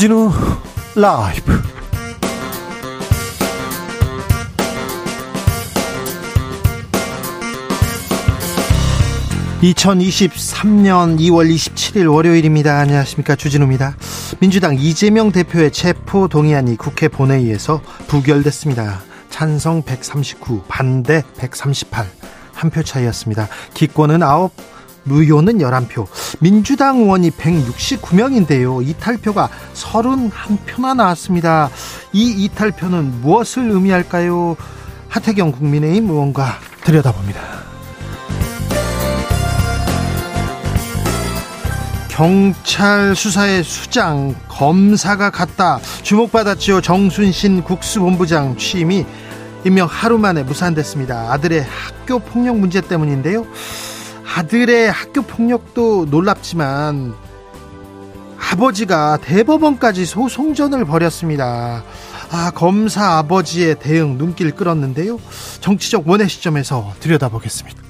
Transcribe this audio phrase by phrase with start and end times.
[0.00, 0.32] 주진우
[0.94, 1.60] 라이브.
[9.60, 12.78] (2023년 2월 27일) 월요일입니다.
[12.78, 13.36] 안녕하십니까.
[13.36, 13.94] 주진우입니다.
[14.38, 19.02] 민주당 이재명 대표의 체포 동의안이 국회 본회의에서 부결됐습니다.
[19.28, 22.06] 찬성 139 반대 138
[22.54, 23.48] 한 표 차이였습니다.
[23.74, 24.50] 기권은 9
[25.04, 26.06] 무효는 11표.
[26.40, 28.86] 민주당 의원이 169명인데요.
[28.86, 31.70] 이탈표가 31표나 나왔습니다.
[32.12, 34.56] 이 이탈표는 무엇을 의미할까요?
[35.08, 37.40] 하태경 국민의힘 의원과 들여다봅니다.
[42.20, 49.06] 경찰 수사의 수장 검사가 갔다 주목받았지요 정순신 국수본부장 취임이
[49.64, 53.46] 임명 하루 만에 무산됐습니다 아들의 학교 폭력 문제 때문인데요
[54.36, 57.14] 아들의 학교 폭력도 놀랍지만
[58.52, 61.84] 아버지가 대법원까지 소송전을 벌였습니다.
[62.30, 65.18] 아, 검사 아버지의 대응 눈길 끌었는데요.
[65.60, 67.80] 정치적 원의 시점에서 들여다보겠습니다.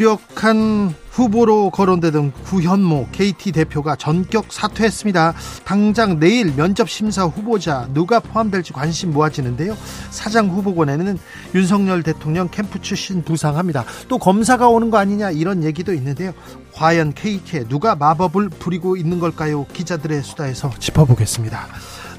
[0.00, 5.34] 유력한 후보로 거론되던 구현모 KT 대표가 전격 사퇴했습니다.
[5.64, 9.76] 당장 내일 면접 심사 후보자 누가 포함될지 관심 모아지는데요.
[10.08, 11.18] 사장 후보권에는
[11.54, 13.84] 윤석열 대통령 캠프 출신 부상합니다.
[14.08, 16.32] 또 검사가 오는 거 아니냐 이런 얘기도 있는데요.
[16.72, 19.66] 과연 KT에 누가 마법을 부리고 있는 걸까요?
[19.66, 21.66] 기자들의 수다에서 짚어보겠습니다.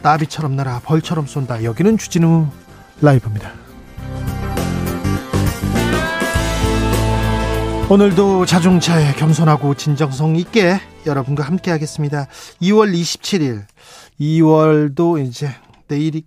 [0.04, 1.64] 나비처럼 날아 벌처럼 쏜다.
[1.64, 2.46] 여기는 주진우
[3.02, 3.61] 라이브입니다.
[7.92, 12.28] 오늘도 자중차에 겸손하고 진정성 있게 여러분과 함께 하겠습니다.
[12.62, 13.66] 2월 27일,
[14.18, 15.50] 2월도 이제
[15.90, 16.24] 내일이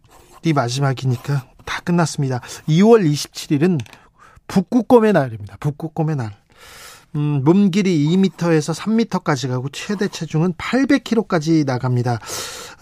[0.55, 2.41] 마지막이니까 다 끝났습니다.
[2.69, 3.81] 2월 27일은
[4.47, 5.57] 북극곰의 날입니다.
[5.59, 6.37] 북극곰의 날.
[7.15, 12.19] 음, 몸 길이 2m에서 3m까지 가고 최대 체중은 800kg까지 나갑니다.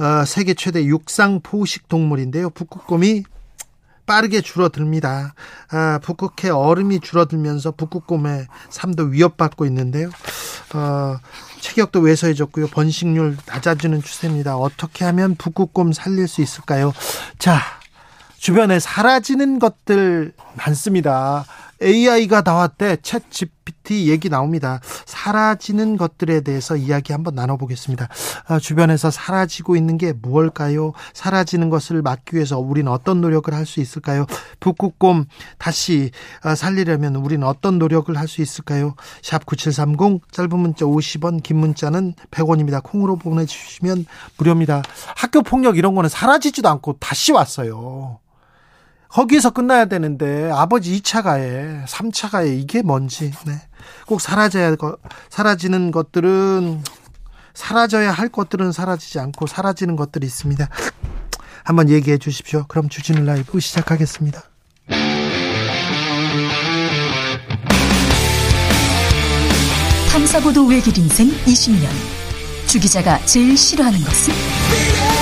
[0.01, 2.51] 어, 세계 최대 육상 포식 동물인데요.
[2.51, 3.23] 북극곰이
[4.07, 5.35] 빠르게 줄어듭니다.
[5.71, 10.11] 아, 북극해 얼음이 줄어들면서 북극곰의 삶도 위협받고 있는데요.
[10.75, 11.17] 어,
[11.61, 12.69] 체격도 왜소해졌고요.
[12.69, 14.57] 번식률 낮아지는 추세입니다.
[14.57, 16.93] 어떻게 하면 북극곰 살릴 수 있을까요?
[17.39, 17.61] 자,
[18.39, 21.45] 주변에 사라지는 것들 많습니다.
[21.83, 22.97] AI가 나왔대.
[22.97, 24.81] 챗 GPT 얘기 나옵니다.
[25.07, 28.09] 사라지는 것들에 대해서 이야기 한번 나눠보겠습니다.
[28.47, 30.93] 아, 주변에서 사라지고 있는 게 무엇일까요?
[31.13, 34.27] 사라지는 것을 막기 위해서 우리는 어떤 노력을 할 수 있을까요?
[34.61, 35.27] 북극곰
[35.59, 36.11] 다시
[36.43, 38.95] 아, 살리려면 우리는 어떤 노력을 할 수 있을까요?
[39.23, 42.83] 샵 9730 짧은 문자 50원 긴 문자는 100원입니다.
[42.83, 44.07] 콩으로 보내주시면
[44.39, 44.83] 무료입니다.
[45.17, 48.19] 학교 폭력 이런 거는 사라지지도 않고 다시 왔어요.
[49.13, 53.61] 거기에서 끝나야 되는데 아버지 2차 가해, 3차 가해 이게 뭔지 네.
[54.07, 54.75] 꼭 사라져야
[55.29, 56.83] 사라지는 것들은
[57.53, 60.67] 사라져야 할 것들은 사라지지 않고 사라지는 것들이 있습니다.
[61.65, 62.65] 한번 얘기해 주십시오.
[62.69, 64.43] 그럼 주진우 라이브 시작하겠습니다.
[70.11, 71.89] 탐사보도 외길 인생 20년.
[72.67, 75.22] 주 기자가 제일 싫어하는 것은?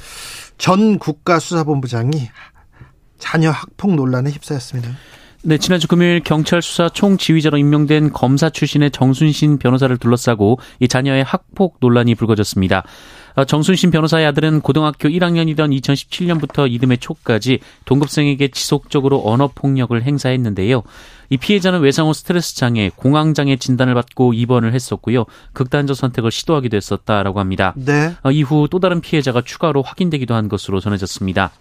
[0.61, 2.29] 전 국가수사본부장이
[3.17, 4.91] 자녀 학폭 논란에 휩싸였습니다.
[5.41, 11.77] 네, 지난주 금요일 경찰 수사 총지휘자로 임명된 검사 출신의 정순신 변호사를 둘러싸고 이 자녀의 학폭
[11.79, 12.83] 논란이 불거졌습니다.
[13.33, 20.83] 어, 정순신 변호사의 아들은 고등학교 1학년이던 2017년부터 이듬해 초까지 동급생에게 지속적으로 언어 폭력을 행사했는데요.
[21.31, 25.23] 이 피해자는 외상후 스트레스 장애, 공황 장애 진단을 받고 입원을 했었고요.
[25.53, 27.73] 극단적 선택을 시도하기도 했었다라고 합니다.
[27.77, 28.13] 네.
[28.21, 31.51] 어, 이후 또 다른 피해자가 추가로 확인되기도 한 것으로 전해졌습니다.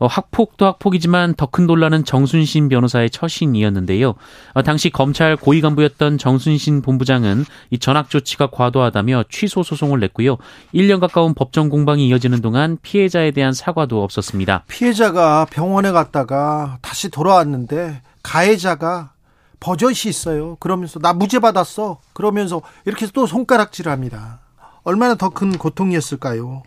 [0.00, 4.14] 어, 학폭도 학폭이지만 더 큰 논란은 정순신 변호사의 처신이었는데요.
[4.52, 10.36] 어, 당시 검찰 고위 간부였던 정순신 본부장은 이 전학 조치가 과도하다며 취소 소송을 냈고요.
[10.74, 14.64] 1년 가까운 법정 공방이 이어지는 동안 피해자에 대한 사과도 없었습니다.
[14.68, 19.12] 피해자가 병원에 갔다가 다시 돌아왔는데 가해자가
[19.60, 20.56] 버젓이 있어요.
[20.56, 22.00] 그러면서 나 무죄 받았어.
[22.12, 24.40] 그러면서 이렇게 또 손가락질을 합니다.
[24.82, 26.62] 얼마나 더 큰 고통이었을까요?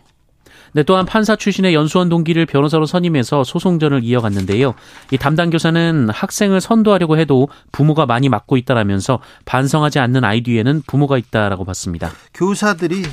[0.72, 4.74] 네, 또한 판사 출신의 연수원 동기를 변호사로 선임해서 소송전을 이어갔는데요.
[5.12, 11.16] 이 담당 교사는 학생을 선도하려고 해도 부모가 많이 막고 있다라면서 반성하지 않는 아이 뒤에는 부모가
[11.18, 12.10] 있다라고 봤습니다.
[12.34, 13.04] 교사들이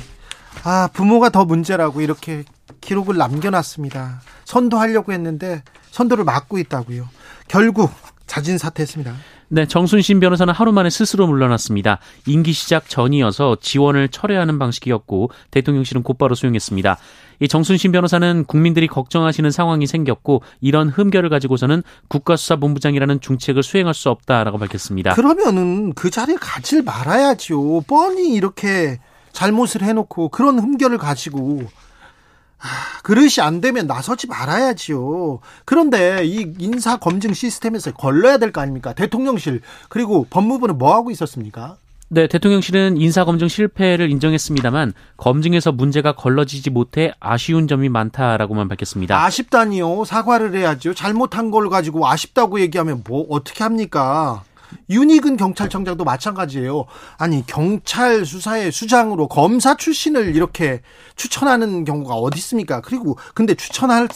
[0.64, 2.44] 아 부모가 더 문제라고 이렇게
[2.80, 4.22] 기록을 남겨놨습니다.
[4.44, 5.62] 선도하려고 했는데
[5.92, 7.08] 선도를 막고 있다고요.
[7.46, 7.90] 결국
[8.26, 9.14] 자진 사퇴했습니다.
[9.48, 11.98] 네, 정순신 변호사는 하루 만에 스스로 물러났습니다.
[12.26, 16.98] 임기 시작 전이어서 지원을 철회하는 방식이었고 대통령실은 곧바로 수용했습니다.
[17.40, 24.58] 이 정순신 변호사는 국민들이 걱정하시는 상황이 생겼고 이런 흠결을 가지고서는 국가수사본부장이라는 중책을 수행할 수 없다라고
[24.58, 25.14] 밝혔습니다.
[25.14, 27.82] 그러면은 그 자리에 가질 말아야죠.
[27.86, 29.00] 뻔히 이렇게
[29.32, 31.62] 잘못을 해놓고 그런 흠결을 가지고
[33.02, 35.40] 그릇이 안 되면 나서지 말아야지요.
[35.64, 38.92] 그런데 이 인사 검증 시스템에서 걸러야 될 거 아닙니까?
[38.92, 41.76] 대통령실 그리고 법무부는 뭐 하고 있었습니까?
[42.08, 49.24] 네, 대통령실은 인사검증 실패를 인정했습니다만 검증에서 문제가 걸러지지 못해 아쉬운 점이 많다라고만 밝혔습니다.
[49.24, 50.04] 아쉽다니요.
[50.04, 50.92] 사과를 해야죠.
[50.92, 54.42] 잘못한 걸 가지고 아쉽다고 얘기하면 뭐 어떻게 합니까?
[54.90, 56.84] 윤희근 경찰청장도 마찬가지예요.
[57.18, 60.82] 아니 경찰 수사의 수장으로 검사 출신을 이렇게
[61.16, 62.80] 추천하는 경우가 어디 있습니까?
[62.80, 64.08] 그리고 근데 추천할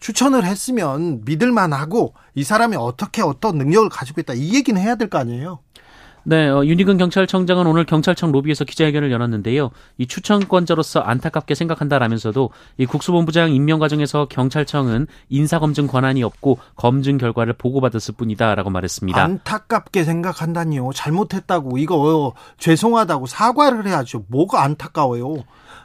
[0.00, 5.18] 추천을 했으면 믿을만하고 이 사람이 어떻게 어떤 능력을 가지고 있다 이 얘기는 해야 될 거
[5.18, 5.58] 아니에요.
[6.24, 9.70] 네, 어, 윤희근 경찰청장은 오늘 경찰청 로비에서 기자회견을 열었는데요.
[9.98, 18.14] 이 추천권자로서 안타깝게 생각한다라면서도 이 국수본부장 임명 과정에서 경찰청은 인사검증 권한이 없고 검증 결과를 보고받았을
[18.16, 19.22] 뿐이다라고 말했습니다.
[19.22, 20.90] 안타깝게 생각한다니요.
[20.94, 24.24] 잘못했다고 이거 죄송하다고 사과를 해야죠.
[24.28, 25.36] 뭐가 안타까워요.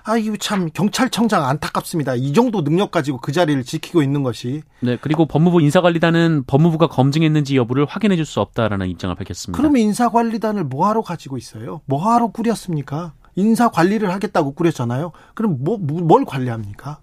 [0.04, 2.16] 아, 이거 참 경찰청장 안타깝습니다.
[2.16, 4.62] 이 정도 능력 가지고 그 자리를 지키고 있는 것이.
[4.82, 9.56] 네, 그리고 법무부 인사관리단은 법무부가 검증했는지 여부를 확인해 줄 수 없다라는 입장을 밝혔습니다.
[9.62, 11.82] 그러면 인사관리단을 뭐하러 가지고 있어요?
[11.86, 13.14] 뭐하러 꾸렸습니까?
[13.36, 15.12] 인사 관리를 하겠다고 꾸렸잖아요.
[15.36, 17.00] 그럼 뭐, 뭘 관리합니까?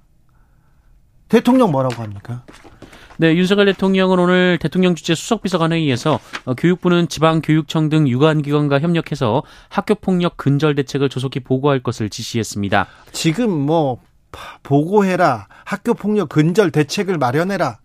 [1.32, 2.43] 대통령 뭐라고 합니까?
[3.17, 10.37] 네, 윤석열 대통령은 오늘 대통령 주재 수석비서관 회의에서 어, 교육부는 지방교육청 등 유관기관과 협력해서 학교폭력
[10.37, 12.87] 근절 대책을 조속히 보고할 것을 지시했습니다.
[13.12, 14.02] 지금 뭐
[14.62, 17.79] 보고해라, 학교폭력 근절 대책을 마련해라.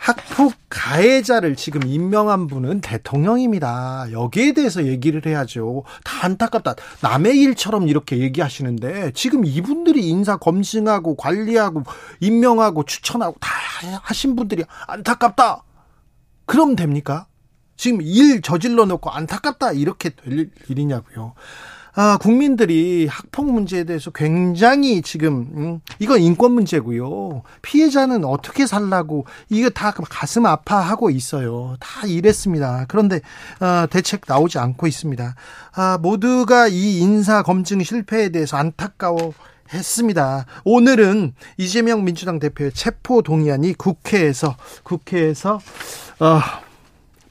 [0.00, 4.06] 학폭 가해자를 지금 임명한 분은 대통령입니다.
[4.12, 5.84] 여기에 대해서 얘기를 해야죠.
[6.04, 6.74] 다 안타깝다.
[7.02, 11.82] 남의 일처럼 이렇게 얘기하시는데 지금 이분들이 인사 검증하고 관리하고
[12.20, 13.50] 임명하고 추천하고 다
[14.02, 15.64] 하신 분들이 안타깝다.
[16.46, 17.26] 그럼 됩니까?
[17.76, 21.34] 지금 일 저질러 놓고 안타깝다 이렇게 될 일이냐고요.
[21.94, 27.42] 아, 국민들이 학폭 문제에 대해서 굉장히 지금 음, 이건 인권 문제고요.
[27.62, 31.76] 피해자는 어떻게 살라고 이거 다 가슴 아파하고 있어요.
[31.80, 32.84] 다 이랬습니다.
[32.88, 33.20] 그런데
[33.60, 35.34] 어, 대책 나오지 않고 있습니다.
[35.72, 39.32] 아, 모두가 이 인사 검증 실패에 대해서 안타까워
[39.72, 40.46] 했습니다.
[40.64, 45.60] 오늘은 이재명 민주당 대표의 체포 동의안이 국회에서 국회에서
[46.20, 46.40] 어,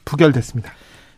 [0.04, 0.72] 부결됐습니다.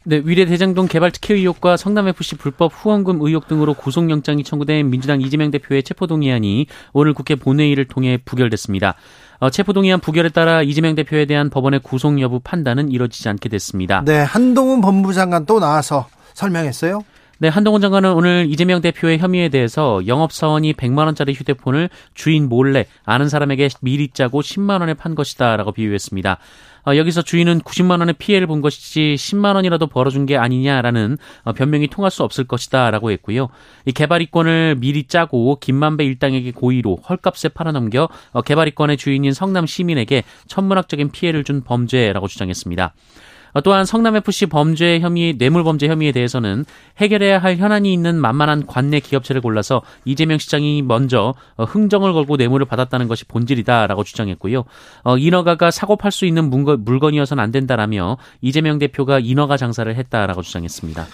[0.04, 5.50] 네, 위례 대장동 개발 특혜 의혹과 성남FC 불법 후원금 의혹 등으로 구속영장이 청구된 민주당 이재명
[5.52, 8.96] 대표의 체포동의안이 오늘 국회 본회의를 통해 부결됐습니다.
[9.38, 14.02] 어, 체포동의안 부결에 따라 이재명 대표에 대한 법원의 구속 여부 판단은 이뤄지지 않게 됐습니다.
[14.04, 17.02] 네, 한동훈 법무부 장관 또 나와서 설명했어요.
[17.38, 23.28] 네, 한동훈 장관은 오늘 이재명 대표의 혐의에 대해서 영업사원이 100만 원짜리 휴대폰을 주인 몰래 아는
[23.28, 26.38] 사람에게 미리 짜고 10만 원에 판 것이다 라고 비유했습니다.
[26.86, 31.88] 어, 여기서 주인은 90만 원의 피해를 본 것이지 10만 원이라도 벌어준 게 아니냐라는 어, 변명이
[31.88, 33.48] 통할 수 없을 것이다라고 했고요.
[33.86, 41.10] 이 개발이권을 미리 짜고 김만배 일당에게 고의로 헐값에 팔아넘겨 어, 개발이권의 주인인 성남 시민에게 천문학적인
[41.10, 42.94] 피해를 준 범죄라고 주장했습니다.
[43.52, 46.64] 어, 또한 성남FC 범죄 혐의, 뇌물범죄 혐의에 대해서는
[46.98, 52.66] 해결해야 할 현안이 있는 만만한 관내 기업체를 골라서 이재명 시장이 먼저 어, 흥정을 걸고 뇌물을
[52.66, 54.64] 받았다는 것이 본질이다라고 주장했고요.
[55.04, 61.06] 어, 인허가가 사고 팔 수 있는 물건이어서는 안 된다라며 이재명 대표가 인허가 장사를 했다라고 주장했습니다.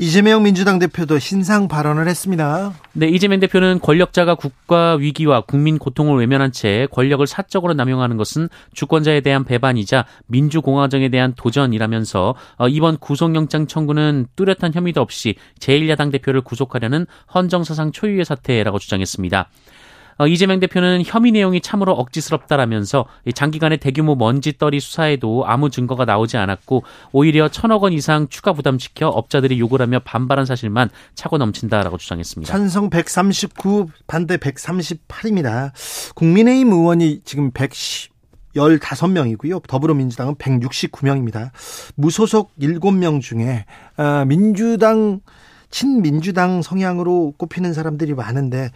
[0.00, 2.72] 이재명 민주당 대표도 신상 발언을 했습니다.
[2.94, 9.20] 네, 이재명 대표는 권력자가 국가 위기와 국민 고통을 외면한 채 권력을 사적으로 남용하는 것은 주권자에
[9.20, 17.04] 대한 배반이자 민주공화정에 대한 도전이라면서 어, 이번 구속영장 청구는 뚜렷한 혐의도 없이 제1야당 대표를 구속하려는
[17.34, 19.50] 헌정사상 초유의 사태라고 주장했습니다.
[20.20, 26.84] 어, 이재명 대표는 혐의 내용이 참으로 억지스럽다라면서 장기간의 대규모 먼지떨이 수사에도 아무 증거가 나오지 않았고
[27.12, 32.52] 오히려 천억 원 이상 추가 부담시켜 업자들이 욕을 하며 반발한 사실만 차고 넘친다라고 주장했습니다.
[32.52, 35.72] 찬성 139 반대 138입니다.
[36.14, 38.10] 국민의힘 의원이 지금 110
[38.54, 39.62] 15명이고요.
[39.66, 41.50] 더불어민주당은 169명입니다.
[41.94, 43.64] 무소속 7명 중에
[43.96, 45.20] 어, 민주당
[45.70, 48.70] 친민주당 성향으로 꼽히는 사람들이 많은데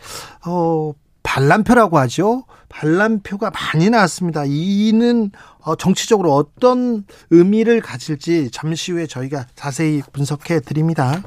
[0.46, 0.92] 어
[1.34, 2.44] 반란표라고 하죠.
[2.68, 4.44] 반란표가 많이 나왔습니다.
[4.46, 11.24] 이는 어, 정치적으로 어떤 의미를 가질지 잠시 후에 저희가 자세히 분석해 드립니다.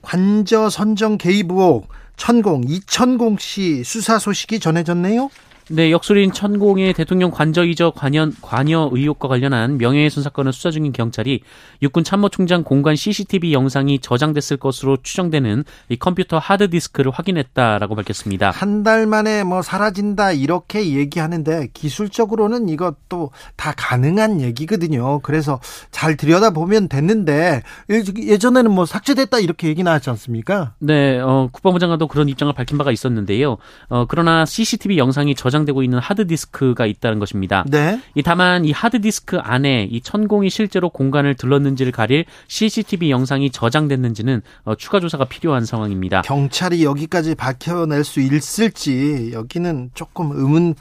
[0.00, 5.28] 관저 선정 개입 의혹 천공 이천공 씨 수사 소식이 전해졌네요.
[5.70, 11.42] 네, 역술인 천공의 대통령 관저 이적 관여, 관여 의혹과 관련한 명예훼손 사건을 수사 중인 경찰이
[11.82, 18.50] 육군 참모총장 공간 CCTV 영상이 저장됐을 것으로 추정되는 이 컴퓨터 하드디스크를 확인했다라고 밝혔습니다.
[18.50, 25.18] 한 달 만에 뭐 사라진다 이렇게 얘기하는데 기술적으로는 이것도 다 가능한 얘기거든요.
[25.18, 25.60] 그래서
[25.90, 30.74] 잘 들여다보면 됐는데 예전에는 뭐 삭제됐다 이렇게 얘기 나왔지 않습니까?
[30.78, 33.58] 네, 어, 국방부 장관도 그런 입장을 밝힌 바가 있었는데요.
[33.88, 37.64] 어, 그러나 CCTV 영상이 저장 저장되고 있는 하드디스크가 있다는 것입니다.
[37.68, 38.00] 네.
[38.14, 44.74] 이 다만 이 하드디스크 안에 이 천공이 실제로 공간을 들렀는지를 가릴 CCTV 영상이 저장됐는지는 어,
[44.74, 46.22] 추가 조사가 필요한 상황입니다.
[46.22, 50.74] 경찰이 여기까지 밝혀낼 수 있을지 여기는 조금 의문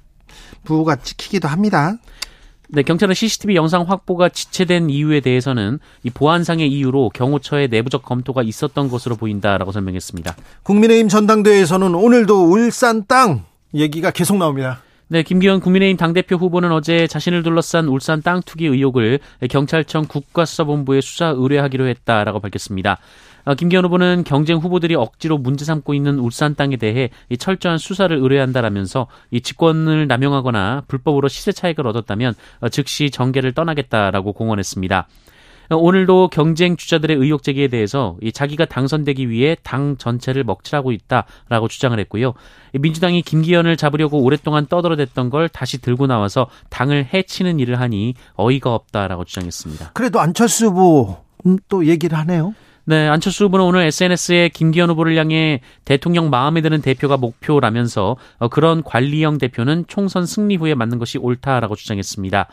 [0.63, 1.95] 부호가 찍히기도 합니다.
[2.69, 8.89] 네, 경찰은 CCTV 영상 확보가 지체된 이유에 대해서는 이 보안상의 이유로 경호처의 내부적 검토가 있었던
[8.89, 10.35] 것으로 보인다라고 설명했습니다.
[10.63, 14.81] 국민의힘 전당대회에서는 오늘도 울산 땅 얘기가 계속 나옵니다.
[15.09, 19.19] 네, 김기현 국민의힘 당대표 후보는 어제 자신을 둘러싼 울산 땅 투기 의혹을
[19.49, 22.97] 경찰청 국가수사본부에 수사 의뢰하기로 했다라고 밝혔습니다.
[23.45, 27.09] 어, 김기현 후보는 경쟁 후보들이 억지로 문제 삼고 있는 울산 땅에 대해
[27.39, 35.07] 철저한 수사를 의뢰한다라면서 이 직권을 남용하거나 불법으로 시세 차익을 얻었다면 어, 즉시 정계를 떠나겠다라고 공언했습니다.
[35.69, 42.33] 오늘도 경쟁 주자들의 의혹 제기에 대해서 자기가 당선되기 위해 당 전체를 먹칠하고 있다라고 주장을 했고요.
[42.73, 49.25] 민주당이 김기현을 잡으려고 오랫동안 떠들어댔던 걸 다시 들고 나와서 당을 해치는 일을 하니 어이가 없다라고
[49.25, 49.91] 주장했습니다.
[49.93, 51.17] 그래도 안철수 후보
[51.67, 52.53] 또 얘기를 하네요.
[52.89, 58.81] 네, 안철수 후보는 오늘 SNS에 김기현 후보를 향해 대통령 마음에 드는 대표가 목표라면서 어, 그런
[58.81, 62.47] 관리형 대표는 총선 승리 후에 맞는 것이 옳다라고 주장했습니다.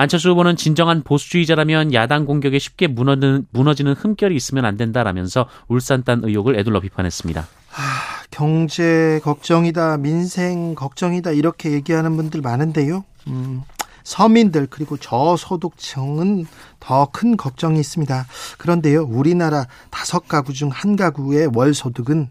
[0.00, 6.58] 안철수 후보는 진정한 보수주의자라면 야당 공격에 쉽게 무너지는, 무너지는 흠결이 있으면 안 된다라면서 울산단 의혹을
[6.58, 7.42] 애둘러 비판했습니다.
[7.42, 13.04] 아, 경제 걱정이다, 민생 걱정이다 이렇게 얘기하는 분들 많은데요.
[13.26, 13.60] 음,
[14.02, 16.46] 서민들 그리고 저소득층은
[16.80, 18.26] 더 큰 걱정이 있습니다.
[18.56, 22.30] 그런데요, 우리나라 다섯 가구 중 한 가구의 월 소득은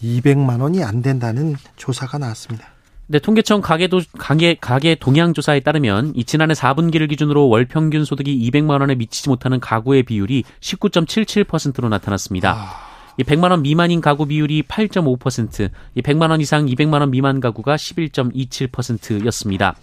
[0.00, 2.77] 200만 원이 안 된다는 조사가 나왔습니다.
[3.10, 8.50] 네, 통계청 가계도, 가계, 가계 동향 조사에 따르면 이 지난해 4분기를 기준으로 월 평균 소득이
[8.50, 12.52] 200만 원에 미치지 못하는 가구의 비율이 19.77%로 나타났습니다.
[12.52, 12.88] 아...
[13.16, 17.76] 이 100만 원 미만인 가구 비율이 8.5%, 이 100만 원 이상 200만 원 미만 가구가
[17.76, 19.74] 11.27%였습니다.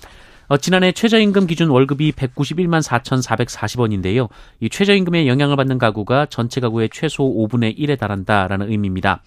[0.48, 4.30] 어, 지난해 최저임금 기준 월급이 191만 4,440원인데요.
[4.60, 9.24] 이 최저임금의 영향을 받는 가구가 전체 가구의 최소 5분의 1에 달한다라는 의미입니다.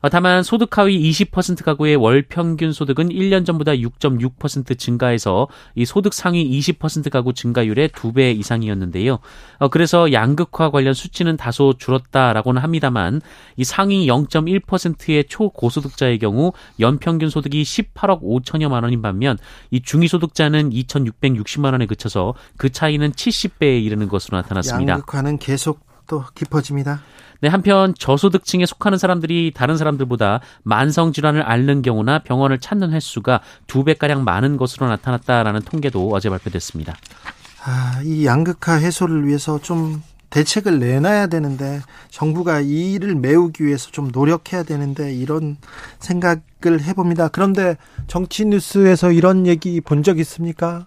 [0.00, 6.14] 어, 다만 소득 하위 20% 가구의 월 평균 소득은 1년 전보다 6.6% 증가해서 이 소득
[6.14, 9.18] 상위 20% 가구 증가율의 2배 이상이었는데요.
[9.58, 13.20] 어, 그래서 양극화 관련 수치는 다소 줄었다라고는 합니다만
[13.56, 19.38] 이 상위 0.1%의 초고소득자의 경우 연평균 소득이 18억 5천여만 원인 반면
[19.70, 24.92] 이 중위소득자는 2,660만 원에 그쳐서 그 차이는 70배에 이르는 것으로 나타났습니다.
[24.92, 27.00] 양극화는 계속 또 깊어집니다.
[27.40, 33.84] 네, 한편 저소득층에 속하는 사람들이 다른 사람들보다 만성 질환을 앓는 경우나 병원을 찾는 횟수가 두
[33.84, 36.96] 배가량 많은 것으로 나타났다라는 통계도 어제 발표됐습니다.
[37.64, 44.10] 아, 이 양극화 해소를 위해서 좀 대책을 내놔야 되는데 정부가 이 일을 메우기 위해서 좀
[44.12, 45.56] 노력해야 되는데 이런
[46.00, 47.28] 생각을 해봅니다.
[47.28, 47.76] 그런데
[48.08, 50.86] 정치 뉴스에서 이런 얘기 본 적 있습니까?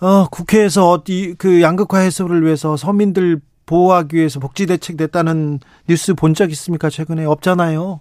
[0.00, 6.34] 어, 국회에서 어디 그 양극화 해소를 위해서 서민들 보호하기 위해서 복지 대책 냈다는 뉴스 본
[6.34, 6.88] 적 있습니까?
[6.88, 8.00] 최근에 없잖아요.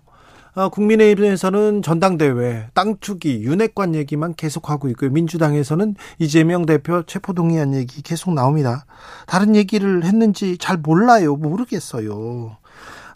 [0.54, 5.12] 아, 국민의힘에서는 전당대회, 땅 투기, 윤핵관 얘기만 계속하고 있고요.
[5.12, 8.86] 민주당에서는 이재명 대표 체포동의안 얘기 계속 나옵니다.
[9.28, 11.36] 다른 얘기를 했는지 잘 몰라요.
[11.36, 12.58] 모르겠어요.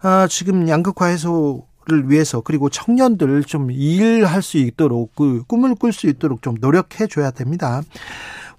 [0.01, 5.91] 아, 지금 양극화 해소 를 위해서 그리고 청년들 좀 일할 수 있도록 그 꿈을 꿀
[5.91, 7.81] 수 있도록 좀 노력해 줘야 됩니다.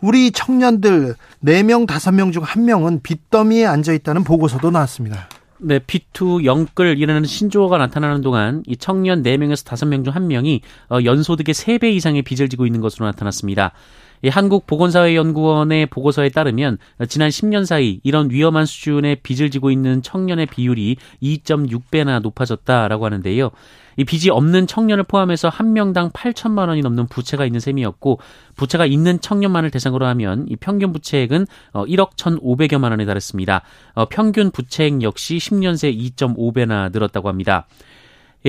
[0.02, 5.28] 우리 청년들 4명, 5명 중 1명은 빚더미에 앉아 있다는 보고서도 나왔습니다.
[5.58, 11.54] 네, 비투 영끌 이라는 신조어가 나타나는 동안 이 청년 4명에서 5명 중 1명이 어, 연소득의
[11.54, 13.72] 3배 이상의 빚을 지고 있는 것으로 나타났습니다.
[14.22, 20.96] 이 한국보건사회연구원의 보고서에 따르면 지난 10년 사이 이런 위험한 수준의 빚을 지고 있는 청년의 비율이
[21.22, 23.50] 2.6배나 높아졌다라고 하는데요.
[23.96, 28.20] 이 빚이 없는 청년을 포함해서 한 명당 8천만 원이 넘는 부채가 있는 셈이었고
[28.56, 33.62] 부채가 있는 청년만을 대상으로 하면 이 평균 부채액은 1억 어, 1,500여만 원에 달했습니다.
[33.94, 37.66] 어, 평균 부채액 역시 10년 새 2.5배나 늘었다고 합니다.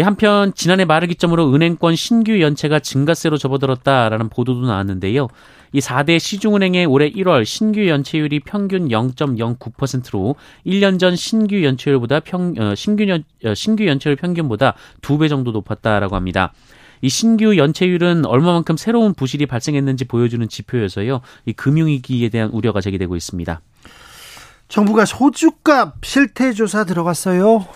[0.02, 5.28] 한편 지난해 말을 기점으로 은행권 신규 연체가 증가세로 접어들었다라는 보도도 나왔는데요.
[5.74, 12.76] 이 4대 시중은행의 올해 1월 신규 연체율이 평균 0.09%로 1년 전 신규 연체율보다 평 어,
[12.76, 16.54] 신규 연 어, 신규 연체율 평균보다 2배 정도 높았다라고 합니다.
[17.02, 21.20] 이 신규 연체율은 얼마만큼 새로운 부실이 발생했는지 보여주는 지표여서요.
[21.46, 23.60] 이 금융위기에 대한 우려가 제기되고 있습니다.
[24.70, 27.68] 정부가 소주값 실태 조사 들어갔어요.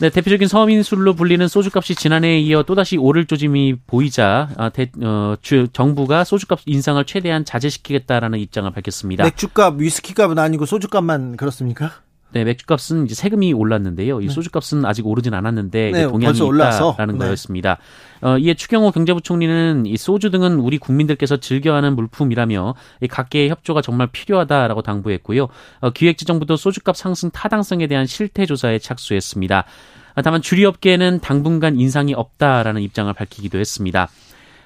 [0.00, 5.68] 네, 대표적인 서민술로 불리는 소주값이 지난해에 이어 또다시 오를 조짐이 보이자 아, 대, 어, 주,
[5.74, 9.24] 정부가 소주값 인상을 최대한 자제시키겠다라는 입장을 밝혔습니다.
[9.24, 12.00] 맥주값, 위스키값은 아니고 소주값만 그렇습니까?
[12.32, 14.20] 네, 맥주값은 이제 세금이 올랐는데요.
[14.20, 14.32] 이 네.
[14.32, 17.24] 소주값은 아직 오르진 않았는데 네, 동향이 있다라는 네.
[17.26, 17.78] 거였습니다.
[18.22, 24.08] 어, 이에 추경호 경제부총리는 이 소주 등은 우리 국민들께서 즐겨하는 물품이라며 이 각계의 협조가 정말
[24.12, 25.48] 필요하다라고 당부했고요.
[25.80, 29.64] 어, 기획재정부도 소주값 상승 타당성에 대한 실태 조사에 착수했습니다.
[30.24, 34.08] 다만 주류업계는 당분간 인상이 없다라는 입장을 밝히기도 했습니다.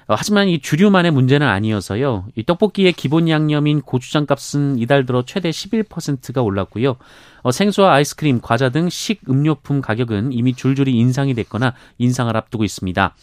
[0.07, 2.25] 어, 하지만 이 주류만의 문제는 아니어서요.
[2.35, 6.97] 이 떡볶이의 기본 양념인 고추장 값은 이달 들어 최대 11%가 올랐고요.
[7.41, 13.15] 어, 생수와 아이스크림, 과자 등 식음료품 가격은 이미 줄줄이 인상이 됐거나 인상을 앞두고 있습니다.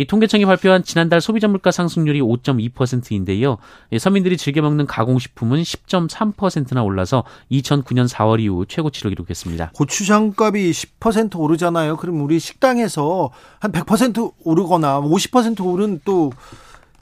[0.00, 3.58] 이 통계청이 발표한 지난달 소비자 물가 상승률이 5.2%인데요.
[3.98, 9.72] 서민들이 즐겨 먹는 가공식품은 10.3%나 올라서 2009년 4월 이후 최고치를 기록했습니다.
[9.74, 11.98] 고추장 값이 10% 오르잖아요.
[11.98, 16.30] 그럼 우리 식당에서 한 100% 오르거나 50% 오른 또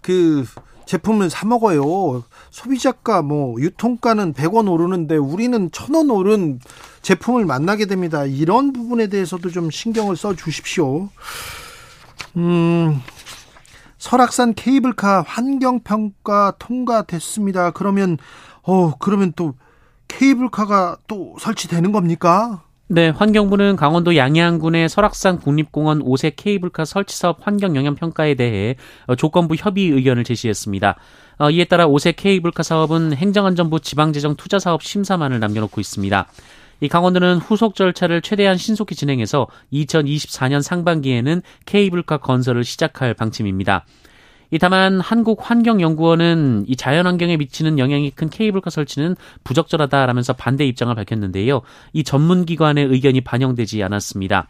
[0.08, 0.46] 그
[0.86, 2.24] 제품을 사 먹어요.
[2.50, 6.60] 소비자가 뭐 유통가는 100원 오르는데 우리는 1000원 오른
[7.02, 8.24] 제품을 만나게 됩니다.
[8.24, 11.10] 이런 부분에 대해서도 좀 신경을 써 주십시오.
[12.36, 13.00] 음,
[13.98, 17.72] 설악산 케이블카 환경평가 통과됐습니다.
[17.72, 18.16] 그러면,
[18.62, 19.54] 어, 그러면 또
[20.08, 22.62] 케이블카가 또 설치되는 겁니까?
[22.90, 28.76] 네, 환경부는 강원도 양양군의 설악산 국립공원 5세 케이블카 설치 사업 환경 영향 평가에 대해
[29.18, 30.96] 조건부 협의 의견을 제시했습니다.
[31.38, 36.28] 어, 이에 따라 5세 케이블카 사업은 행정안전부 지방재정 투자 사업 심사만을 남겨놓고 있습니다.
[36.80, 43.84] 이 강원도는 후속 절차를 최대한 신속히 진행해서 2024년 상반기에는 케이블카 건설을 시작할 방침입니다.
[44.50, 49.14] 이 다만 한국환경연구원은 이 자연환경에 미치는 영향이 큰 케이블카 설치는
[49.44, 51.60] 부적절하다라면서 반대 입장을 밝혔는데요.
[51.92, 54.48] 이 전문기관의 의견이 반영되지 않았습니다.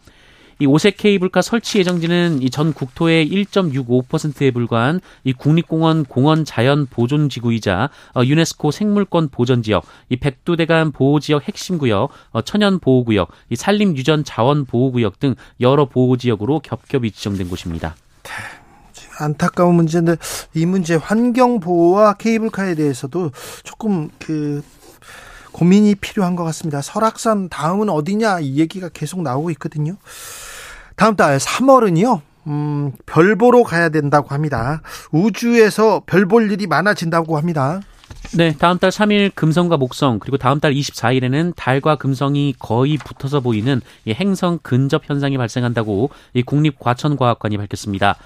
[0.60, 7.28] 이 오색 케이블카 설치 예정지는 이 전 국토의 1.65%에 불과한 이 국립공원 공원 자연 보존
[7.28, 13.04] 지구이자 어, 유네스코 생물권 보전 지역, 이 백두대간 보호 지역 핵심 구역, 어, 천연 보호
[13.04, 17.94] 구역, 이 산림 유전 자원 보호 구역 등 여러 보호 지역으로 겹겹이 지정된 곳입니다.
[19.20, 20.16] 안타까운 문제인데
[20.54, 23.30] 이 문제 환경 보호와 케이블카에 대해서도
[23.64, 24.62] 조금 그
[25.52, 26.82] 고민이 필요한 것 같습니다.
[26.82, 29.96] 설악산 다음은 어디냐 이 얘기가 계속 나오고 있거든요.
[30.98, 32.20] 다음 달 3월은요.
[32.48, 34.82] 음, 별 보러 가야 된다고 합니다.
[35.12, 37.80] 우주에서 별 볼 일이 많아진다고 합니다.
[38.36, 43.80] 네, 다음 달 3일 금성과 목성 그리고 다음 달 24일에는 달과 금성이 거의 붙어서 보이는
[44.08, 46.10] 행성 근접 현상이 발생한다고
[46.44, 48.16] 국립과천과학관이 밝혔습니다.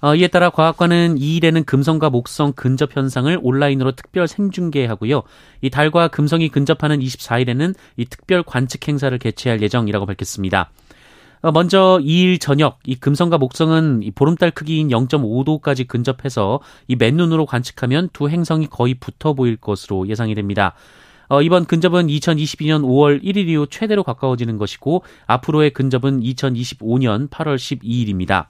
[0.00, 5.22] 어, 이에 따라 과학관은 2일에는 금성과 목성 근접 현상을 온라인으로 특별 생중계하고요.
[5.62, 10.70] 이 달과 금성이 근접하는 24일에는 이 특별 관측 행사를 개최할 예정이라고 밝혔습니다.
[11.42, 18.08] 어, 먼저 2일 저녁 이 금성과 목성은 이 보름달 크기인 0.5도까지 근접해서 이 맨눈으로 관측하면
[18.12, 20.74] 두 행성이 거의 붙어 보일 것으로 예상이 됩니다.
[21.28, 28.46] 어, 이번 근접은 2022년 5월 1일 이후 최대로 가까워지는 것이고 앞으로의 근접은 2025년 8월 12일입니다.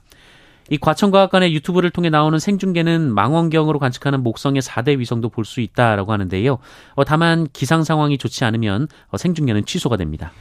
[0.69, 6.57] 이 과천과학관의 유튜브를 통해 나오는 생중계는 망원경으로 관측하는 목성의 4대 위성도 볼 수 있다라고 하는데요.
[6.95, 10.31] 어, 다만 기상 상황이 좋지 않으면 어, 생중계는 취소가 됩니다.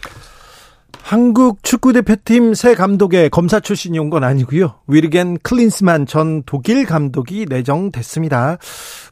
[1.07, 4.81] 한국 축구 대표팀 새 감독에 검사 출신이 온 건 아니고요.
[4.89, 8.59] 위르겐 클린스만 전 독일 감독이 내정됐습니다.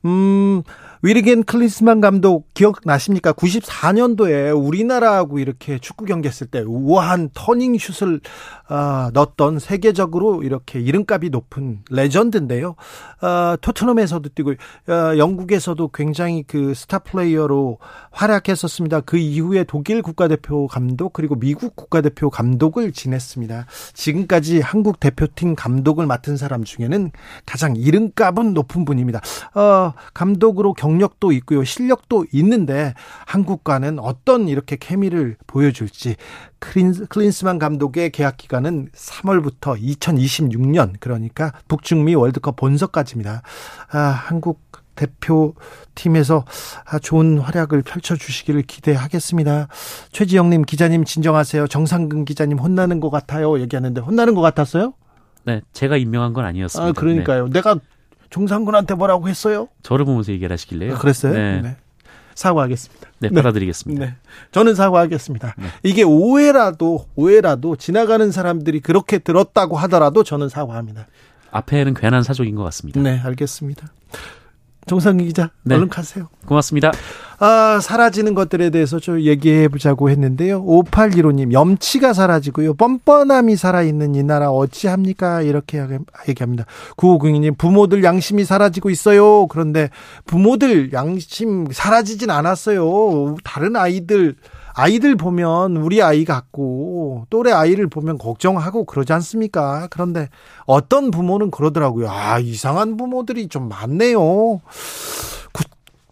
[0.05, 0.65] 음,
[1.05, 3.35] 위르겐 클린스만 감독 기억나십니까?
[3.35, 8.23] 94년도에 우리나라하고 이렇게 축구 경기했을 때 우아한 터닝 슛을
[8.71, 12.77] 어, 넣었던 세계적으로 이렇게 이름값이 높은 legend인데요.
[13.21, 19.03] 어, 토트넘에서도 뛰고 어, 영국에서도 굉장히 그 스타 플레이어로 활약했었습니다.
[19.03, 23.67] 그 이후에 독일 국가대표 감독 그리고 미국 국가대표 감독을 지냈습니다.
[23.93, 27.11] 지금까지 한국 대표팀 감독을 맡은 사람 중에는
[27.45, 29.21] 가장 이름값은 높은 분입니다.
[29.55, 31.65] 어, 감독으로 경 경력도 있고요.
[31.65, 32.95] 실력도 있는데
[33.27, 36.17] 한국과는 어떤 이렇게 케미를 보여줄지
[36.61, 43.43] 클린스만 감독의 계약 기간은 3월부터 2026년 그러니까 북중미 월드컵 본석까지입니다.
[43.91, 44.61] 아, 한국
[44.95, 46.45] 대표팀에서
[47.03, 49.67] 좋은 활약을 펼쳐주시기를 기대하겠습니다.
[50.13, 51.67] 최지영님 기자님 진정하세요.
[51.67, 53.59] 정상근 기자님 혼나는 것 같아요.
[53.59, 54.95] 얘기하는데 혼나는 것 같았어요?
[55.47, 56.89] 네, 제가 임명한 건 아니었습니다.
[56.89, 57.47] 아, 그러니까요.
[57.47, 57.55] 네.
[57.55, 57.77] 내가
[58.35, 59.69] 정상근한테 뭐라고 했어요?
[59.85, 60.97] 저를 보면서 얘기를 하시길래요.
[60.97, 61.33] 아, 그랬어요?
[61.35, 61.61] 네.
[61.63, 61.77] 네.
[62.35, 63.09] 사과하겠습니다.
[63.21, 64.05] 네, 받아드리겠습니다.
[64.05, 64.15] 네.
[64.51, 65.55] 저는 사과하겠습니다.
[65.57, 65.67] 네.
[65.85, 71.07] 이게 오해라도 오해라도 지나가는 사람들이 그렇게 들었다고 하더라도 저는 사과합니다.
[71.53, 73.01] 앞에는 괜한 사족인 것 같습니다.
[73.01, 73.87] 네, 알겠습니다.
[74.87, 75.75] 정상기 기자, 네.
[75.75, 76.29] 얼른 가세요.
[76.47, 76.93] 고맙습니다.
[77.39, 80.65] 아, 사라지는 것들에 대해서 좀 얘기해 보자고 했는데요.
[80.65, 82.75] 5815님, 염치가 사라지고요.
[82.75, 85.43] 뻔뻔함이 살아있는 이 나라 어찌합니까?
[85.43, 85.85] 이렇게
[86.29, 86.65] 얘기합니다.
[86.97, 89.47] 9502님, 부모들 양심이 사라지고 있어요.
[89.49, 89.91] 그런데
[90.27, 93.37] 부모들 양심 사라지진 않았어요.
[93.43, 94.37] 다른 아이들,
[94.75, 99.87] 아이들 보면 우리 아이 같고 또래 아이를 보면 걱정하고 그러지 않습니까?
[99.91, 100.29] 그런데
[100.67, 102.11] 어떤 부모는 그러더라고요.
[102.11, 104.61] 아, 이상한 부모들이 좀 많네요.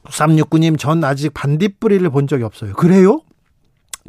[0.04, 2.74] 369님, 전 아직 반딧불이를 본 적이 없어요.
[2.74, 3.22] 그래요?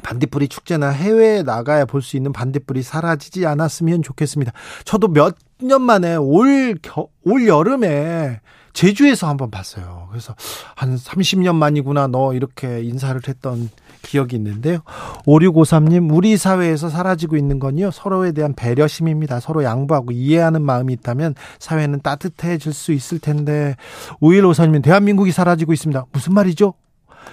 [0.02, 4.52] 반딧불이 축제나 해외에 나가야 볼 수 있는 반딧불이 사라지지 않았으면 좋겠습니다.
[4.86, 8.42] 저도 몇 년 만에 올, 겨, 올 여름에
[8.74, 10.08] 제주에서 한번 봤어요.
[10.10, 10.36] 그래서
[10.76, 13.70] 한 30년 만이구나 너 이렇게 인사를 했던
[14.04, 14.80] 기억이 있는데요.
[15.26, 19.40] 5653님, 우리 사회에서 사라지고 있는 건요, 서로에 대한 배려심입니다.
[19.40, 23.76] 서로 양보하고 이해하는 마음이 있다면 사회는 따뜻해질 수 있을 텐데,
[24.22, 26.06] 5154님, 대한민국이 사라지고 있습니다.
[26.12, 26.74] 무슨 말이죠?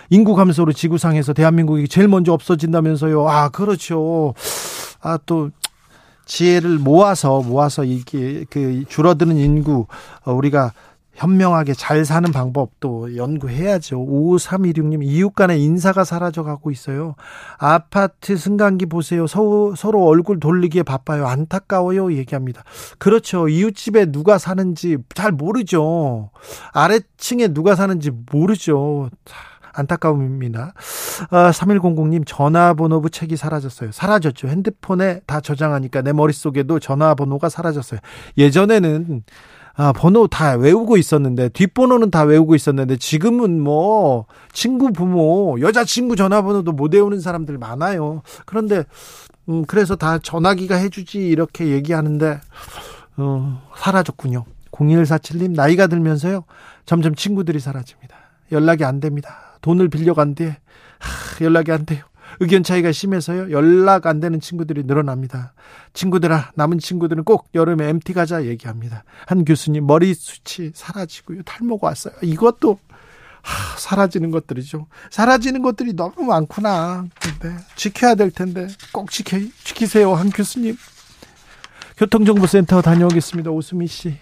[0.08, 3.28] 인구 감소로 지구상에서 대한민국이 제일 먼저 없어진다면서요.
[3.28, 4.34] 아, 그렇죠.
[5.00, 5.50] 아, 또,
[6.26, 9.86] 지혜를 모아서, 모아서 이게, 그, 줄어드는 인구,
[10.24, 10.72] 어, 우리가
[11.20, 13.98] 현명하게 잘 사는 방법도 연구해야죠.
[13.98, 17.14] 5316님, 이웃 간의 인사가 사라져 가고 있어요.
[17.58, 19.26] 아파트 승강기 보세요.
[19.26, 21.26] 서로, 서로 얼굴 돌리기에 바빠요.
[21.26, 22.14] 안타까워요.
[22.14, 22.64] 얘기합니다.
[22.98, 23.48] 그렇죠.
[23.48, 26.30] 이웃집에 누가 사는지 잘 모르죠.
[26.72, 29.10] 아래층에 누가 사는지 모르죠.
[29.72, 30.72] 안타까움입니다.
[31.30, 33.92] 아, 3100님 전화번호부 책이 사라졌어요.
[33.92, 34.48] 사라졌죠.
[34.48, 38.00] 핸드폰에 다 저장하니까 내 머릿속에도 전화번호가 사라졌어요.
[38.38, 39.22] 예전에는
[39.80, 46.72] 아, 번호 다 외우고 있었는데 뒷번호는 다 외우고 있었는데 지금은 뭐 친구 부모 여자친구 전화번호도
[46.72, 48.20] 못 외우는 사람들 많아요.
[48.44, 48.84] 그런데
[49.48, 52.40] 음 그래서 다 전화기가 해주지 이렇게 얘기하는데
[53.16, 54.44] 어 사라졌군요.
[54.70, 56.44] 0147님 나이가 들면서요
[56.84, 58.14] 점점 친구들이 사라집니다.
[58.52, 59.56] 연락이 안 됩니다.
[59.62, 60.52] 돈을 빌려간뒤
[61.40, 62.04] 연락이 안 돼요.
[62.40, 63.50] 의견 차이가 심해서요.
[63.52, 65.52] 연락 안 되는 친구들이 늘어납니다.
[65.92, 69.04] 친구들아, 남은 친구들은 꼭 여름에 MT 가자 얘기합니다.
[69.26, 71.42] 한 교수님 머리숱이 사라지고요.
[71.42, 72.14] 탈모가 왔어요.
[72.22, 72.78] 이것도
[73.42, 74.86] 하, 사라지는 것들이죠.
[75.10, 77.04] 사라지는 것들이 너무 많구나.
[77.20, 80.76] 근데 지켜야 될 텐데 꼭 지켜 지키세요, 한 교수님.
[81.98, 83.50] 교통정보센터 다녀오겠습니다.
[83.50, 84.16] 오수미 씨.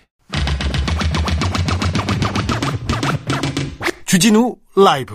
[4.06, 5.14] 주진우 라이브.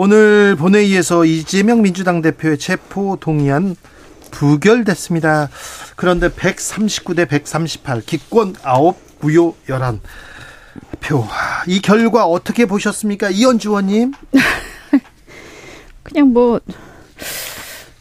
[0.00, 3.74] 오늘 본회의에서 이재명 민주당 대표의 체포 동의안
[4.30, 5.48] 부결됐습니다.
[5.96, 9.98] 그런데 139대 138 기권 9 무효 11
[11.00, 11.24] 표.
[11.66, 13.30] 이 결과 어떻게 보셨습니까?
[13.30, 14.12] 이현주 의원님?
[16.04, 16.60] 그냥 뭐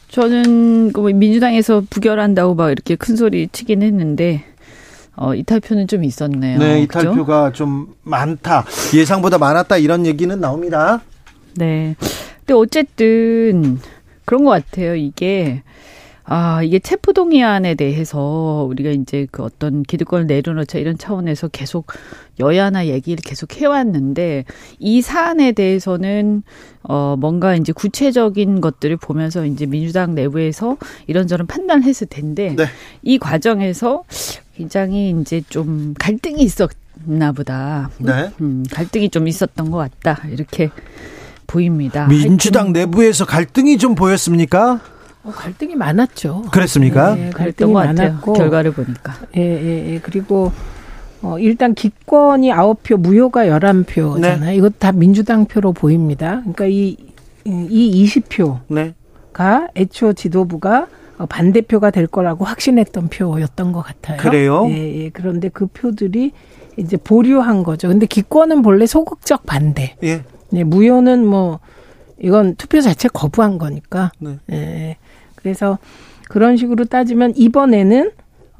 [0.10, 4.44] 저는 그뭐 민주당에서 부결한다고 막 이렇게 큰 소리 치긴 했는데
[5.16, 6.60] 어, 이탈표는 좀 있었네요.
[6.60, 7.54] 네, 이탈표가 그죠?
[7.54, 8.66] 좀 많다.
[8.94, 11.02] 예상보다 많았다 이런 얘기는 나옵니다.
[11.58, 11.96] 네.
[12.40, 13.80] 근데 어쨌든
[14.26, 14.96] 그런 것 같아요.
[14.96, 15.64] 이게
[16.30, 21.88] 아, 이게 체포동의안에 대해서 우리가 이제 그 어떤 기득권을 내려놓자 이런 차원에서 계속
[22.38, 24.44] 여야나 얘기를 계속 해왔는데
[24.78, 26.44] 이 사안에 대해서는
[26.84, 30.76] 어, 뭔가 이제 구체적인 것들을 보면서 이제 민주당 내부에서
[31.08, 32.66] 이런저런 판단을 했을 텐데 네.
[33.04, 34.04] 이 과정에서
[34.56, 37.90] 굉장히 이제 좀 갈등이 있었나 보다.
[38.00, 38.32] 네.
[38.42, 40.28] 음, 갈등이 좀 있었던 것 같다.
[40.28, 40.72] 이렇게
[41.48, 42.08] 보입니다.
[42.08, 42.82] 민주당 하여튼.
[42.82, 44.80] 내부에서 갈등이 좀 보였습니까?
[45.24, 46.44] 어, 갈등이 많았죠.
[46.52, 47.16] 그랬습니까?
[47.16, 49.16] 네, 갈등이 많았고 결과를 보니까.
[49.36, 50.00] 예, 예, 예.
[50.00, 50.52] 그리고
[51.22, 54.56] 어, 일단 기권이 아홉 표 무효가 열한 표잖아요 네.
[54.56, 56.42] 이것 다 민주당 표로 보입니다.
[56.42, 56.98] 그러니까 이이
[57.46, 58.94] 20표가 네.
[59.76, 64.18] 애초 지도부가 어, 반대표가 될 거라고 확신했던 표였던 것 같아요.
[64.18, 64.68] 그래요?
[64.70, 65.10] 예, 예.
[65.10, 66.32] 그런데 그 표들이
[66.78, 67.88] 이제 보류한 거죠.
[67.88, 69.96] 근데 기권은 본래 소극적 반대.
[70.04, 70.24] 예.
[70.50, 71.60] 네, 무효는 뭐
[72.20, 74.12] 이건 투표 자체 거부한 거니까.
[74.20, 74.38] 네.
[74.52, 74.98] 예.
[75.36, 75.78] 그래서
[76.30, 78.12] 그런 식으로 따지면 이번에는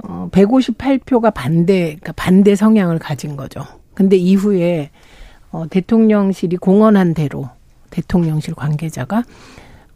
[0.04, 3.66] 어 158표가 반대 그러니까 반대 성향을 가진 거죠.
[3.94, 4.92] 근데 이후에
[5.52, 7.50] 어 대통령실이 공언한 대로
[7.90, 9.24] 대통령실 관계자가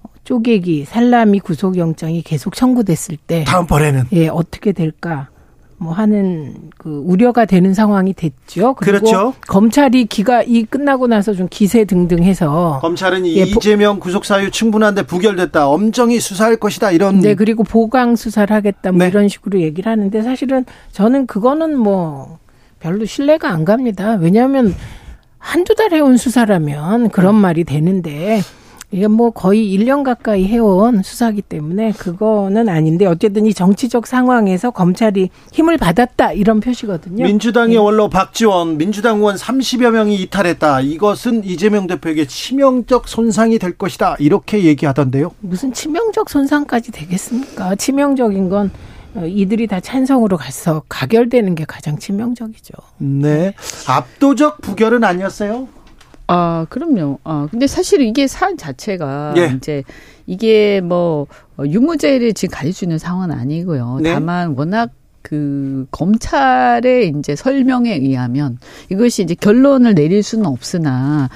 [0.04, 5.30] 어, 쪼개기 살라미 구속영장이 계속 청구됐을 때 다음번에는 예, 어떻게 될까?
[5.82, 8.76] 뭐 하는 그 우려가 되는 상황이 됐죠.
[8.76, 9.34] 그렇죠.
[9.48, 15.08] 검찰이 기가 이 끝나고 나서 좀 기세 등등해서 검찰은 예, 보- 이재명 구속 사유 충분한데
[15.08, 15.68] 부결됐다.
[15.68, 16.92] 엄정히 수사할 것이다.
[16.92, 19.08] 이런 네, 그리고 보강 수사를 하겠다 뭐 네.
[19.08, 22.38] 이런 식으로 얘기를 하는데 사실은 저는 그거는 뭐
[22.80, 24.20] 별로 신뢰가 안 갑니다.
[24.22, 24.76] 왜냐하면
[25.40, 27.42] 한두 달 해온 수사라면 그런 음.
[27.42, 28.42] 말이 되는데
[28.92, 35.30] 이게 뭐 거의 1년 가까이 해온 수사기 때문에 그거는 아닌데 어쨌든 이 정치적 상황에서 검찰이
[35.54, 37.24] 힘을 받았다 이런 표시거든요.
[37.24, 37.80] 민주당의 예.
[37.80, 40.82] 원로 박지원, 민주당 의원 30여 명이 이탈했다.
[40.82, 44.18] 이것은 이재명 대표에게 치명적 손상이 될 것이다.
[44.20, 45.32] 이렇게 얘기하던데요.
[45.40, 47.76] 무슨 치명적 손상까지 되겠습니까?
[47.76, 48.72] 치명적인 건
[49.16, 52.74] 어, 이들이 다 찬성으로 가서 가결되는 게 가장 치명적이죠.
[52.98, 53.54] 네.
[53.88, 55.68] 압도적 부결은 아니었어요.
[56.34, 57.20] 아, 그럼요.
[57.26, 59.54] 아, 근데 사실 이게 사안 자체가 예.
[59.58, 59.84] 이제
[60.28, 64.00] 이게 뭐 어, 유무죄를 지금 가질 수 있는 상황은 아니고요.
[64.02, 64.14] 네.
[64.14, 64.92] 다만 워낙
[65.22, 71.30] 그 검찰의 이제 설명에 의하면 이것이 이제 결론을 내릴 수는 없으나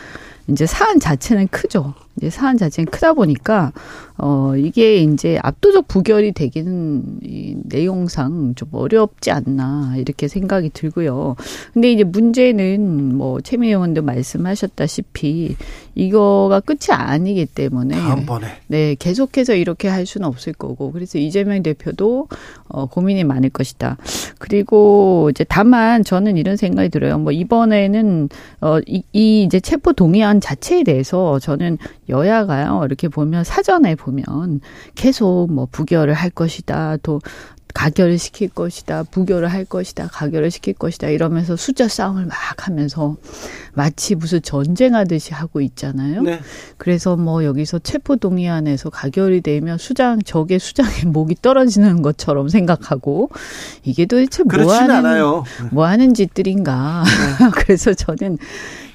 [0.47, 1.93] 이제 사안 자체는 크죠.
[2.17, 3.73] 이제 사안 자체는 크다 보니까
[4.17, 11.35] 어 이게 이제 압도적 부결이 되기는 이 내용상 좀 어렵지 않나 이렇게 생각이 들고요.
[11.73, 15.57] 근데 이제 문제는 뭐 최민 의원도 말씀하셨다시피
[15.95, 18.47] 이거가 끝이 아니기 때문에 다음번에.
[18.67, 20.91] 네, 계속해서 이렇게 할 수는 없을 거고.
[20.91, 22.27] 그래서 이재명 대표도
[22.69, 23.97] 어 고민이 많을 것이다.
[24.39, 27.17] 그리고 이제 다만 저는 이런 생각이 들어요.
[27.17, 28.29] 뭐 이번에는
[28.61, 31.77] 어이 이 이제 체포 동의안 자체에 대해서 저는
[32.09, 32.81] 여야가요.
[32.85, 34.61] 이렇게 보면 사전에 보면
[34.95, 36.97] 계속 뭐 부결을 할 것이다.
[37.03, 37.21] 또
[37.75, 43.17] 가결을 시킬 것이다, 부결을 할 것이다, 가결을 시킬 것이다 이러면서 숫자 싸움을 막 하면서
[43.73, 46.21] 마치 무슨 전쟁하듯이 하고 있잖아요.
[46.21, 46.39] 네.
[46.77, 53.29] 그래서 뭐 여기서 체포 동의안에서 가결이 되면 수장 적의 수장의 목이 떨어지는 것처럼 생각하고
[53.83, 55.43] 이게 도대체 뭐 하는 않아요.
[55.71, 57.03] 뭐 하는 짓들인가.
[57.03, 57.49] 네.
[57.59, 58.37] 그래서 저는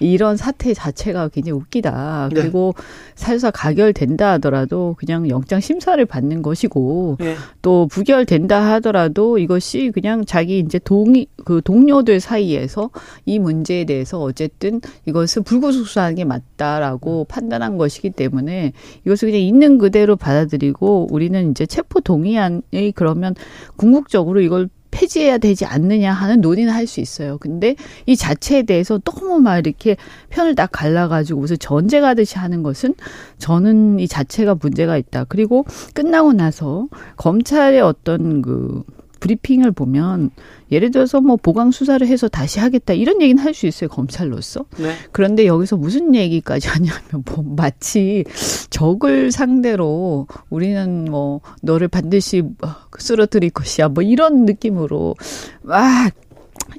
[0.00, 2.30] 이런 사태 자체가 굉장히 웃기다.
[2.32, 2.40] 네.
[2.40, 2.74] 그리고
[3.14, 7.36] 살사 가결된다 하더라도 그냥 영장 심사를 받는 것이고 예.
[7.62, 12.90] 또 부결된다 하더라도 이것이 그냥 자기 이제 동의 그 동료들 사이에서
[13.26, 18.72] 이 문제에 대해서 어쨌든 이것을 불구속 수사하는 게 맞다라고 판단한 것이기 때문에
[19.04, 23.34] 이것을 그냥 있는 그대로 받아들이고 우리는 이제 체포 동의안이 그러면
[23.76, 27.38] 궁극적으로 이걸 폐지해야 되지 않느냐 하는 논의는 할 수 있어요.
[27.38, 27.76] 근데
[28.06, 29.96] 이 자체에 대해서 너무 막 이렇게
[30.30, 32.94] 편을 딱 갈라가지고 무슨 전쟁하듯이 하는 것은
[33.38, 35.24] 저는 이 자체가 문제가 있다.
[35.24, 38.82] 그리고 끝나고 나서 검찰의 어떤 그
[39.20, 40.30] 브리핑을 보면
[40.72, 44.94] 예를 들어서 뭐 보강 수사를 해서 다시 하겠다 이런 얘기는 할 수 있어요 검찰로서 네.
[45.12, 48.24] 그런데 여기서 무슨 얘기까지 하냐면 뭐 마치
[48.70, 52.54] 적을 상대로 우리는 뭐 너를 반드시 뭐
[52.98, 55.16] 쓰러뜨릴 것이야 뭐 이런 느낌으로
[55.62, 56.12] 막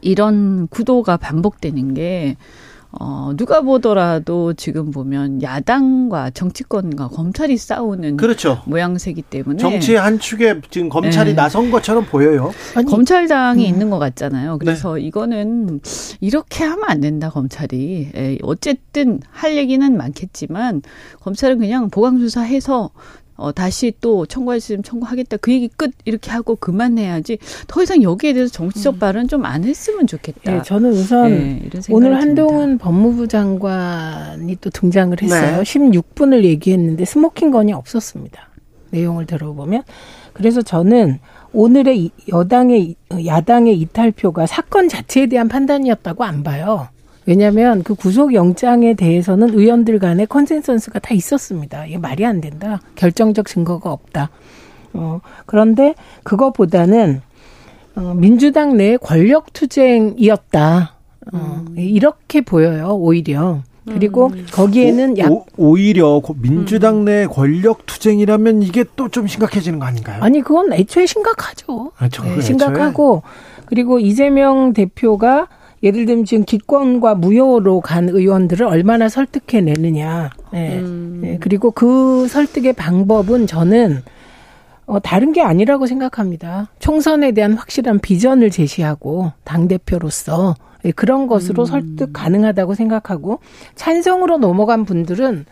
[0.02, 2.38] 이런 구도가 반복되는 게
[3.00, 8.62] 어, 누가 보더라도 지금 보면 야당과 정치권과 검찰이 싸우는 그렇죠.
[8.66, 11.36] 모양새기 때문에 정치의 한 축에 지금 검찰이 네.
[11.36, 12.52] 나선 것처럼 보여요.
[12.76, 13.68] 아니, 검찰당이 음.
[13.74, 14.58] 있는 것 같잖아요.
[14.58, 15.02] 그래서 네.
[15.04, 15.80] 이거는
[16.20, 18.10] 이렇게 하면 안 된다, 검찰이.
[18.14, 20.82] 에, 어쨌든 할 얘기는 많겠지만
[21.22, 22.90] 검찰은 그냥 보강 수사해서
[23.42, 25.38] 어, 다시 또 청구했으면 청구하겠다.
[25.38, 27.40] 그 얘기 끝 이렇게 하고 그만해야지.
[27.68, 30.58] 더 이상 여기에 대해서 정치적 발언 좀 안 했으면 좋겠다.
[30.58, 32.18] 예, 저는 우선 예, 오늘 듭니다.
[32.20, 35.58] 한동훈 법무부 장관이 또 등장을 했어요.
[35.58, 35.64] 네.
[35.64, 38.50] 16분을 얘기했는데 smoking gun이 없었습니다.
[38.92, 39.84] 내용을 들어보면.
[40.34, 41.20] 그래서 저는
[41.54, 46.88] 오늘의 이- 여당의 야당의 이탈표가 사건 자체에 대한 판단이었다고 안 봐요.
[47.26, 51.86] 왜냐하면 그 구속 영장에 대해서는 의원들 간의 consensus가 다 있었습니다.
[51.86, 52.82] 이게 말이 안 된다.
[52.96, 54.30] 결정적 증거가 없다.
[54.94, 57.22] 어, 그런데 그거보다는
[57.96, 60.94] 어, 민주당 내 권력 투쟁이었다.
[61.34, 63.62] 어, 이렇게 보여요, 오히려.
[63.86, 69.86] 그리고 거기에는 약, 오, 오히려 고- 민주당 내 권력 투쟁이라면 이게 또 좀 심각해지는 거
[69.86, 70.22] 아닌가요?
[70.24, 71.92] 아니, 그건 애초에 심각하죠.
[71.98, 72.40] 아, 저 네?
[72.42, 73.24] 심각하고,
[73.66, 75.48] 그리고 이재명 대표가
[75.84, 80.30] 예를 들면 지금 기권과 무효로 간 의원들을 얼마나 설득해내느냐.
[80.54, 80.80] 예.
[80.80, 81.22] 음.
[81.26, 81.38] 예.
[81.40, 84.04] 그리고 그 설득의 방법은 저는
[84.86, 86.70] 어, 다른 게 아니라고 생각합니다.
[86.80, 91.66] 총선에 대한 확실한 비전을 제시하고 당대표로서 예, 그런 것으로 음.
[91.66, 93.40] 설득 가능하다고 생각하고
[93.76, 95.46] 찬성으로 넘어간 분들은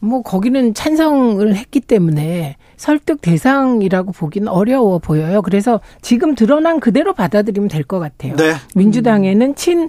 [0.00, 5.42] 뭐 거기는 찬성을 했기 때문에 설득 대상이라고 보기는 어려워 보여요.
[5.42, 8.34] 그래서 지금 드러난 그대로 받아들이면 될 것 같아요.
[8.36, 8.54] 네.
[8.74, 9.88] 민주당에는 친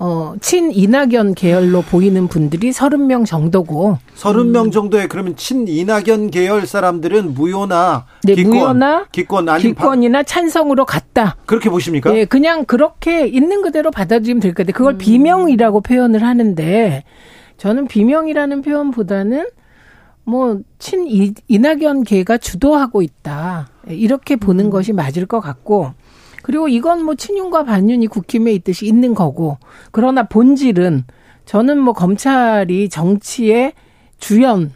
[0.00, 3.98] 어, 친 이낙연 계열로 보이는 분들이 30명 정도고.
[4.16, 4.70] 30명 음.
[4.70, 11.36] 정도의 그러면 친 이낙연 계열 사람들은 무효나 네, 기권, 무효나 기권 아니 기권이나 찬성으로 갔다.
[11.46, 12.12] 그렇게 보십니까?
[12.12, 14.76] 네, 그냥 그렇게 있는 그대로 받아들이면 될것 같아요.
[14.76, 14.98] 그걸 음.
[14.98, 17.02] 비명이라고 표현을 하는데
[17.58, 19.46] 저는 비명이라는 표현보다는
[20.24, 21.06] 뭐, 친
[21.48, 23.70] 이낙연 계가 주도하고 있다.
[23.86, 24.70] 이렇게 보는 음.
[24.70, 25.92] 것이 맞을 것 같고,
[26.42, 29.56] 그리고 이건 뭐 친윤과 반윤이 국힘에 있듯이 있는 거고,
[29.90, 31.04] 그러나 본질은
[31.46, 33.72] 저는 뭐 검찰이 정치의
[34.18, 34.70] 주연,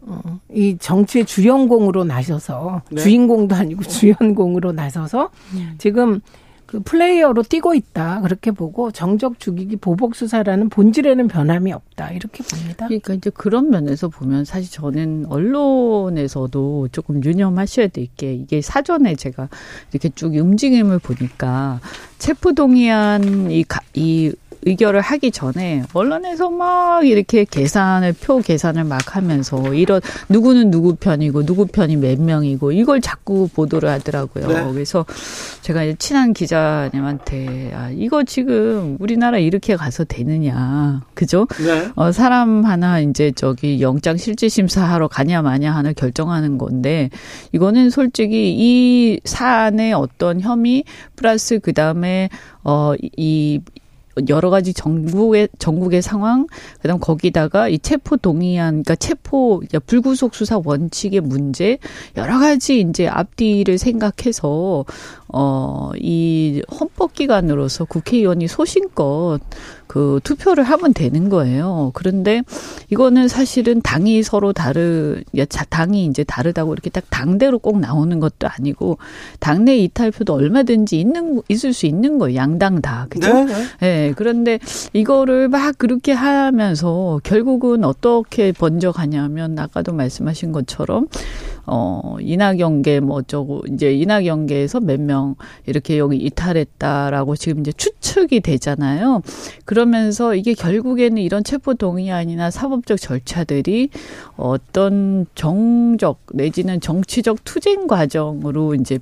[0.00, 0.20] 어,
[0.50, 3.02] 이 정치의 주연공으로 나서서, 네.
[3.02, 5.74] 주인공도 아니고 주연공으로 나서서, 음.
[5.76, 6.20] 지금
[6.66, 12.86] 그 플레이어로 뛰고 있다 그렇게 보고 정적 죽이기 보복 수사라는 본질에는 변함이 없다 이렇게 봅니다.
[12.86, 19.48] 그러니까 이제 그런 면에서 보면 사실 저는 언론에서도 조금 유념하셔야 될 게 이게 사전에 제가
[19.92, 21.80] 이렇게 쭉 움직임을 보니까
[22.18, 24.32] 체포 동의안 이, 이
[24.64, 31.44] 의결을 하기 전에 언론에서 막 이렇게 계산을 표 계산을 막 하면서 이런 누구는 누구 편이고
[31.44, 34.46] 누구 편이 몇 명이고 이걸 자꾸 보도를 하더라고요.
[34.46, 34.72] 네.
[34.72, 35.04] 그래서
[35.62, 41.46] 제가 이제 친한 기자님한테 아 이거 지금 우리나라 이렇게 가서 되느냐 그죠?
[41.58, 41.90] 네.
[41.94, 47.10] 어 사람 하나 이제 저기 영장 실질 심사하러 가냐 마냐 하나 결정하는 건데
[47.52, 50.84] 이거는 솔직히 이 사안의 어떤 혐의
[51.16, 52.28] 플러스 그 다음에
[52.62, 53.60] 어이
[54.28, 56.46] 여러 가지 전국의 전국의 상황,
[56.80, 61.78] 그다음 거기다가 이 체포 동의안, 그러니까 체포 불구속 수사 원칙의 문제
[62.16, 64.84] 여러 가지 이제 앞뒤를 생각해서
[65.28, 69.40] 어이 헌법 기관으로서 국회의원이 소신껏
[69.94, 71.92] 그 투표를 하면 되는 거예요.
[71.94, 72.42] 그런데
[72.90, 75.22] 이거는 사실은 당이 서로 다르,
[75.70, 78.98] 당이 이제 다르다고 이렇게 딱 당대로 꼭 나오는 것도 아니고
[79.38, 82.34] 당내 이탈표도 얼마든지 있는 있을 수 있는 거예요.
[82.34, 83.32] 양당 다 그죠?
[83.32, 83.44] 네.
[83.44, 83.54] 네.
[83.78, 84.12] 네.
[84.16, 84.58] 그런데
[84.94, 91.06] 이거를 막 그렇게 하면서 결국은 어떻게 번져가냐면 아까도 말씀하신 것처럼
[91.66, 95.34] 어, 이낙연계 뭐 어쩌고, 이제 이낙연계에서 몇 명
[95.66, 99.22] 이렇게 여기 이탈했다라고 지금 이제 추측이 되잖아요.
[99.64, 103.90] 그러면서 이게 결국에는 이런 체포 동의안이나 사법적 절차들이
[104.36, 108.98] 어떤 정적 내지는 정치적 투쟁 과정으로 이제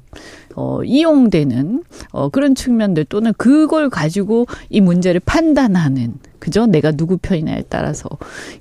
[0.57, 6.67] 어, 이용되는 어, 그런 측면들 또는 그걸 가지고 이 문제를 판단하는 그죠?
[6.67, 8.09] 내가 누구 편이냐에 따라서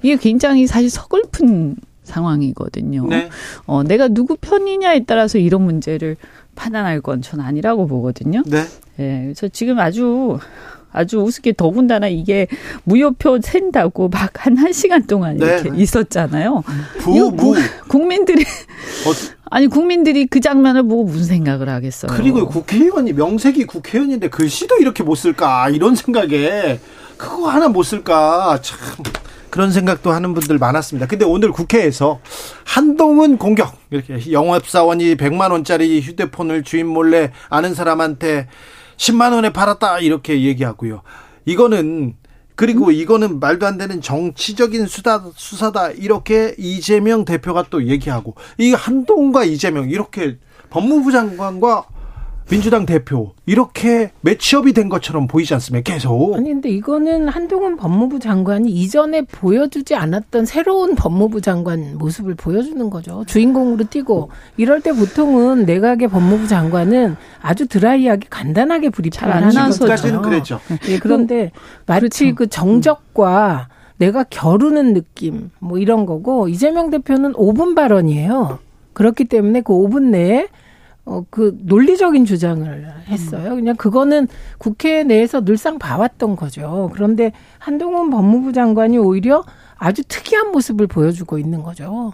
[0.04, 3.08] 이게 굉장히 사실 서글픈 상황이거든요.
[3.08, 3.30] 네.
[3.66, 6.18] 어, 내가 누구 편이냐에 따라서 이런 문제를
[6.56, 8.44] 판단할 건 전 아니라고 보거든요.
[8.46, 8.66] 네.
[9.00, 9.22] 예.
[9.24, 10.38] 그래서 지금 아주
[10.94, 12.48] 아주 우습게 더군다나 이게
[12.84, 15.46] 무효표 샌다고 막 한 한 시간 동안 네.
[15.46, 15.78] 이렇게 네.
[15.82, 16.64] 있었잖아요.
[17.00, 17.54] 부, 부.
[17.88, 19.12] 국민들이 어.
[19.50, 22.12] 아니 국민들이 그 장면을 보고 무슨 생각을 하겠어요.
[22.16, 26.80] 그리고 국회의원이 명색이 국회의원인데 글씨도 이렇게 못 쓸까 이런 생각에
[27.18, 28.78] 그거 하나 못 쓸까 참
[29.52, 31.08] 그런 생각도 하는 분들 많았습니다.
[31.08, 32.20] 근데 오늘 국회에서
[32.66, 38.48] 한동훈 공격 이렇게 영업사원이 100만 원짜리 휴대폰을 주인 몰래 아는 사람한테
[38.98, 41.02] 10만 원에 팔았다 이렇게 얘기하고요.
[41.46, 42.16] 이거는
[42.56, 42.92] 그리고 음?
[42.92, 49.90] 이거는 말도 안 되는 정치적인 수다 수사다 이렇게 이재명 대표가 또 얘기하고 이 한동훈과 이재명
[49.90, 50.38] 이렇게
[50.70, 51.86] 법무부 장관과
[52.52, 55.94] 민주당 대표 이렇게 매치업이 된 것처럼 보이지 않습니까?
[55.94, 56.36] 계속.
[56.36, 63.24] 아니 근데 이거는 한동훈 법무부 장관이 이전에 보여주지 않았던 새로운 법무부 장관 모습을 보여주는 거죠.
[63.26, 70.22] 주인공으로 뛰고 이럴 때 보통은 내각의 법무부 장관은 아주 드라이하게 간단하게 브리핑을 하는 거죠.
[70.22, 70.60] 그랬죠.
[70.90, 71.52] 예, 그런데
[71.86, 72.36] 마치 그렇죠.
[72.36, 78.60] 그 정적과 내가 겨루는 느낌 뭐 이런 거고 이재명 대표는 5분 발언이에요.
[78.92, 80.48] 그렇기 때문에 그 5분 내에
[81.06, 83.56] 어, 그 논리적인 주장을 했어요.
[83.56, 84.28] 그냥 그거는
[84.58, 86.92] 국회 내에서 늘상 봐왔던 거죠.
[86.94, 89.44] 그런데 한동훈 법무부 장관이 오히려
[89.78, 92.14] 아주 특이한 모습을 보여주고 있는 거죠.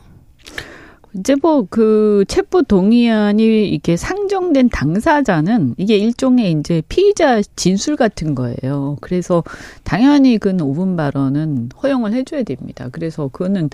[1.18, 8.98] 이제 뭐 그 체포 동의안이 이게 상정된 당사자는 이게 일종의 이제 피의자 진술 같은 거예요.
[9.02, 9.44] 그래서
[9.84, 12.90] 당연히 그 5분 발언은 허용을 해줘야 됩니다.
[12.92, 13.70] 그래서 그거는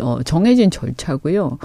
[0.00, 1.58] 어, 정해진 절차고요.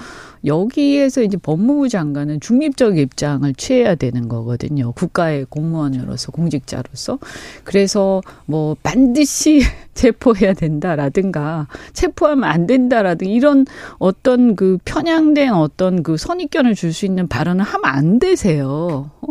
[0.44, 4.92] 여기에서 이제 법무부 장관은 중립적 입장을 취해야 되는 거거든요.
[4.92, 7.18] 국가의 공무원으로서 공직자로서.
[7.64, 9.62] 그래서 뭐 반드시
[9.94, 13.66] 체포해야 된다라든가 체포하면 안 된다라든가 이런
[13.98, 19.10] 어떤 그 편향된 어떤 그 선입견을 줄 수 있는 발언을 하면 안 되세요.
[19.20, 19.26] 어?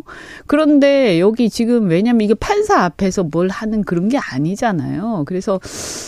[0.48, 5.24] 그런데 여기 지금 왜냐면 이게 판사 앞에서 뭘 하는 그런 게 아니잖아요.
[5.28, 5.60] 그래서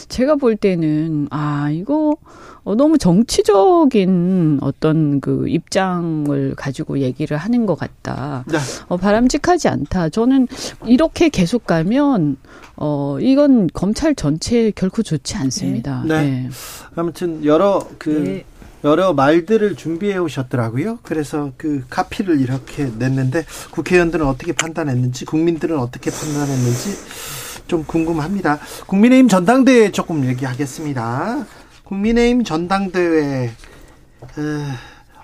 [0.10, 2.16] 제가 볼 때는 아 이거
[2.64, 8.46] 어, 너무 정치적인 어떤 그 입장을 가지고 얘기를 하는 것 같다.
[8.48, 8.58] 네.
[8.88, 10.10] 어, 바람직하지 않다.
[10.10, 10.48] 저는
[10.86, 12.38] 이렇게 계속 가면
[12.76, 16.04] 어 이건 검찰 전체에 결코 좋지 않습니다.
[16.08, 16.22] 네.
[16.24, 16.50] 네.
[16.96, 18.46] 아무튼 여러 그 네.
[18.84, 21.00] 여러 말들을 준비해 오셨더라고요.
[21.04, 26.90] 그래서 그 카피를 이렇게 냈는데 국회의원들은 어떻게 판단했는지 국민들은 어떻게 판단했는지
[27.68, 28.60] 좀 궁금합니다.
[28.88, 31.46] 국민의힘 전당대회 조금 얘기하겠습니다.
[31.84, 33.50] 국민의힘 전당대회
[34.22, 34.28] 어,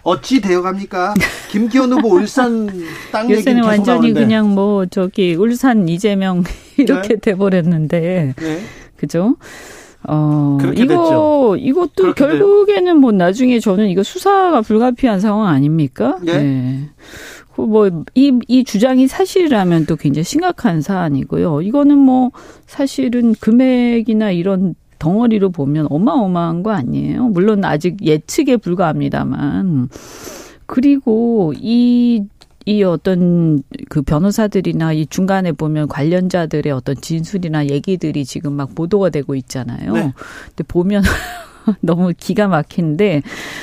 [0.03, 1.13] 어찌 되어갑니까?
[1.51, 2.69] 김기현 후보 울산
[3.11, 4.19] 땅 얘기 계속 완전히 나오는데.
[4.19, 6.43] 그냥 뭐 저기 울산 이재명
[6.77, 8.59] 이렇게 돼버렸는데 네.
[8.97, 9.35] 그죠?
[10.07, 11.55] 어, 이거, 됐죠.
[11.59, 16.17] 이것도 결국에는 뭐 나중에 저는 이거 수사가 불가피한 상황 아닙니까?
[16.27, 16.89] 예.
[17.53, 21.61] 그 뭐, 이, 이 주장이 사실이라면 또 굉장히 심각한 사안이고요.
[21.63, 22.31] 이거는 뭐,
[22.65, 27.29] 사실은 금액이나 이런 덩어리로 보면 어마어마한 거 아니에요.
[27.29, 29.89] 물론 아직 예측에 불과합니다만.
[30.65, 32.25] 그리고 이,
[32.65, 39.33] 이 어떤 그 변호사들이나 이 중간에 보면 관련자들의 어떤 진술이나 얘기들이 지금 막 보도가 되고
[39.33, 39.93] 있잖아요.
[39.93, 40.13] 네.
[40.49, 41.01] 근데 보면
[41.81, 43.21] 너무 기가 막힌데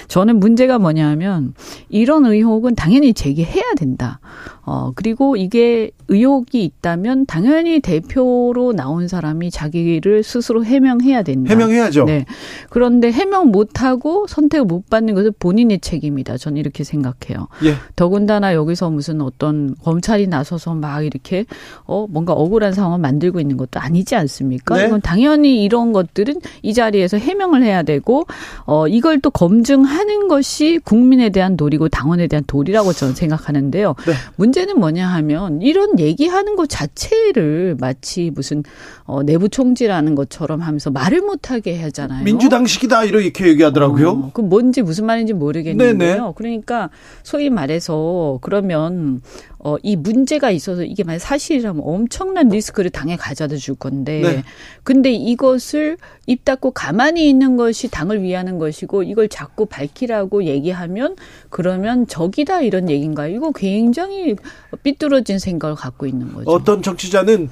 [0.08, 1.54] 저는 문제가 뭐냐면
[1.88, 4.20] 이런 의혹은 당연히 제기해야 된다.
[4.68, 11.50] 어, 그리고 이게 의혹이 있다면 당연히 대표로 나온 사람이 자기를 스스로 해명해야 된다.
[11.50, 12.04] 해명해야죠.
[12.04, 12.26] 네.
[12.68, 16.36] 그런데 해명 못하고 선택을 못 받는 것은 본인의 책임이다.
[16.36, 17.46] 저는 이렇게 생각해요.
[17.64, 17.74] 예.
[17.94, 21.44] 더군다나 여기서 무슨 어떤 검찰이 나서서 막 이렇게
[21.84, 24.76] 어 뭔가 억울한 상황을 만들고 있는 것도 아니지 않습니까?
[24.76, 24.86] 네.
[24.86, 27.95] 이건 당연히 이런 것들은 이 자리에서 해명을 해야 되고
[28.64, 33.94] 어 이걸 또 검증하는 것이 국민에 대한 도리고 당원에 대한 도리라고 저는 생각하는데요.
[34.06, 34.12] 네.
[34.36, 38.62] 문제는 뭐냐 하면 이런 얘기하는 것 자체를 마치 무슨
[39.04, 42.24] 어 내부 총질하는 것처럼 하면서 말을 못하게 하잖아요.
[42.24, 44.10] 민주당식이다 이렇게 얘기하더라고요.
[44.10, 45.96] 어, 그 뭔지 무슨 말인지 모르겠는데요.
[45.98, 46.32] 네네.
[46.36, 46.90] 그러니까
[47.22, 49.20] 소위 말해서 그러면
[49.58, 54.44] 어, 이 문제가 있어서 이게 만약 사실이라면 엄청난 리스크를 당에 가져다 줄 건데, 네.
[54.82, 55.96] 근데 이것을
[56.26, 61.16] 입 닫고 가만히 있는 것이 당을 위하는 것이고 이걸 자꾸 밝히라고 얘기하면
[61.48, 63.34] 그러면 적이다 이런 얘기인가요?
[63.34, 64.36] 이거 굉장히
[64.82, 66.50] 삐뚤어진 생각을 갖고 있는 거죠.
[66.50, 67.48] 어떤 정치자는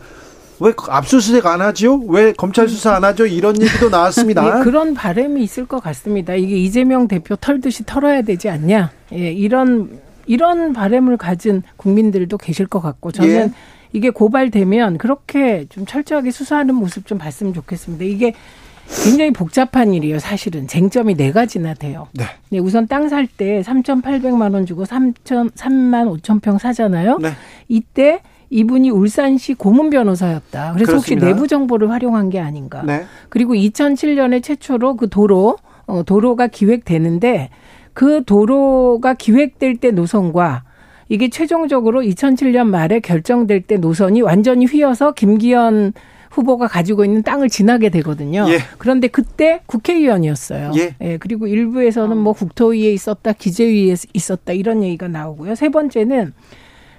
[0.61, 2.01] 왜 압수수색 안 하죠?
[2.09, 3.27] 왜 검찰 수사 안 하죠?
[3.27, 4.45] 이런 얘기도 나왔습니다.
[4.61, 6.35] 예, 그런 바람이 있을 것 같습니다.
[6.35, 8.93] 이게 이재명 대표 털듯이 털어야 되지 않냐?
[9.13, 13.51] 예, 이런 이런 바람을 가진 국민들도 계실 것 같고 저는 예.
[13.93, 18.05] 이게 고발되면 그렇게 좀 철저하게 수사하는 모습 좀 봤으면 좋겠습니다.
[18.05, 18.35] 이게
[19.05, 20.19] 굉장히 복잡한 일이에요.
[20.19, 22.09] 사실은 쟁점이 네 가지나 돼요.
[22.13, 22.25] 네.
[22.51, 27.19] 네, 우선 땅 살 때 3,800만 원 주고 3천 3만 5천 평 사잖아요.
[27.19, 27.31] 네.
[27.69, 28.21] 이때
[28.51, 30.73] 이분이 울산시 고문 변호사였다.
[30.75, 30.97] 그래서 그렇습니다.
[30.97, 32.83] 혹시 내부 정보를 활용한 게 아닌가?
[32.85, 33.05] 네.
[33.31, 35.57] 그리고 2007년에 최초로 그 도로
[35.87, 37.51] 어, 도로가 기획되는데
[37.95, 40.65] 그 도로가 기획될 때 노선과
[41.09, 45.93] 이게 최종적으로 2007년 말에 결정될 때 노선이 완전히 휘어서 김기현
[46.31, 48.47] 후보가 가지고 있는 땅을 지나게 되거든요.
[48.49, 48.59] 예.
[48.79, 50.73] 그런데 그때 국회의원이었어요.
[50.77, 51.19] 예.
[51.19, 55.55] 그리고 일부에서는 뭐 국토위에 있었다, 기재위에 있었다 이런 얘기가 나오고요.
[55.55, 56.33] 세 번째는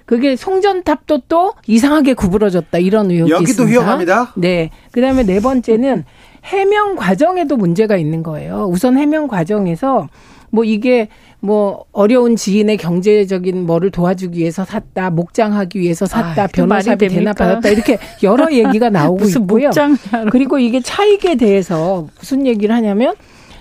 [0.06, 3.70] 그게 송전탑도 또 이상하게 구부러졌다 이런 의혹이 여기도 있습니다.
[3.70, 4.32] 위험합니다.
[4.36, 4.70] 네.
[4.92, 6.04] 그다음에 네 번째는
[6.44, 8.68] 해명 과정에도 문제가 있는 거예요.
[8.70, 10.08] 우선 해명 과정에서
[10.56, 11.08] 뭐 이게
[11.40, 17.08] 뭐 어려운 지인의 경제적인 뭐를 도와주기 위해서 샀다, 목장하기 위해서 샀다, 아, 그 말이 변호사비?
[17.08, 19.66] 대납받았다 이렇게 여러 얘기가 나오고 무슨 있고요.
[19.66, 19.98] 목장
[20.32, 23.14] 그리고 이게 차익에 대해서 무슨 얘기를 하냐면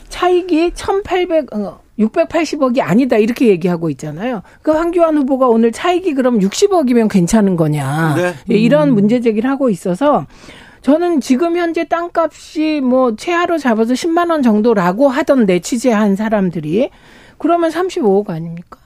[0.08, 4.42] 차익이 1,800 어, 680억이 아니다 이렇게 얘기하고 있잖아요.
[4.62, 8.34] 그 황교안 후보가 오늘 차익이 그럼 60억이면 괜찮은 거냐 네.
[8.52, 10.26] 예, 이런 문제 제기를 하고 있어서
[10.86, 16.92] 저는 지금 현재 땅값이 뭐 최하로 잡아서 10만 원 정도라고 하던데 취재한 사람들이
[17.40, 18.80] 그러면 35억 아닙니까?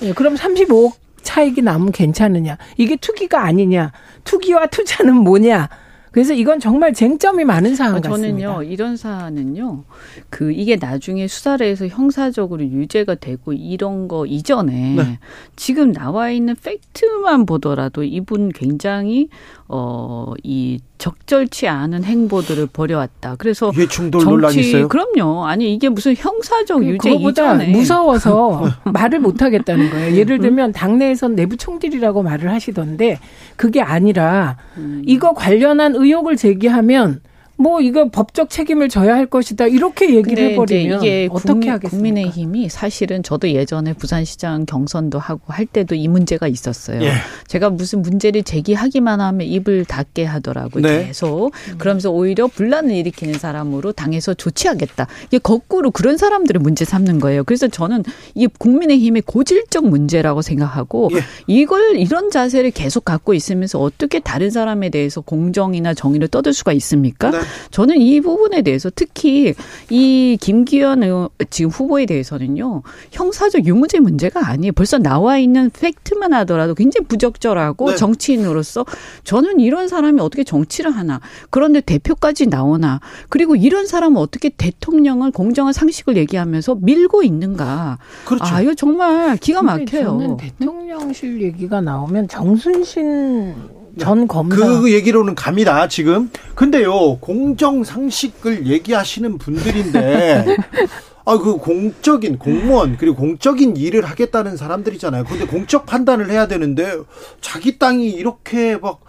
[0.00, 2.56] 예, 그럼 35억 차익이 나면 괜찮으냐?
[2.78, 3.92] 이게 투기가 아니냐?
[4.24, 5.68] 투기와 투자는 뭐냐?
[6.12, 8.16] 그래서 이건 정말 쟁점이 많은 사안 어, 같습니다.
[8.16, 9.82] 저는요 이런 사안은요
[10.30, 15.18] 그 이게 나중에 수사를 해서 형사적으로 유죄가 되고 이런 거 이전에 네.
[15.56, 19.28] 지금 나와 있는 팩트만 보더라도 이분 굉장히
[19.66, 23.36] 어이 적절치 않은 행보들을 벌여왔다.
[23.36, 24.88] 그래서 이해 충돌 논란이 있어요.
[24.88, 25.44] 그럼요.
[25.44, 30.16] 아니 이게 무슨 형사적 유죄 그거보다 이전에 무서워서 말을 못 하겠다는 거예요.
[30.16, 33.18] 예를 들면 당내에선 내부 총질이라고 말을 하시던데
[33.56, 35.02] 그게 아니라 음.
[35.04, 37.20] 이거 관련한 의혹을 제기하면
[37.56, 41.96] 뭐 이거 법적 책임을 져야 할 것이다 이렇게 얘기를 해버리면 이게 어떻게 국민, 하겠습니까?
[41.96, 47.02] 국민의힘이 사실은 저도 예전에 부산시장 경선도 하고 할 때도 이 문제가 있었어요.
[47.02, 47.12] 예.
[47.46, 50.82] 제가 무슨 문제를 제기하기만 하면 입을 닫게 하더라고요.
[50.82, 51.06] 네.
[51.06, 51.52] 계속.
[51.78, 55.06] 그러면서 오히려 분란을 일으키는 사람으로 당해서 조치하겠다.
[55.26, 57.44] 이게 거꾸로 그런 사람들을 문제 삼는 거예요.
[57.44, 58.02] 그래서 저는
[58.34, 61.20] 이게 국민의힘의 고질적 문제라고 생각하고 예.
[61.46, 67.30] 이걸 이런 자세를 계속 갖고 있으면서 어떻게 다른 사람에 대해서 공정이나 정의를 떠들 수가 있습니까?
[67.30, 67.43] 네.
[67.70, 69.54] 저는 이 부분에 대해서 특히
[69.90, 74.72] 이 김기현 의원 지금 후보에 대해서는요 형사적 유무죄 문제가 아니에요.
[74.72, 77.96] 벌써 나와 있는 팩트만 하더라도 굉장히 부적절하고 네.
[77.96, 78.84] 정치인으로서
[79.24, 81.20] 저는 이런 사람이 어떻게 정치를 하나
[81.50, 87.98] 그런데 대표까지 나오나 그리고 이런 사람은 어떻게 대통령을 공정한 상식을 얘기하면서 밀고 있는가?
[88.24, 88.44] 그렇죠.
[88.44, 90.04] 아 이거 정말 기가 막혀요.
[90.04, 93.54] 저는 대통령실 얘기가 나오면 정순신
[93.98, 96.30] 전 검사 그 얘기로는 갑니다, 지금.
[96.54, 100.56] 근데요, 공정 상식을 얘기하시는 분들인데,
[101.26, 105.24] 아, 그 공적인 공무원, 그리고 공적인 일을 하겠다는 사람들이잖아요.
[105.24, 106.98] 근데 공적 판단을 해야 되는데,
[107.40, 109.00] 자기 땅이 이렇게 막,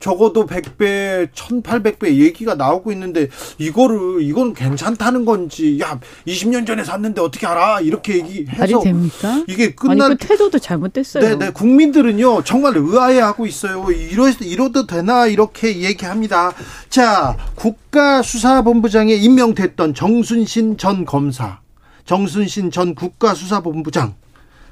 [0.00, 7.46] 적어도 100배, 1800배 얘기가 나오고 있는데, 이거를, 이건 괜찮다는 건지, 야, 20년 전에 샀는데 어떻게
[7.46, 7.80] 알아?
[7.80, 8.80] 이렇게 말이 얘기해서.
[8.80, 9.44] 됩니까?
[9.46, 11.22] 이게 아니 끝난 그 태도도 잘못됐어요.
[11.22, 11.50] 네, 네.
[11.50, 13.84] 국민들은요, 정말 의아해 하고 있어요.
[13.90, 15.26] 이러, 이러도 되나?
[15.26, 16.54] 이렇게 얘기합니다.
[16.88, 21.58] 자, 국 가수사본부장에 임명됐던 정순신 전 검사,
[22.04, 24.14] 정순신 전 국가수사본부장,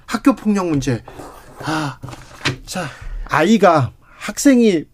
[0.06, 1.02] 학교 폭력 문제.
[1.64, 1.98] 아,
[2.64, 2.86] 자,
[3.24, 4.84] 아이가, 학생이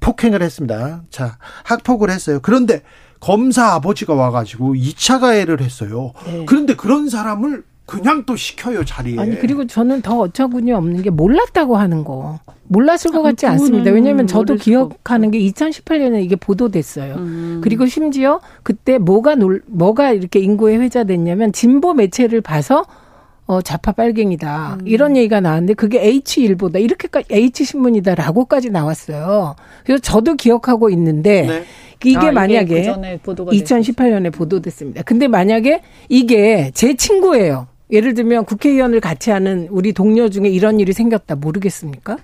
[0.00, 1.04] 폭행을 했습니다.
[1.10, 2.40] 자, 학폭을 했어요.
[2.42, 2.82] 그런데
[3.20, 6.12] 검사 아버지가 와가지고 2차 가해를 했어요.
[6.26, 6.44] 네.
[6.46, 9.18] 그런데 그런 사람을 그냥 또 시켜요, 자리에.
[9.18, 13.90] 아니 그리고 저는 더 어처구니 없는 게 몰랐다고 하는 거 몰랐을 것 아, 같지 않습니다.
[13.90, 17.14] 왜냐하면 저도 기억하는 게 2018년에 이게 보도됐어요.
[17.14, 17.60] 음.
[17.64, 22.84] 그리고 심지어 그때 뭐가 놀, 뭐가 이렇게 인구에 회자됐냐면 진보 매체를 봐서
[23.46, 24.86] 어 좌파 빨갱이다 음.
[24.86, 29.56] 이런 얘기가 나왔는데 그게 H일보다 이렇게까지 H 신문이다라고까지 나왔어요.
[29.86, 31.64] 그래서 저도 기억하고 있는데 네.
[32.04, 35.02] 이게 아, 만약에 그 전에 보도가 2018년에 보도됐습니다.
[35.04, 35.80] 근데 만약에
[36.10, 37.66] 이게 제 친구예요.
[37.90, 42.18] 예를 들면 국회의원을 같이 하는 우리 동료 중에 이런 일이 생겼다 모르겠습니까?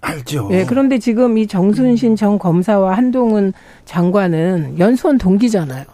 [0.00, 0.48] 알죠.
[0.52, 3.52] 예, 그런데 지금 이 정순신 전 검사와 한동훈
[3.84, 5.84] 장관은 연수원 동기잖아요.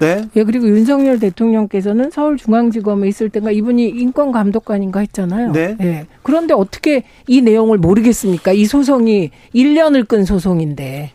[0.00, 0.24] 네.
[0.34, 5.52] 예, 그리고 윤석열 대통령께서는 서울중앙지검에 있을 때가 이분이 인권감독관인가 했잖아요.
[5.52, 5.76] 네.
[5.82, 6.06] 예.
[6.22, 8.52] 그런데 어떻게 이 내용을 모르겠습니까?
[8.52, 11.12] 이 소송이 1년을 끈 소송인데.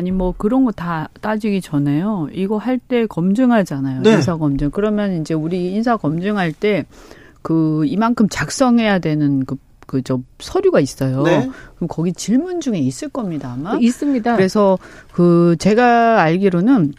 [0.00, 2.28] 아니 뭐 그런 거 다 따지기 전에요.
[2.32, 4.00] 이거 할 때 검증하잖아요.
[4.02, 4.12] 네.
[4.12, 4.70] 인사 검증.
[4.70, 6.84] 그러면 이제 우리 인사 검증할 때
[7.42, 11.22] 그 이만큼 작성해야 되는 그 그저 서류가 있어요.
[11.24, 11.50] 네.
[11.76, 13.76] 그럼 거기 질문 중에 있을 겁니다 아마.
[13.76, 14.36] 있습니다.
[14.36, 14.78] 그래서
[15.12, 16.92] 그 제가 알기로는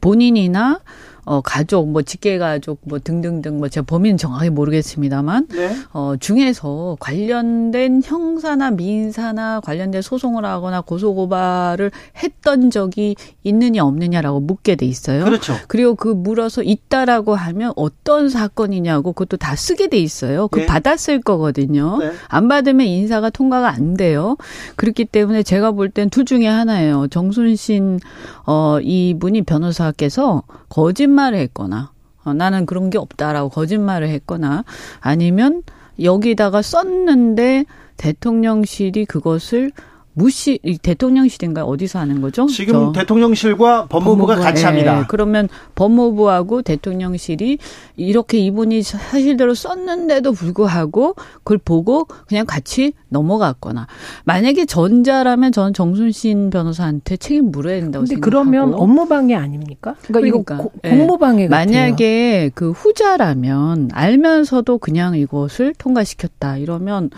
[0.00, 0.80] 본인이나
[1.24, 5.76] 어 가족 뭐 직계 가족 뭐 등등등 뭐 제가 범인은 정확히 모르겠습니다만 네.
[5.92, 11.90] 어, 중에서 관련된 형사나 민사나 관련된 소송을 하거나 고소고발을
[12.22, 15.24] 했던 적이 있느냐 없느냐라고 묻게 돼 있어요.
[15.24, 15.54] 그렇죠.
[15.68, 20.48] 그리고 그 물어서 있다라고 하면 어떤 사건이냐고 그것도 다 쓰게 돼 있어요.
[20.48, 20.66] 그 예.
[20.66, 21.98] 받았을 거거든요.
[21.98, 22.12] 네.
[22.28, 24.36] 안 받으면 인사가 통과가 안 돼요.
[24.76, 27.08] 그렇기 때문에 제가 볼 땐 둘 중에 하나예요.
[27.08, 27.98] 정순신
[28.46, 31.92] 어 이분이 변호사께서 거짓말 을 했거나
[32.24, 34.64] 어, 나는 그런 게 없다라고 거짓말을 했거나
[35.00, 35.62] 아니면
[36.02, 37.64] 여기다가 썼는데
[37.96, 39.72] 대통령실이 그것을
[40.12, 42.46] 무시 이 대통령실인가 어디서 하는 거죠?
[42.46, 45.06] 지금 저- 대통령실과 법무부가 같이 예, 합니다.
[45.08, 47.58] 그러면 법무부하고 대통령실이
[47.96, 53.86] 이렇게 이분이 사실대로 썼는데도 불구하고 그걸 보고 그냥 같이 넘어갔거나
[54.24, 59.94] 만약에 전자라면 저는 정순신 변호사한테 책임 물어야 된다고 근데 생각하고 그러면 업무방해 아닙니까?
[60.02, 60.90] 그러니까, 그러니까, 이거 고- 예.
[60.90, 61.66] 공무방해 같아요.
[61.66, 67.10] 만약에 그 후자라면 알면서도 그냥 이것을 통과시켰다 이러면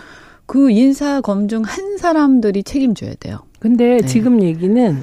[0.45, 3.39] 그 인사 검증 한 사람들이 책임져야 돼요.
[3.59, 4.05] 근데 네.
[4.05, 5.01] 지금 얘기는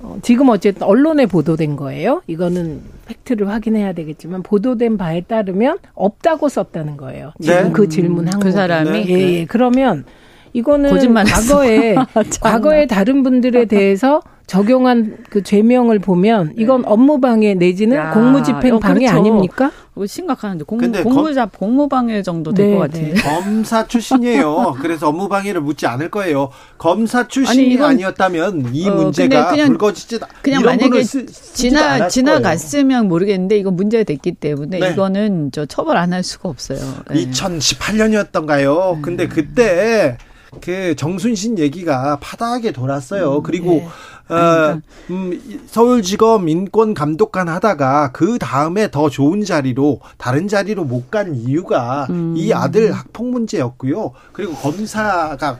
[0.00, 2.22] 어, 지금 어쨌든 언론에 보도된 거예요.
[2.26, 7.32] 이거는 팩트를 확인해야 되겠지만 보도된 바에 따르면 없다고 썼다는 거예요.
[7.42, 7.72] 지금 네.
[7.72, 9.04] 그 질문 한 그 사람이 네.
[9.08, 9.44] 예, 예.
[9.46, 10.04] 그러면
[10.52, 10.90] 이거는.
[11.24, 11.94] 과거에
[12.30, 12.40] 참나.
[12.40, 19.00] 과거에 다른 분들에 대해서 적용한 그 죄명을 보면 이건 업무방해 내지는 야, 공무집행 어, 방해
[19.00, 19.16] 그렇죠.
[19.18, 19.70] 아닙니까?
[19.94, 23.12] 이거 심각한데 공, 근데 공무잡 공무방해 정도 될 네, 것 같은데.
[23.12, 23.20] 네.
[23.22, 24.76] 검사 출신이에요.
[24.80, 26.48] 그래서 업무 방해를 묻지 않을 거예요.
[26.78, 33.58] 검사 출신이 아니, 이건- 아니었다면이 어, 문제가 그냥- 불거지지 그냥 만약에 쓰, 지나 지나갔으면 모르겠는데
[33.58, 34.90] 이건 문제가 됐기 때문에 네.
[34.92, 36.78] 이거는 저 처벌 안 할 수가 없어요.
[37.10, 37.26] 네.
[37.26, 39.02] 2018년이었던가요.
[39.02, 40.16] 근데 그때
[40.62, 43.42] 그 정순신 얘기가 파다하게 돌았어요.
[43.42, 43.88] 그리고 네.
[44.30, 44.80] 어.
[45.10, 52.06] 음, 이- 서울지검 인권감독관 하다가 그 다음에 더 좋은 자리로 다른 자리로 못 간 이유가
[52.10, 52.34] 음.
[52.36, 54.12] 이 아들 학폭 문제였고요.
[54.32, 55.58] 그리고 검사가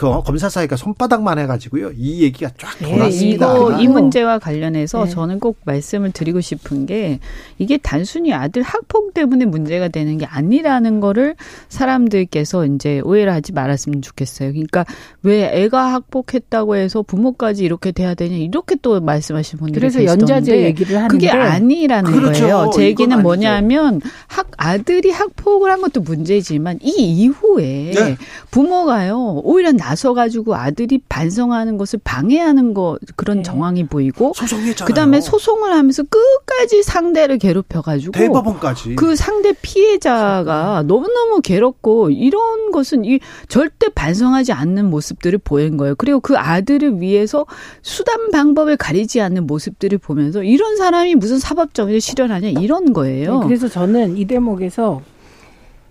[0.00, 1.90] 그 검사 사이가 손바닥만 해가지고요.
[1.94, 3.54] 이 얘기가 쫙 네, 돌았습니다.
[3.54, 3.90] 이거 이 아.
[3.90, 5.10] 문제와 관련해서 네.
[5.10, 7.18] 저는 꼭 말씀을 드리고 싶은 게
[7.58, 11.36] 이게 단순히 아들 학폭 때문에 문제가 되는 게 아니라는 거를
[11.68, 14.52] 사람들께서 이제 오해를 하지 말았으면 좋겠어요.
[14.52, 14.86] 그러니까
[15.22, 20.62] 왜 애가 학폭했다고 해서 부모까지 이렇게 돼야 되냐 이렇게 또 말씀하시는 분들이 그래서 계시던데 연좌제
[20.62, 22.40] 얘기를 하는데 그게 아니라는 그렇죠.
[22.40, 22.70] 거예요.
[22.74, 23.20] 제 얘기는.
[23.20, 28.16] 뭐냐면 학 아들이 학폭을 한 것도 문제지만 이 이후에 네.
[28.50, 33.42] 부모가요 오히려 나서 가지고 아들이 반성하는 것을 방해하는 거 그런 네.
[33.42, 34.86] 정황이 보이고 소송했잖아요.
[34.86, 38.96] 그다음에 소송을 하면서 끝까지 상대를 괴롭혀 가지고 대법원까지.
[38.96, 45.94] 그 상대 피해자가 너무너무 괴롭고 이런 것은 이 절대 반성하지 않는 모습들을 보인 거예요.
[45.96, 47.46] 그리고 그 아들을 위해서
[47.82, 53.40] 수단 방법을 가리지 않는 모습들을 보면서 이런 사람이 무슨 사법 정의를 실현하냐 이런 거예요.
[53.40, 55.02] 네, 그래서 저는 이 대목에서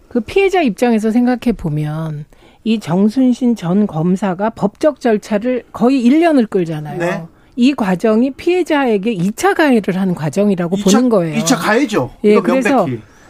[0.09, 2.25] 그 피해자 입장에서 생각해 보면
[2.64, 6.99] 이 정순신 전 검사가 법적 절차를 거의 1년을 끌잖아요.
[6.99, 7.24] 네.
[7.55, 11.41] 이 과정이 피해자에게 2차 가해를 하는 과정이라고 보는 거예요.
[11.41, 12.12] 2차 가해죠.
[12.24, 12.88] 예, 그래서.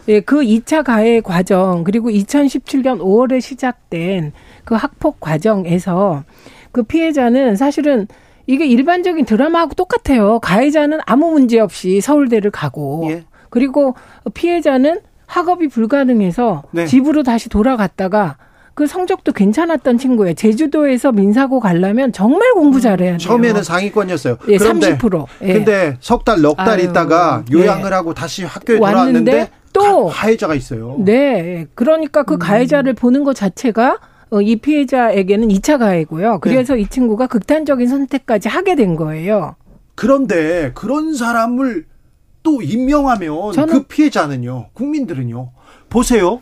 [0.08, 4.32] 예, 그 2차 가해 과정 그리고 2017년 5월에 시작된
[4.64, 6.24] 그 학폭 과정에서
[6.72, 8.08] 그 피해자는 사실은
[8.46, 10.40] 이게 일반적인 드라마하고 똑같아요.
[10.40, 13.24] 가해자는 아무 문제 없이 서울대를 가고 예.
[13.50, 13.94] 그리고
[14.34, 16.86] 피해자는 학업이 불가능해서 네.
[16.86, 18.36] 집으로 다시 돌아갔다가
[18.80, 20.32] 그 성적도 괜찮았던 친구예요.
[20.32, 23.18] 제주도에서 민사고 가려면 정말 공부 잘해야 돼요.
[23.18, 24.38] 처음에는 상위권이었어요.
[24.48, 25.26] 예, 그런데 30%.
[25.42, 25.52] 예.
[25.52, 27.58] 근데 석 달, 넉 달 있다가 네.
[27.58, 30.96] 요양을 하고 다시 학교에 왔는데 돌아왔는데 또 가, 가해자가 있어요.
[31.00, 31.66] 네.
[31.74, 33.98] 그러니까 그 가해자를 보는 것 자체가
[34.30, 36.38] 어, 이 피해자에게는 2차 가해고요.
[36.40, 39.56] 그래서 이 친구가 극단적인 선택까지 하게 된 거예요.
[39.94, 41.84] 그런데 그런 사람을
[42.42, 45.50] 또 임명하면 그 피해자는요, 국민들은요,
[45.90, 46.40] 보세요.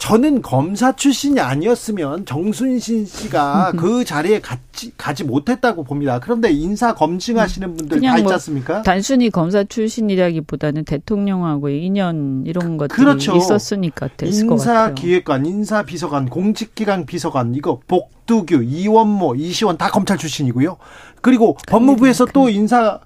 [0.00, 6.18] 저는 검사 출신이 아니었으면 정순신 씨가 그 자리에 가지, 가지 못했다고 봅니다.
[6.20, 8.80] 그런데 인사 검증하시는 분들 그냥 다 있지 뭐 않습니까?
[8.82, 13.36] 단순히 검사 출신이라기보다는 대통령하고의 인연 이런 것들이 그렇죠.
[13.36, 14.86] 있었으니까 됐을 것 같아요.
[14.88, 20.78] 인사기획관, 인사비서관, 공직기강 비서관, 이거 복두규, 이원모, 이시원 다 검찰 출신이고요.
[21.20, 23.00] 그리고 법무부에서 또 인사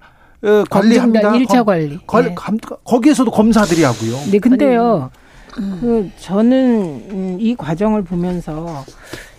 [0.45, 1.30] 어, 관리합니다.
[1.30, 1.99] 검증단 1차 검- 관리.
[2.07, 2.34] 걸- 네.
[2.36, 4.30] 감- 거기에서도 검사들이 하고요.
[4.30, 5.11] 네, 근데요.
[5.55, 8.84] 그 저는 음, 이 과정을 보면서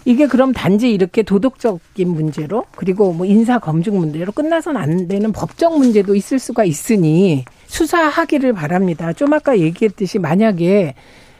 [0.05, 5.78] 이게 그럼 단지 이렇게 도덕적인 문제로 그리고 뭐 인사 검증 문제로 끝나선 안 되는 법적
[5.78, 9.13] 문제도 있을 수가 있으니 수사하기를 바랍니다.
[9.13, 10.93] 좀 아까 얘기했듯이 만약에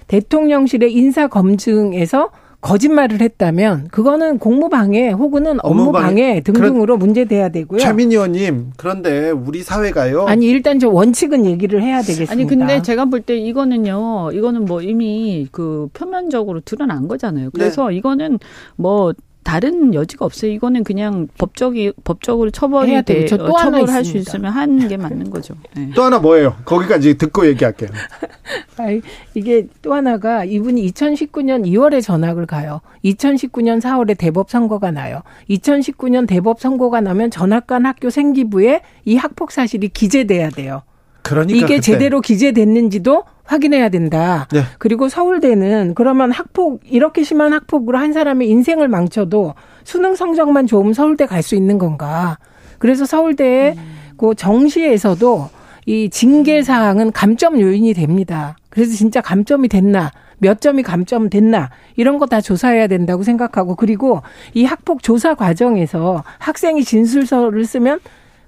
[0.07, 2.32] 대통령실의 인사 검증에서
[2.66, 6.41] 거짓말을 했다면 그거는 공무방해 혹은 업무방해 업무방해.
[6.41, 7.80] 등등으로 문제돼야 되고요.
[7.80, 10.26] 최민희 의원님, 그런데 우리 사회가요.
[10.26, 12.32] 아니 일단 저 원칙은 얘기를 해야 되겠습니다.
[12.34, 17.49] 아니 근데 제가 볼 때 이거는요 이거는 뭐 이미 그 표면적으로 드러난 거잖아요.
[17.53, 17.95] 그래서 네.
[17.97, 18.39] 이거는
[18.76, 19.13] 뭐
[19.46, 20.52] 다른 여지가 없어요.
[20.52, 24.18] 이거는 그냥 법적이 법적으로 처벌이 돼 어, 하나 처벌할 수.
[24.18, 25.54] 있으면 하는 게 맞는 거죠.
[25.76, 25.91] 네.
[25.93, 26.56] 또 하나 뭐예요?
[26.66, 27.91] 거기까지 듣고 얘기할게요.
[28.78, 29.02] 아이,
[29.36, 32.82] 이게 또 하나가 이분이 2019년 2월에 전학을 가요.
[33.06, 35.22] 2019년 4월에 대법 선고가 나요.
[35.52, 40.82] 2019년 대법 선고가 나면 전학 간 학교 생기부에 이 학폭 사실이 기재돼야 돼요.
[41.22, 41.82] 그러니까 이게 그때.
[41.82, 44.48] 제대로 기재됐는지도 확인해야 된다.
[44.52, 44.62] 네.
[44.80, 51.26] 그리고 서울대는 그러면 학폭 이렇게 심한 학폭으로 한 사람의 인생을 망쳐도 수능 성적만 좋으면 서울대
[51.26, 52.38] 갈 수 있는 건가?
[52.80, 53.76] 그래서 서울대의
[54.18, 55.50] 그 정시에서도
[55.86, 58.56] 이 징계 사항은 감점 요인이 됩니다.
[58.70, 60.12] 그래서 진짜 감점이 됐나?
[60.39, 61.70] 몇 점이 감점 됐나?
[61.96, 64.22] 이런 거 다 조사해야 된다고 생각하고 그리고
[64.56, 68.00] 이 학폭 조사 과정에서 학생이 진술서를 쓰면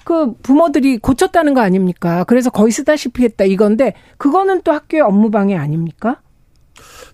[0.07, 2.23] 그 부모들이 고쳤다는 거 아닙니까?
[2.23, 6.21] 그래서 거의 쓰다시피 했다 이건데 그거는 또 학교의 업무 방해 아닙니까?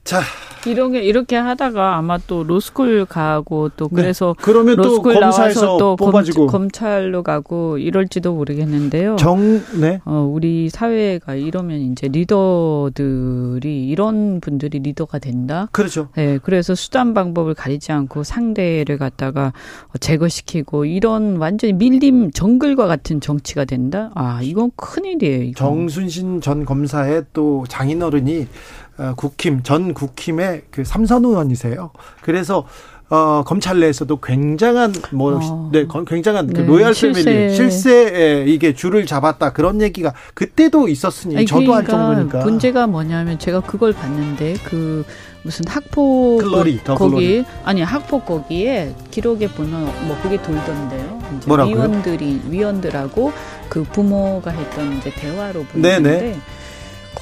[0.04, 0.22] 자,
[0.66, 4.02] 이렇게 이렇게 하다가 아마 또 로스쿨 가고 또 네.
[4.02, 9.16] 그래서 그러면 또 로스쿨 검사에서 나와서 또 검, 뽑아지고 검 찰로 가고 이럴지도 모르겠는데요.
[9.18, 10.02] 정, 네.
[10.06, 15.70] 어, 우리 사회가 이러면 이제 리더들이 이런 분들이 리더가 된다.
[15.72, 16.10] 그렇죠.
[16.16, 19.54] 네, 그래서 수단 방법을 가리지 않고 상대를 갖다가
[19.90, 24.12] 어, 제거시키고 이런 완전히 밀림 정글과 같은 정치가 된다.
[24.16, 25.44] 아, 이건 큰일이에요.
[25.44, 25.60] 이거.
[25.60, 28.48] 정순신 전 검사의 또 장인어른이
[28.83, 28.83] 어,
[29.16, 31.92] 국힘 전 국힘의 그 삼선 의원이세요.
[32.22, 32.66] 그래서
[33.10, 35.70] 어, 검찰 내에서도 굉장한 뭐 어.
[35.72, 37.24] 네, 건- 굉장한 그 네, 로얄 실세.
[37.24, 42.88] 패밀리 실세에 이게 줄을 잡았다 그런 얘기가 그때도 있었으니 아니, 저도 할 그러니까 정도니까 문제가
[42.88, 45.06] 뭐냐면 제가 그걸 봤는데 그
[45.44, 51.20] 무슨 학폭 글로리, 더 거기 아니 학폭 거기에 기록에 보면 뭐 그게 돌던데요.
[51.38, 51.76] 이제 뭐라고요?
[51.76, 53.32] 위원들이 위원들하고
[53.70, 56.36] 그 부모가 했던 이제 대화로 보는데 네네.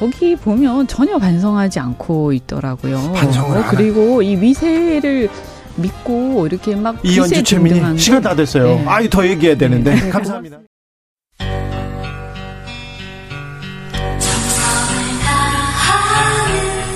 [0.01, 3.13] 거기 보면 전혀 반성하지 않고 있더라고요.
[3.13, 5.29] 반성을 어, 안 그리고 이 위세를
[5.75, 8.65] 믿고 이렇게 막 이현주 최민희 시간 다 됐어요.
[8.65, 8.85] 네.
[8.87, 10.09] 아유 더 얘기해야 되는데 네.
[10.09, 10.57] 감사합니다.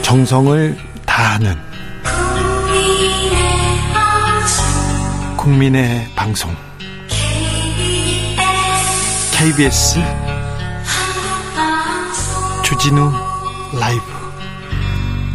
[0.01, 0.76] 정성을
[1.06, 1.53] 다하는
[5.38, 6.49] 국민의 방송
[9.32, 10.24] KBS
[12.66, 13.11] 주진우
[13.80, 14.01] 라이브.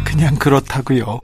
[0.03, 1.21] 그냥 그렇다고요.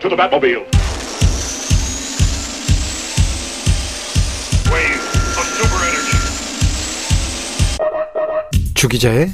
[8.74, 9.30] 주기자의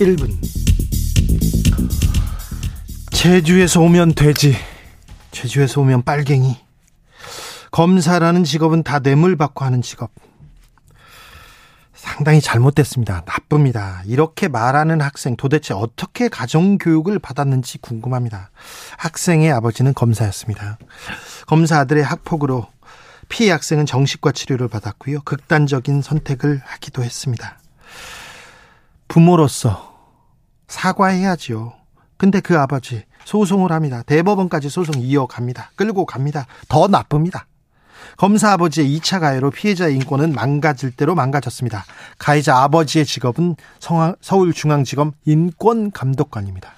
[0.00, 0.34] 1분.
[3.10, 4.56] 제주에서 오면 돼지.
[5.30, 6.56] 제주에서 오면 빨갱이.
[7.70, 10.10] 검사라는 직업은 다 뇌물 받고 하는 직업
[12.06, 18.50] 상당히 잘못됐습니다 나쁩니다 이렇게 말하는 학생 도대체 어떻게 가정교육을 받았는지 궁금합니다
[18.96, 20.78] 학생의 아버지는 검사였습니다
[21.46, 22.66] 검사 아들의 학폭으로
[23.28, 27.58] 피해 학생은 정신과 치료를 받았고요 극단적인 선택을 하기도 했습니다
[29.08, 29.96] 부모로서
[30.68, 31.72] 사과해야지요.
[32.16, 34.02] 근데 그 아버지 소송을 합니다.
[34.02, 35.72] 대법원까지 소송 이어갑니다.
[35.76, 36.46] 끌고 갑니다.
[36.68, 37.46] 더 나쁩니다.
[38.16, 41.84] 검사 아버지의 2차 가해로 피해자의 인권은 망가질 대로 망가졌습니다.
[42.18, 43.56] 가해자 아버지의 직업은
[44.20, 46.72] 서울중앙지검 인권감독관입니다.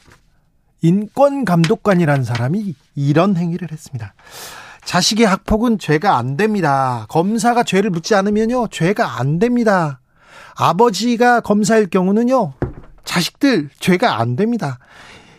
[0.82, 4.14] 인권감독관이라는 사람이 이런 행위를 했습니다.
[4.84, 7.06] 자식의 학폭은 죄가 안 됩니다.
[7.08, 10.00] 검사가 죄를 묻지 않으면요, 죄가 안 됩니다.
[10.56, 12.54] 아버지가 검사일 경우는요,
[13.04, 14.78] 자식들 죄가 안 됩니다.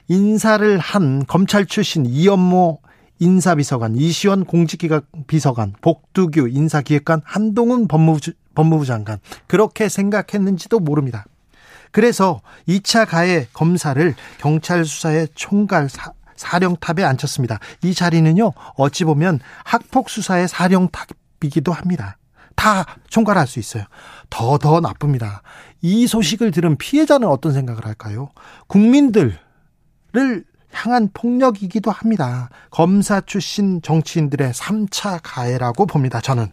[0.07, 2.79] 인사를 한 검찰 출신 이연모
[3.19, 11.25] 인사비서관, 이시원 공직기각 비서관, 복두규 인사기획관, 한동훈 법무부, 법무부 장관 그렇게 생각했는지도 모릅니다.
[11.91, 17.59] 그래서 2차 가해 검사를 경찰 수사의 총괄 사, 사령탑에 앉혔습니다.
[17.83, 22.17] 이 자리는요, 어찌 보면 학폭 수사의 사령탑이기도 합니다.
[22.55, 23.85] 다 총괄할 수 있어요.
[24.29, 25.41] 더, 더 나쁩니다.
[25.81, 28.29] 이 소식을 들은 피해자는 어떤 생각을 할까요?
[28.67, 29.39] 국민들을
[30.79, 32.49] 향한 폭력이기도 합니다.
[32.71, 36.21] 검사 출신 정치인들의 3차 가해라고 봅니다.
[36.21, 36.47] 저는.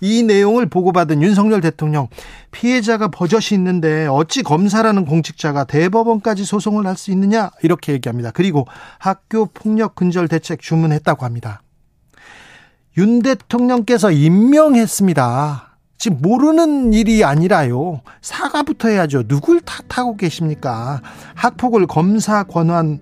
[0.00, 2.08] 이 내용을 보고받은 윤석열 대통령
[2.50, 8.30] 피해자가 버젓이 있는데 어찌 검사라는 공직자가 대법원까지 소송을 할 수 있느냐 이렇게 얘기합니다.
[8.30, 8.66] 그리고
[8.98, 11.62] 학교 폭력 근절 대책 주문했다고 합니다.
[12.98, 15.78] 윤 대통령께서 임명했습니다.
[15.98, 18.00] 지금 모르는 일이 아니라요.
[18.20, 19.24] 사과부터 해야죠.
[19.28, 21.00] 누굴 탓하고 계십니까?
[21.34, 23.00] 학폭을 검사 권한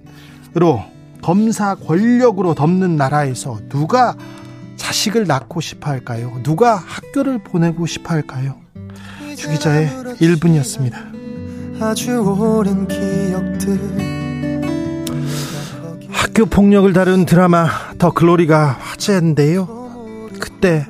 [0.57, 0.83] 으로
[1.23, 4.15] 검사 권력으로 덮는 나라에서 누가
[4.77, 6.39] 자식을 낳고 싶어 할까요?
[6.43, 8.57] 누가 학교를 보내고 싶어 할까요?
[9.37, 11.83] 주 기자의 1분이었습니다.
[11.83, 14.05] 아주 오랜 기억들
[16.11, 20.29] 학교 폭력을 다룬 드라마 더 글로리가 화제인데요.
[20.39, 20.87] 그때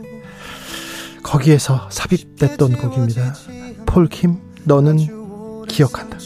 [1.23, 3.35] 거기에서 삽입됐던 곡입니다.
[3.87, 6.19] 폴킴 너는 기억한다.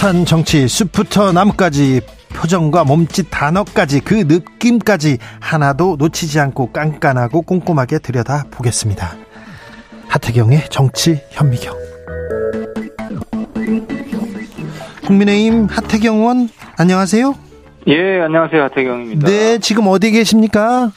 [0.00, 2.00] 핫한 정치 숲부터 나무까지
[2.30, 9.16] 표정과 몸짓 단어까지 그 느낌까지 하나도 놓치지 않고 깐깐하고 꼼꼼하게 들여다 보겠습니다.
[10.08, 11.74] 하태경의 정치 현미경.
[15.06, 17.34] 국민의힘 하태경 의원 안녕하세요.
[17.88, 18.62] 예, 안녕하세요.
[18.64, 19.26] 하태경입니다.
[19.26, 20.92] 네, 지금 어디 계십니까?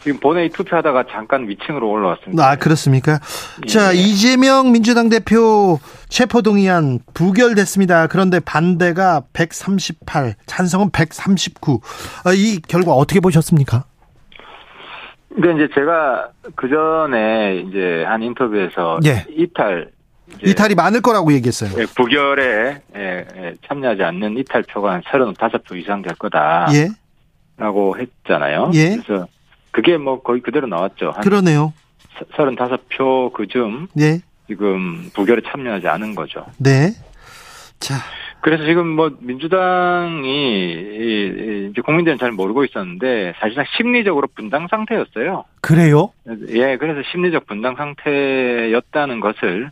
[0.00, 2.48] 지금 본회의 투표하다가 잠깐 위층으로 올라왔습니다.
[2.48, 3.18] 아, 그렇습니까?
[3.66, 3.98] 자, 예.
[3.98, 5.78] 이재명 민주당 대표
[6.08, 8.06] 체포동의안 부결됐습니다.
[8.06, 11.80] 그런데 반대가 138, 찬성은 139.
[12.24, 13.84] 아, 이 결과 어떻게 보셨습니까?
[15.28, 19.24] 근데 이제 제가 그 전에 이제 한 인터뷰에서 예.
[19.30, 19.90] 이탈
[20.44, 21.70] 이탈이 많을 거라고 얘기했어요.
[21.80, 26.66] 예, 부결에 예, 예, 참여하지 않는 이탈표가 한 35표 이상 될 거다
[27.56, 28.02] 라고 예.
[28.02, 28.70] 했잖아요.
[28.74, 28.96] 예.
[28.96, 29.26] 그래서
[29.78, 31.12] 그게 뭐 거의 그대로 나왔죠.
[31.12, 31.72] 한 그러네요.
[32.36, 34.18] 35표 그쯤 네.
[34.48, 36.44] 지금 부결에 참여하지 않은 거죠.
[36.58, 36.90] 네.
[37.78, 37.94] 자,
[38.40, 45.44] 그래서 지금 뭐 민주당이 이- 이제 국민들은 잘 모르고 있었는데 사실상 심리적으로 분당 상태였어요.
[45.60, 46.10] 그래요?
[46.48, 49.70] 예, 그래서 심리적 분당 상태였다는 것을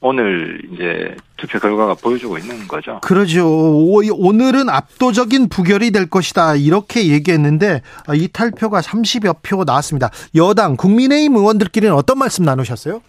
[0.00, 3.00] 오늘 이제 투표 결과가 보여주고 있는 거죠.
[3.02, 3.46] 그러죠.
[3.48, 6.54] 오- 오늘은 압도적인 부결이 될 것이다.
[6.56, 10.10] 이렇게 얘기했는데 아, 이탈표가 30여 표 나왔습니다.
[10.34, 13.00] 여당 국민의힘 의원들끼리는 어떤 말씀 나누셨어요?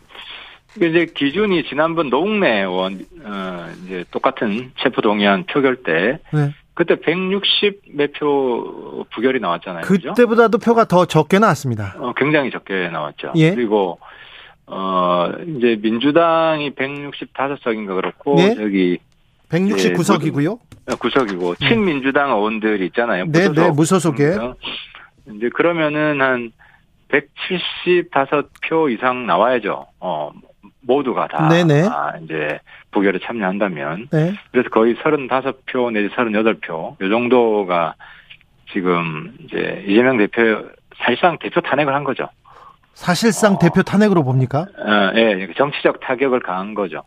[0.77, 6.53] 이제 기준이 지난번 노웅래 의원 어 이제 똑같은 체포 동의안 표결 때 네.
[6.75, 9.81] 그때 160 몇 표 부결이 나왔잖아요.
[9.83, 11.95] 그때보다도 표가 더 적게 나왔습니다.
[11.97, 13.33] 어, 굉장히 적게 나왔죠.
[13.37, 13.55] 예.
[13.55, 13.97] 그리고
[14.67, 18.55] 어 이제 민주당이 165석인가 그렇고 네.
[18.55, 18.99] 저기
[19.49, 20.59] 169석이고요.
[20.99, 23.25] 구석이고 친민주당 의원들 있잖아요.
[23.27, 24.37] 네, 네, 무소속에.
[25.35, 26.51] 이제 그러면은 한
[27.09, 29.87] 175표 이상 나와야죠.
[29.99, 30.31] 어
[30.81, 31.87] 모두가 다 네네.
[31.87, 32.59] 아, 이제
[32.91, 34.33] 부결에 참여한다면 네.
[34.51, 37.95] 그래서 거의 35표 내지 38표 요 정도가
[38.71, 40.65] 지금 이제 이재명 대표
[40.97, 42.29] 사실상 대표 탄핵을 한 거죠.
[42.97, 43.59] 사실상 어.
[43.59, 44.61] 대표 탄핵으로 봅니까?
[44.61, 47.03] 어, 예, 정치적 타격을 가한 거죠.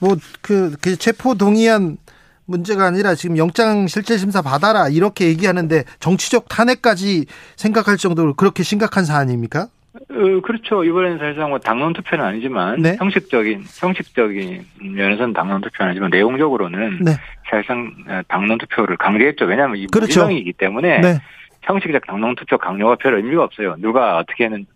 [0.00, 1.98] 뭐그 체포 동의안
[2.46, 7.26] 문제가 아니라 지금 영장 실질 심사 받아라 이렇게 얘기하는데 정치적 탄핵까지
[7.56, 9.68] 생각할 정도로 그렇게 심각한 사안입니까?
[9.94, 10.82] 어, 그렇죠.
[10.84, 12.96] 이번에는 사실상 뭐 당론 투표는 아니지만 네.
[12.98, 17.12] 형식적인 형식적인 면에서는 당론 투표는 아니지만 내용적으로는 네.
[17.48, 19.44] 사실상 어, 당론 투표를 강제했죠.
[19.44, 20.22] 왜냐하면 이 그렇죠.
[20.22, 21.18] 무기명이기 때문에 네.
[21.62, 23.76] 형식적 당론 투표 강요가 별 의미가 없어요.
[23.78, 24.66] 누가 어떻게 는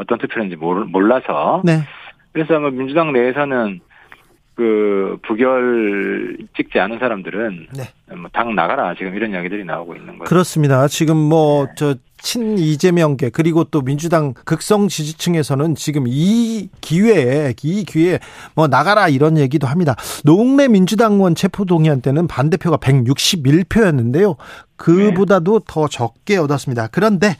[0.00, 1.82] 어떤 투표인지 몰라서 네.
[2.32, 3.80] 그래서 아마 민주당 내에서는
[4.54, 8.14] 그 부결 찍지 않은 사람들은 네.
[8.14, 10.28] 뭐당 나가라 지금 이런 이야기들이 나오고 있는 거죠.
[10.28, 10.86] 그렇습니다.
[10.88, 18.20] 지금 뭐저 친 이재명계 그리고 또 민주당 극성 지지층에서는 지금 이 기회에 이 기회에
[18.54, 19.96] 뭐 나가라 이런 얘기도 합니다.
[20.24, 24.36] 노웅래 민주당 의원 체포 동의안 때는 반대표가 161표였는데요.
[24.76, 26.88] 그보다도 더 적게 얻었습니다.
[26.90, 27.36] 그런데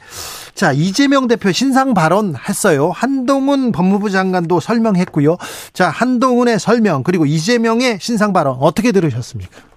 [0.53, 2.91] 자 이재명 대표 신상 발언 했어요.
[2.93, 5.37] 한동훈 법무부 장관도 설명했고요.
[5.73, 9.70] 자 한동훈의 설명 그리고 이재명의 신상 발언 어떻게 들으셨습니까?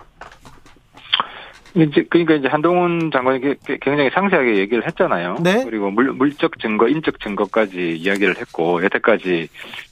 [1.76, 3.40] 이제 그러니까 이제 한동훈 장관이
[3.80, 5.38] 굉장히 상세하게 얘기를 했잖아요.
[5.42, 5.64] 네.
[5.64, 9.48] 그리고 물, 물적 증거, 인적 증거까지 이야기를 했고 여태까지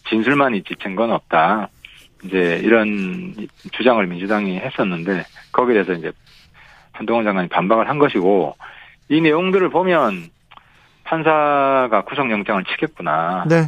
[0.09, 1.69] 진술만 있지 증거는 없다.
[2.25, 3.35] 이제 이런
[3.73, 6.13] 주장을 민주당이 했었는데 거기에 대해서 이제
[6.93, 8.55] 한동훈 장관이 반박을 한 것이고
[9.09, 10.31] 이 내용들을 보면
[11.05, 13.45] 판사가 구속영장을 치겠구나.
[13.49, 13.65] 네.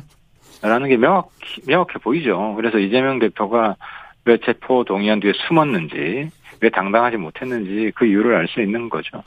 [0.62, 2.54] 라는 게 명확히, 명확해 보이죠.
[2.56, 3.76] 그래서 이재명 대표가
[4.24, 6.30] 왜 체포 동의안 뒤에 숨었는지,
[6.60, 9.18] 왜 당당하지 못했는지 그 이유를 알 수 있는 거죠.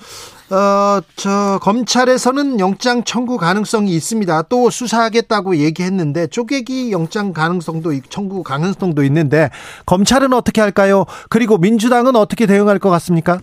[0.49, 4.43] 어, 저, 검찰에서는 영장 청구 가능성이 있습니다.
[4.43, 9.49] 또 수사하겠다고 얘기했는데, 쪼개기 영장 가능성도, 있- 청구 가능성도 있는데,
[9.85, 11.05] 검찰은 어떻게 할까요?
[11.29, 13.39] 그리고 민주당은 어떻게 대응할 것 같습니까?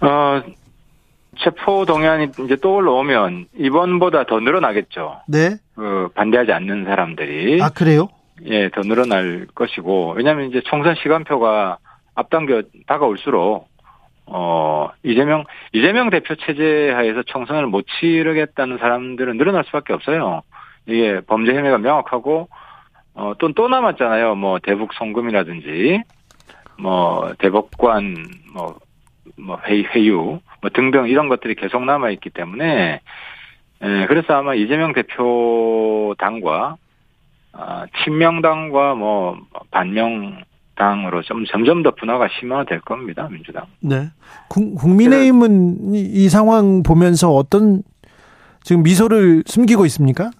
[0.00, 0.42] 어,
[1.38, 5.20] 체포 동의안이 이제 또 올라오면 이번보다 더 늘어나겠죠.
[5.28, 5.56] 네.
[5.74, 7.62] 그 반대하지 않는 사람들이.
[7.62, 8.08] 아, 그래요?
[8.44, 11.78] 예, 더 늘어날 것이고, 왜냐면 이제 총선 시간표가
[12.14, 13.68] 앞당겨 다가올수록,
[14.26, 20.42] 어, 이재명, 이재명 대표 체제 하에서 총선을 못 치르겠다는 사람들은 늘어날 수밖에 없어요.
[20.86, 22.48] 이게 범죄 혐의가 명확하고,
[23.14, 24.34] 어, 또, 또 남았잖아요.
[24.34, 26.02] 뭐, 대북 송금이라든지,
[26.78, 28.16] 뭐, 대법관,
[28.52, 28.78] 뭐,
[29.38, 33.00] 뭐, 회, 회유, 뭐 등등 이런 것들이 계속 남아있기 때문에,
[33.82, 36.76] 예, 그래서 아마 이재명 대표 당과
[37.58, 39.36] 아, 친명당과 뭐
[39.70, 43.64] 반명당으로 좀 점점 더 분화가 심화될 겁니다 민주당.
[43.80, 44.10] 네.
[44.48, 47.82] 국, 국민의힘은 이, 이 상황 보면서 어떤,
[48.62, 50.30] 지금 미소를 숨기고 있습니까?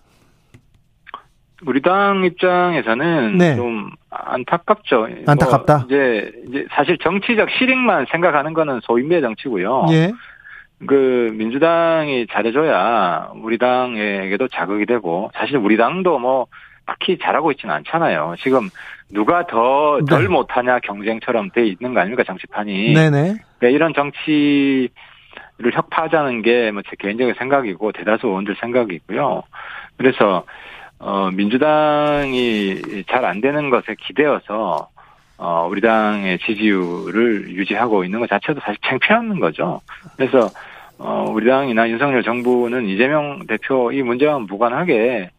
[1.65, 3.57] 우리 당 입장에서는 네.
[3.57, 5.09] 좀 안타깝죠.
[5.27, 5.79] 안타깝다.
[5.79, 9.87] 뭐 이제 이제 사실 정치적 실익만 생각하는 거는 소인배 정치고요.
[9.91, 10.13] 예.
[10.87, 16.47] 그 민주당이 잘해줘야 우리 당에게도 자극이 되고 사실 우리 당도 뭐
[16.87, 18.37] 딱히 잘하고 있지는 않잖아요.
[18.39, 18.69] 지금
[19.11, 20.29] 누가 더덜 네.
[20.29, 22.95] 못하냐 경쟁처럼 돼 있는 거 아닙니까 정치판이.
[22.95, 23.35] 네네.
[23.61, 24.89] 네, 이런 정치
[25.59, 29.43] 를 혁파하자는 게 뭐 제 개인적인 생각이고 대다수 의원들 생각이고요.
[29.97, 30.45] 그래서
[30.99, 34.89] 어 민주당이 잘 안 되는 것에 기대어서
[35.39, 39.81] 어 우리 당의 지지율을 유지하고 있는 것 자체도 사실 창피한 거죠.
[40.17, 40.49] 그래서
[40.99, 45.31] 어, 우리 당이나 윤석열 정부는 이재명 대표 이 문제와 무관하게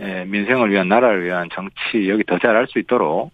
[0.00, 3.30] 예, 민생을 위한 나라를 위한 정치 여기 더 잘할 수 있도록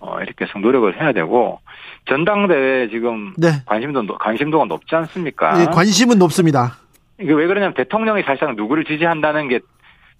[0.00, 1.60] 어, 이렇게 해서 노력을 해야 되고
[2.08, 3.48] 전당대회 지금 네.
[3.66, 5.60] 관심도 높- 관심도가 높지 않습니까?
[5.60, 6.76] 예, 관심은 높습니다.
[7.20, 9.60] 이게 왜 그러냐면 대통령이 사실상 누구를 지지한다는 게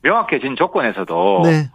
[0.03, 1.70] 명확해진 조건에서도 네.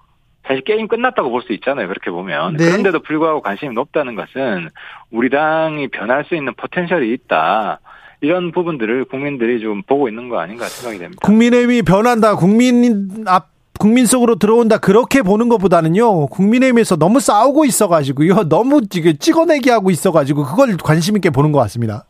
[0.45, 1.87] 사실 게임 끝났다고 볼 수 있잖아요.
[1.87, 2.57] 그렇게 보면.
[2.57, 2.65] 네.
[2.65, 4.69] 그런데도 불구하고 관심이 높다는 것은
[5.11, 7.79] 우리 당이 변할 수 있는 포텐셜이 있다.
[8.19, 11.19] 이런 부분들을 국민들이 좀 보고 있는 거 아닌가 생각이 됩니다.
[11.25, 12.35] 국민의힘이 변한다.
[12.35, 14.77] 국민 앞 국민 속으로 들어온다.
[14.77, 16.27] 그렇게 보는 것보다는요.
[16.27, 18.43] 국민의힘에서 너무 싸우고 있어가지고요.
[18.49, 22.05] 너무 지금 찍어내기 하고 있어가지고 그걸 관심 있게 보는 것 같습니다.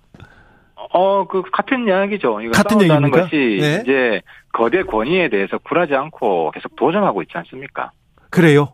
[0.96, 2.42] 어, 그 같은 이야기죠.
[2.42, 3.22] 이거 같은 싸운다는 얘기입니까?
[3.24, 3.82] 것이 네.
[3.84, 7.92] 이제 거대 권위에 대해서 굴하지 않고 계속 도전하고 있지 않습니까?
[8.30, 8.74] 그래요.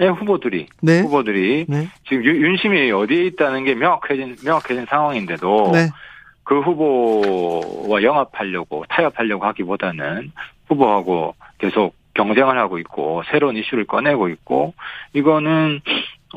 [0.00, 1.00] 예, 후보들이 네.
[1.02, 1.88] 후보들이 네.
[2.08, 5.90] 지금 윤- 윤심이 어디에 있다는 게 명확해진 명확해진 상황인데도 네.
[6.42, 10.32] 그 후보와 영합하려고 타협하려고 하기보다는
[10.68, 14.74] 후보하고 계속 경쟁을 하고 있고 새로운 이슈를 꺼내고 있고
[15.12, 15.80] 이거는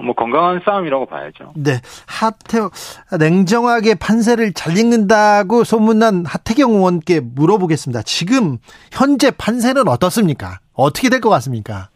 [0.04, 1.54] 뭐 건강한 싸움이라고 봐야죠.
[1.56, 1.74] 네.
[2.08, 2.58] 하태
[3.20, 8.02] 냉정하게 판세를 잘 읽는다고 소문난 하태경 의원께 물어보겠습니다.
[8.04, 8.58] 지금
[8.92, 10.60] 현재 판세는 어떻습니까?
[10.74, 11.90] 어떻게 될 것 같습니까?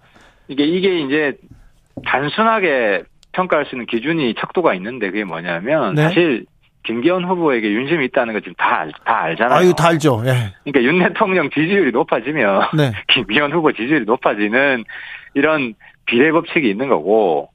[0.47, 1.37] 이게 이게 이제
[2.05, 6.03] 단순하게 평가할 수 있는 기준이 척도가 있는데 그게 뭐냐면 네.
[6.03, 6.45] 사실
[6.87, 9.59] 김기현 후보에게 윤심이 있다는 거 지금 다, 알- 다 알잖아요.
[9.59, 10.23] 아유, 다 알죠.
[10.25, 10.53] 예.
[10.63, 12.93] 그러니까 윤 대통령 지지율이 높아지면 네.
[13.09, 14.85] 김기현 후보 지지율이 높아지는
[15.33, 15.73] 이런
[16.05, 17.49] 비례 법칙이 있는 거고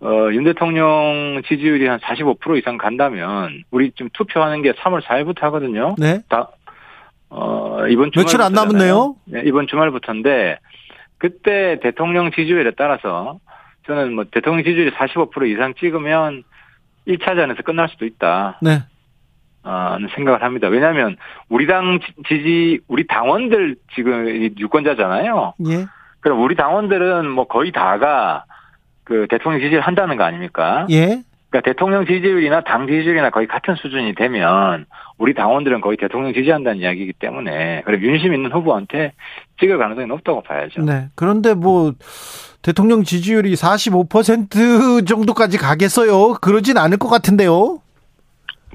[0.00, 5.94] 어, 윤 대통령 지지율이 한 45% 이상 간다면 우리 지금 투표하는 게 3월 4일부터 하거든요.
[5.98, 6.20] 네.
[6.30, 6.48] 다
[7.28, 9.16] 어, 이번 주말 며칠 안 남았네요.
[9.26, 10.56] 네, 이번 주말부터인데
[11.18, 13.38] 그때 대통령 지지율에 따라서
[13.86, 16.42] 저는 뭐 대통령 지지율이 45% 이상 찍으면
[17.06, 18.58] 1차전에서 끝날 수도 있다.
[18.62, 18.82] 네.
[19.64, 20.68] 아, 는 생각을 합니다.
[20.68, 21.16] 왜냐하면
[21.48, 25.54] 우리 당 지- 지지 우리 당원들 지금 이 유권자잖아요.
[25.68, 25.86] 예.
[26.20, 28.44] 그럼 우리 당원들은 뭐 거의 다가
[29.04, 30.86] 그 대통령 지지를 한다는 거 아닙니까?
[30.90, 31.22] 예.
[31.50, 34.86] 그러니까 대통령 지지율이나 당 지지율이나 거의 같은 수준이 되면
[35.18, 39.12] 우리 당원들은 거의 대통령 지지한다는 이야기이기 때문에 그래 윤심 있는 후보한테
[39.60, 40.82] 찍을 가능성이 높다고 봐야죠.
[40.82, 41.08] 네.
[41.14, 41.92] 그런데 뭐
[42.62, 46.34] 대통령 지지율이 45% 정도까지 가겠어요.
[46.40, 47.80] 그러진 않을 것 같은데요.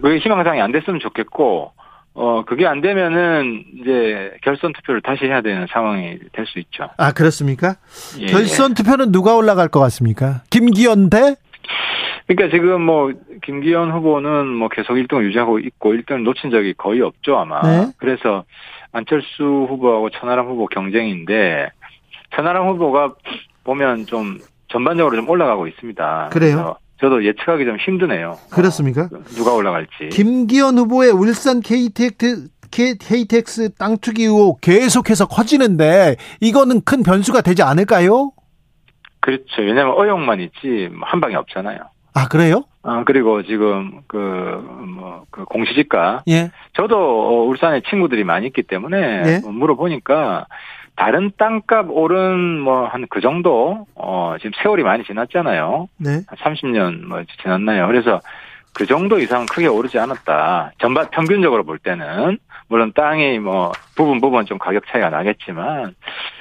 [0.02, 1.72] 그게 희망사항이 안 됐으면 좋겠고
[2.14, 6.90] 어 그게 안 되면은 이제 결선 투표를 다시 해야 되는 상황이 될 수 있죠.
[6.98, 7.76] 아, 그렇습니까?
[8.20, 8.26] 예.
[8.28, 10.42] 결선 투표는 누가 올라갈 것 같습니까?
[10.50, 11.36] 김기현 대?
[12.28, 13.12] 그러니까 지금 뭐
[13.44, 17.62] 김기현 후보는 뭐 계속 1등을 유지하고 있고 1등을 놓친 적이 거의 없죠 아마.
[17.62, 17.92] 네.
[17.98, 18.44] 그래서
[18.92, 21.70] 안철수 후보하고 천하람 후보 경쟁인데
[22.36, 23.14] 천하람 후보가
[23.68, 24.40] 보면 좀
[24.70, 26.30] 전반적으로 좀 올라가고 있습니다.
[26.32, 26.78] 그래요?
[27.00, 28.38] 저도 예측하기 좀 힘드네요.
[28.50, 29.04] 그렇습니까?
[29.04, 30.10] 어, 누가 올라갈지.
[30.12, 38.32] 김기현 후보의 울산 KTX, KTX 땅 투기 의혹 계속해서 커지는데 이거는 큰 변수가 되지 않을까요?
[39.20, 39.44] 그렇죠.
[39.60, 41.78] 왜냐하면 의혹만 있지 한 방이 없잖아요.
[42.14, 42.64] 아, 그래요?
[42.82, 46.52] 아 그리고 지금 그 뭐 그 공시지가 예.
[46.74, 49.40] 저도 어, 울산에 친구들이 많이 있기 때문에 네.
[49.42, 50.48] 뭐 물어보니까
[50.98, 55.88] 다른 땅값 오른 뭐 한 그 정도 어 지금 세월이 많이 지났잖아요.
[55.98, 56.10] 네.
[56.28, 57.88] 한 30년 뭐 지났나요?
[57.88, 58.20] 그래서
[58.74, 60.72] 그 정도 이상 크게 오르지 않았다.
[60.80, 62.38] 전반 평균적으로 볼 때는
[62.68, 65.96] 물론 땅이 뭐 부분 부분 좀 가격 차이가 나겠지만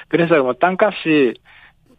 [0.09, 1.35] 그래서 뭐 땅값이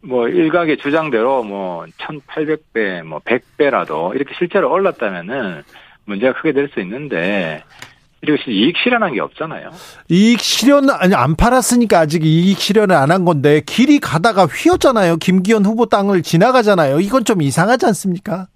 [0.03, 5.63] 뭐 일각의 주장대로 뭐 1,800배, 뭐 100배라도 이렇게 실제로 올랐다면은
[6.07, 7.63] 문제가 크게 될 수 있는데
[8.23, 9.71] 이것이 이익 실현한 게 없잖아요.
[10.09, 15.17] 이익 실현 아니 안 팔았으니까 아직 이익 실현을 안 한 건데 길이 가다가 휘었잖아요.
[15.17, 17.01] 김기현 후보 땅을 지나가잖아요.
[17.01, 18.49] 이건 좀 이상하지 않습니까?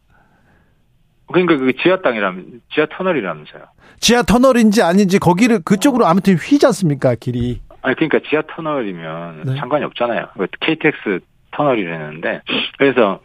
[1.33, 3.63] 그러니까 그 지하 땅이라면 지하 터널이라면서요.
[4.01, 7.15] 지하 터널인지 아닌지 거기를 그쪽으로 아무튼 휘지 않습니까?
[7.15, 7.61] 길이.
[7.83, 9.57] 아니 그러니까 지하 터널이면 네.
[9.57, 10.27] 상관이 없잖아요.
[10.37, 11.21] 그 KTX
[11.53, 12.43] 터널이라는데
[12.79, 13.21] 그래서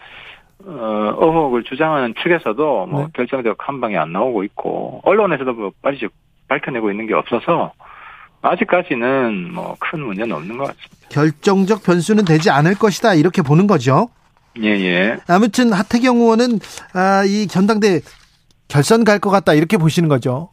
[0.66, 3.08] 어, 의혹을 주장하는 측에서도 뭐 네.
[3.16, 6.00] 결정적 한 방이 안 나오고 있고 언론에서도 뭐 빨리
[6.48, 7.74] 밝혀내고 있는 게 없어서
[8.42, 11.08] 아직까지는 뭐 큰 문제는 없는 것 같습니다.
[11.10, 13.14] 결정적 변수는 되지 않을 것이다.
[13.16, 14.10] 이렇게 보는 거죠.
[14.62, 15.18] 예예.
[15.28, 16.60] 아무튼 하태경 의원은
[16.94, 18.02] 아, 이 전당대
[18.68, 19.54] 결선 갈 것 같다.
[19.54, 20.50] 이렇게 보시는 거죠.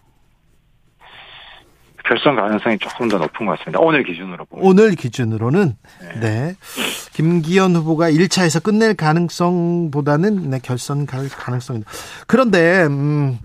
[2.07, 3.81] 결선 가능성이 조금 더 높은 것 같습니다.
[3.81, 4.65] 오늘 기준으로 보면.
[4.67, 5.73] 오늘 기준으로는
[6.21, 6.55] 네.
[7.15, 11.83] 김기현 후보가 1차에서 끝낼 가능성보다는 네, 결선 갈 가능성이
[12.27, 13.39] 그런데 음,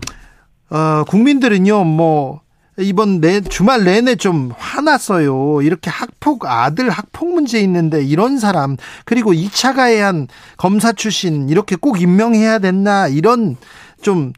[0.70, 1.84] 어, 국민들은요.
[1.84, 2.40] 뭐
[2.78, 5.62] 이번 내 주말 내내 좀 화났어요.
[5.62, 12.00] 이렇게 학폭 아들 학폭 문제 있는데 이런 사람 그리고 2차 가해한 검사 출신 이렇게 꼭
[12.00, 13.56] 임명해야 됐나 이런
[14.02, 14.32] 좀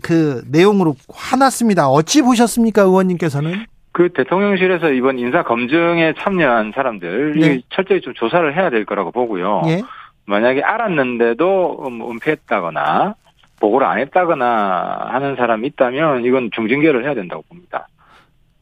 [0.00, 1.88] 그 내용으로 화났습니다.
[1.88, 3.66] 어찌 보셨습니까, 의원님께서는?
[3.92, 7.54] 그 대통령실에서 이번 인사 검증에 참여한 사람들 네.
[7.56, 9.62] 이 철저히 좀 조사를 해야 될 거라고 보고요.
[9.66, 9.82] 예.
[10.24, 13.16] 만약에 알았는데도 음, 은폐했다거나
[13.62, 17.86] 보고를 안 했다거나 하는 사람이 있다면 이건 중징계를 해야 된다고 봅니다.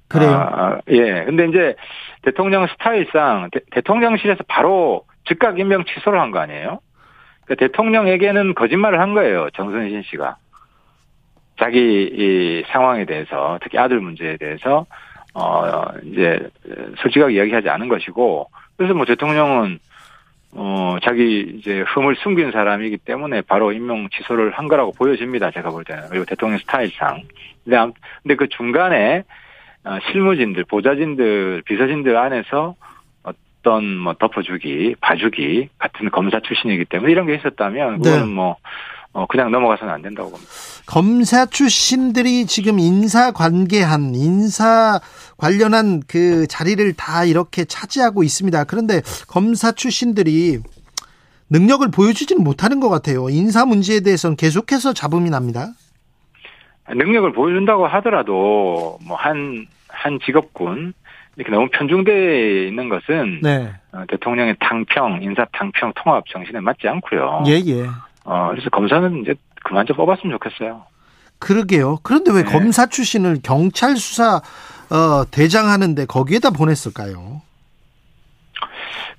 [0.09, 0.30] 그래요.
[0.30, 1.24] 아, 예.
[1.24, 1.74] 근데 이제
[2.22, 6.80] 대통령 스타일상 대, 통령실에서 바로 즉각 임명 취소를 한 거 아니에요?
[7.44, 9.48] 그러니까 대통령에게는 거짓말을 한 거예요.
[9.55, 10.36] 정순신 씨가.
[11.59, 14.86] 자기 이 상황에 대해서 특히 아들 문제에 대해서
[15.34, 16.40] 어 이제
[17.03, 19.78] 솔직하게 이야기하지 않은 것이고 그래서 뭐 대통령은
[20.53, 25.51] 어 자기 이제 흠을 숨긴 사람이기 때문에 바로 임명 취소를 한 거라고 보여집니다.
[25.53, 27.22] 제가 볼 때는 그리고 대통령 스타일상.
[27.64, 27.92] 근데 암-
[28.22, 29.22] 근데 그 중간에
[29.84, 32.74] 어, 실무진들, 보좌진들, 비서진들 안에서
[33.22, 38.34] 어떤 뭐 덮어주기, 봐주기 같은 검사 출신이기 때문에 이런 게 있었다면 그거는 네.
[38.34, 38.57] 뭐
[39.13, 40.51] 어, 그냥 넘어가서는 안 된다고 봅니다.
[40.87, 45.01] 검사 출신들이 지금 인사 관계한 인사
[45.37, 48.65] 관련한 그 자리를 다 이렇게 차지하고 있습니다.
[48.65, 50.59] 그런데 검사 출신들이
[51.51, 53.29] 능력을 보여주지는 못하는 것 같아요.
[53.31, 55.69] 인사 문제에 대해서는 계속해서 잡음이 납니다.
[56.89, 59.67] 능력을 보여준다고 하더라도 뭐 한
[60.03, 60.95] 한 직업군
[61.37, 63.71] 이렇게 너무 편중되어 있는 것은 네.
[63.93, 67.45] 어, 대통령의 당평, 인사 당평 통합 정신에 맞지 않고요.
[67.47, 67.87] 예, 예.
[68.31, 70.85] 어, 그래서 검사는 이제 그만 좀 뽑았으면 좋겠어요.
[71.41, 71.99] 그러게요.
[72.05, 72.53] 그런데 왜 네.
[72.53, 77.43] 검사 출신을 경찰 수사 어, 대장하는데 거기에다 보냈을까요?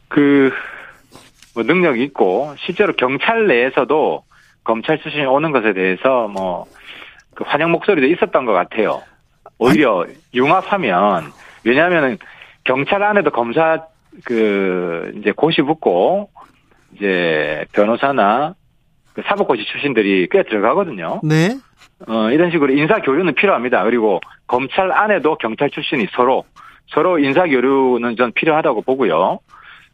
[0.08, 0.54] 그,
[1.54, 4.24] 뭐 능력이 있고, 실제로 경찰 내에서도
[4.64, 6.66] 검찰 출신이 오는 것에 대해서 뭐,
[7.36, 9.02] 그 환영 목소리도 있었던 것 같아요.
[9.58, 11.32] 오히려 융합하면,
[11.66, 12.18] 왜냐하면은
[12.64, 13.84] 경찰 안에도 검사
[14.24, 16.30] 그, 이제 고시 붙고,
[16.96, 18.61] 이제 변호사나 그
[19.26, 21.22] 사법고시 출신들이 꽤 들어가거든요.
[21.24, 21.58] 네.
[22.08, 23.84] 어, 이런 식으로 인사 교류는 필요합니다.
[23.84, 26.44] 그리고 검찰 안에도 경찰 출신이 서로
[26.88, 29.40] 서로 인사 교류는 전 필요하다고 보고요.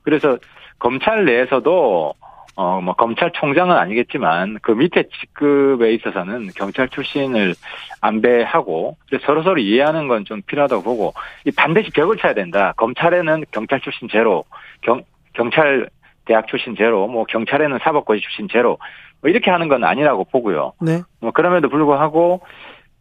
[0.03, 0.38] 그래서
[0.80, 2.13] 검찰 내에서도
[2.59, 7.53] 어, 뭐 검찰총장은 아니겠지만 그 밑에 직급에 있어서는 경찰 출신을
[8.01, 11.13] 안배하고 서로 서로 이해하는 건 좀 필요하다고 보고
[11.45, 12.74] 이 반드시 벽을 쳐야 된다.
[12.78, 14.43] 검찰에는 경찰 출신 제로,
[14.82, 15.03] 경
[15.34, 15.88] 경찰
[16.26, 18.80] 대학 출신 제로, 뭐 경찰에는 사법고시 출신 제로
[19.22, 20.74] 뭐 이렇게 하는 건 아니라고 보고요.
[20.82, 21.01] 네.
[21.20, 22.41] 뭐 그럼에도 불구하고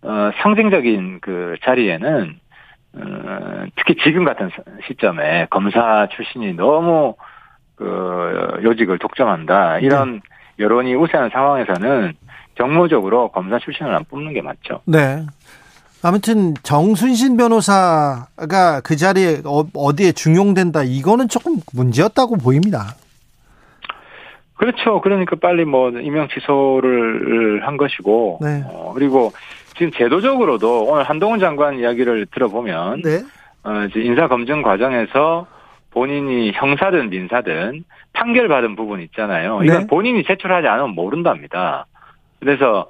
[0.03, 2.39] 어, 상징적인 그 자리에는
[2.95, 4.51] 어, 특히 지금 같은
[4.87, 7.15] 시점에 검사 출신이 너무
[7.75, 10.23] 그 요직을 독점한다 이런
[10.59, 12.15] 여론이 우세한 상황에서는
[12.57, 14.81] 정무적으로 검사 출신을 안 뽑는 게 맞죠.
[14.87, 15.27] 네.
[16.03, 22.95] 아무튼 정순신 변호사가 그 자리에 어, 어디에 중용된다 이거는 조금 문제였다고 보입니다.
[24.57, 25.01] 그렇죠.
[25.01, 28.63] 그러니까 빨리 뭐 임명 취소를 한 것이고 네.
[28.67, 29.33] 어, 그리고
[29.77, 33.23] 지금 제도적으로도 오늘 한동훈 장관 이야기를 들어보면 네.
[33.65, 35.47] 어, 이제 인사 검증 과정에서
[35.91, 39.63] 본인이 형사든 민사든 판결 받은 부분 있잖아요.
[39.63, 39.87] 이건 네.
[39.87, 41.87] 본인이 제출하지 않으면 모른답니다.
[42.41, 42.89] 그래서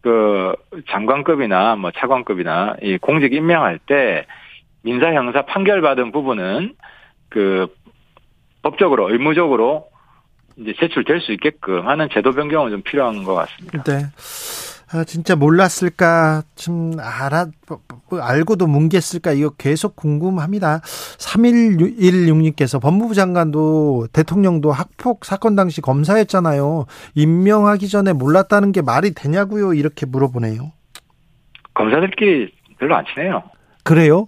[0.00, 0.54] 그
[0.88, 4.26] 장관급이나 뭐 차관급이나 이 공직 임명할 때
[4.82, 6.74] 민사 형사 판결 받은 부분은
[7.28, 7.68] 그
[8.62, 9.89] 법적으로 의무적으로
[10.56, 13.82] 이제 제출될 수 있게끔 하는 제도 변경은 좀 필요한 것 같습니다.
[13.84, 14.06] 네.
[14.92, 20.80] 아, 진짜 몰랐을까, 좀, 알아, 뭐, 알고도 뭉갰을까, 이거 계속 궁금합니다.
[20.80, 26.86] 3116님께서 법무부 장관도 대통령도 학폭 사건 당시 검사였잖아요.
[27.14, 29.74] 임명하기 전에 몰랐다는 게 말이 되냐고요?
[29.74, 30.72] 이렇게 물어보네요.
[31.74, 33.44] 검사들끼리 별로 안 친해요.
[33.84, 34.26] 그래요?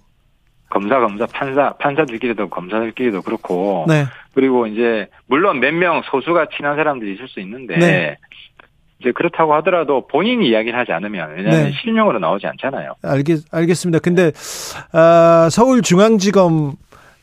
[0.69, 3.85] 검사, 검사, 판사, 판사들끼리도 검사들끼리도 그렇고.
[3.87, 4.05] 네.
[4.33, 8.17] 그리고 이제 물론 몇 명 소수가 친한 사람들이 있을 수 있는데 네.
[8.99, 11.71] 이제 그렇다고 하더라도 본인이 이야기를 하지 않으면 왜냐하면 네.
[11.81, 12.93] 실명으로 나오지 않잖아요.
[13.03, 13.99] 알겠, 알겠습니다.
[13.99, 14.31] 근데,
[14.93, 16.75] 아, 서울중앙지검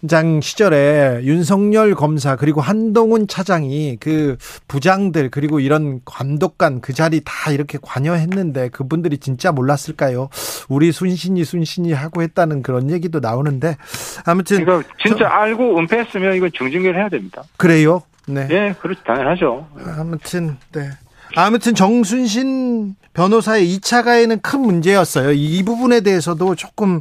[0.09, 4.37] 장 시절에 윤석열 검사 그리고 한동훈 차장이 그
[4.67, 10.31] 부장들 그리고 이런 감독관 그 자리 다 이렇게 관여했는데 그분들이 진짜 몰랐을까요?
[10.69, 13.77] 우리 순신이 순신이 하고 했다는 그런 얘기도 나오는데
[14.25, 17.43] 아무튼 이거 진짜 알고 은폐했으면 이건 중징계를 해야 됩니다.
[17.59, 18.03] 그래요.
[18.27, 18.47] 네.
[18.51, 19.67] 예, 그렇지 당연하죠.
[19.99, 20.91] 아무튼 네.
[21.37, 25.33] 아무튼 정순신 변호사의 2차 가해는 큰 문제였어요.
[25.33, 27.01] 이 부분에 대해서도 조금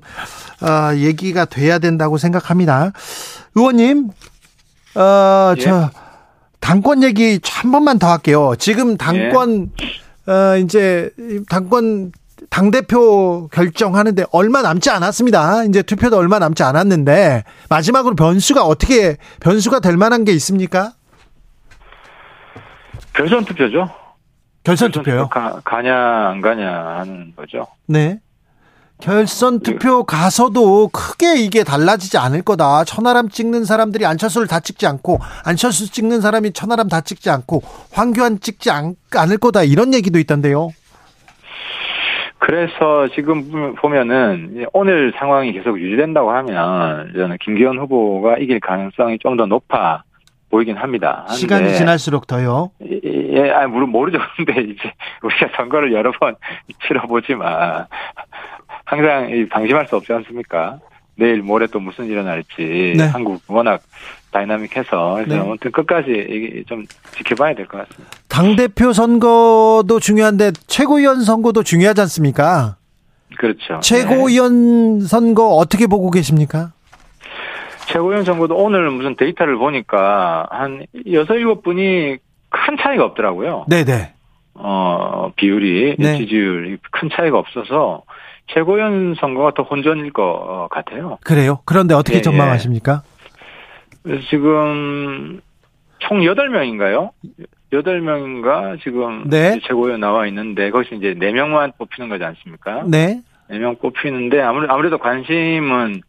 [0.61, 2.91] 어, 얘기가 돼야 된다고 생각합니다.
[3.55, 4.09] 의원님,
[4.95, 5.61] 어, 예.
[5.61, 5.91] 저
[6.59, 8.53] 당권 얘기 한 번만 더 할게요.
[8.57, 9.71] 지금 당권
[10.27, 11.09] 어, 이제
[11.49, 12.11] 당권
[12.49, 15.65] 당 대표 결정하는데 얼마 남지 않았습니다.
[15.65, 20.93] 이제 투표도 얼마 남지 않았는데 마지막으로 변수가 어떻게 변수가 될 만한 게 있습니까?
[23.13, 23.89] 결선 투표죠.
[24.69, 25.27] 결선 투표요?
[25.29, 25.95] 가, 가냐
[26.29, 27.65] 안 가냐 하는 거죠.
[27.87, 28.19] 네.
[29.01, 32.83] 결선 투표 가서도 크게 이게 달라지지 않을 거다.
[32.83, 37.61] 천하람 찍는 사람들이 안철수를 다 찍지 않고 안철수 찍는 사람이 천하람 다 찍지 않고
[37.93, 39.63] 황교안 찍지 않, 않을 거다.
[39.63, 40.69] 이런 얘기도 있던데요.
[42.39, 49.45] 그래서 지금 보면은 오늘 상황이 계속 유지된다고 하면 저는 김기현 후보가 이길 가능성이 좀 더
[49.45, 50.03] 높아
[50.49, 51.25] 보이긴 합니다.
[51.29, 52.71] 시간이 지날수록 더요.
[52.81, 54.17] 예, 아, 물론 모르죠.
[54.35, 56.35] 근데 이제 우리가 선거를 여러 번
[56.87, 57.85] 치러보지만
[58.85, 60.79] 항상 이 방심할 수 없지 않습니까?
[61.15, 63.05] 내일 모레 또 무슨 일이 일어날지 네.
[63.07, 63.81] 한국 워낙
[64.31, 65.39] 다이나믹해서 그래서 네.
[65.39, 68.17] 아무튼 끝까지 좀 지켜봐야 될 것 같습니다.
[68.29, 72.77] 당 대표 선거도 중요한데 최고위원 선거도 중요하지 않습니까?
[73.37, 73.75] 그렇죠.
[73.75, 73.79] 네.
[73.81, 76.71] 최고위원 선거 어떻게 보고 계십니까?
[77.89, 82.17] 최고위원 선거도 오늘 무슨 데이터를 보니까 한 여섯 일곱 분이
[82.49, 83.65] 큰 차이가 없더라고요.
[83.67, 84.13] 네네.
[84.53, 86.17] 어, 비율이, 네.
[86.17, 88.03] 지지율이 큰 차이가 없어서
[88.47, 91.17] 최고위원 선거가 더 혼전일 것 같아요.
[91.23, 91.59] 그래요.
[91.65, 93.03] 그런데 어떻게 예, 전망하십니까?
[94.03, 95.41] 그래서 지금
[95.99, 97.11] 총 8명인가요?
[97.71, 99.59] 8명인가 지금 네.
[99.63, 102.83] 최고위원 나와 있는데 거기서 이제 4명만 뽑히는 거지 않습니까?
[102.87, 103.21] 네.
[103.49, 106.01] 4명 뽑히는데 아무래도, 아무래도 관심은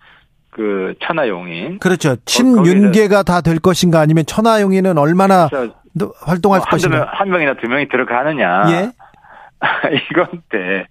[0.51, 2.17] 그 천하용인 그렇죠.
[2.25, 5.49] 친윤계가 다 될 것인가 아니면 천하용인은 얼마나
[5.93, 7.09] 너- 활동할 뭐 것인가?
[7.13, 8.65] 한 명이나 두 명이 들어가느냐.
[8.71, 8.91] 예.
[10.11, 10.87] 이건데,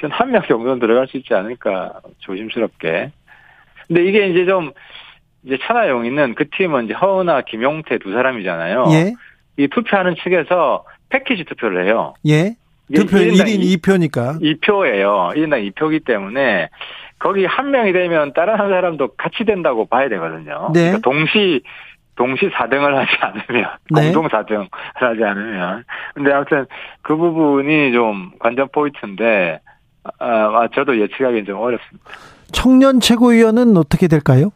[0.00, 3.12] 전한 명 정도는 들어갈 수 있지 않을까, 조심스럽게.
[3.86, 4.72] 근데 이게 이제 좀,
[5.44, 8.86] 이제 천하용인은 그 팀은 이제 허은아, 김용태 두 사람이잖아요.
[8.90, 9.12] 예.
[9.56, 12.14] 이 투표하는 측에서 패키지 투표를 해요.
[12.26, 12.56] 예.
[12.94, 14.40] 투표 1인당 1인 2표니까.
[14.40, 15.34] 2표예요.
[15.36, 16.70] 1인당 2표기 때문에
[17.18, 20.70] 거기 한 명이 되면 다른 한 사람도 같이 된다고 봐야 되거든요.
[20.72, 20.92] 네.
[20.92, 21.62] 그러니까 동시
[22.16, 24.12] 동시 4등을 하지 않으면 네.
[24.12, 25.84] 공동 4등을 하지 않으면
[26.14, 26.66] 근데 아무튼
[27.02, 29.60] 그 부분이 좀 관전 포인트인데
[30.18, 32.10] 아, 아, 저도 예측하기는 좀 어렵습니다.
[32.52, 34.50] 청년 최고위원은 어떻게 될까요?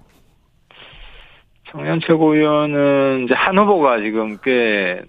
[1.70, 5.02] 청년 최고위원은 이제 한 후보가 지금 꽤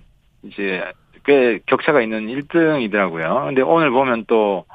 [0.44, 0.84] 이제
[1.26, 3.46] 꽤 격차가 있는 1등이더라고요.
[3.46, 4.66] 근데 오늘 보면 또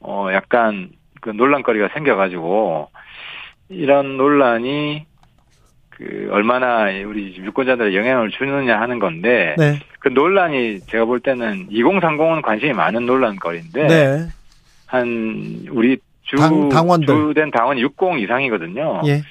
[0.00, 2.88] 어 약간 그 논란거리가 생겨가지고
[3.68, 5.06] 이런 논란이
[5.90, 9.78] 그 얼마나 우리 유권자들에 영향을 주느냐 하는 건데 네.
[9.98, 14.26] 그 논란이 제가 볼 때는 2030은 관심이 많은 논란거리인데 네.
[14.86, 17.06] 한 우리 주 당- 당원들.
[17.06, 19.00] 주된 당원이 60 이상이거든요.
[19.06, 19.22] 예.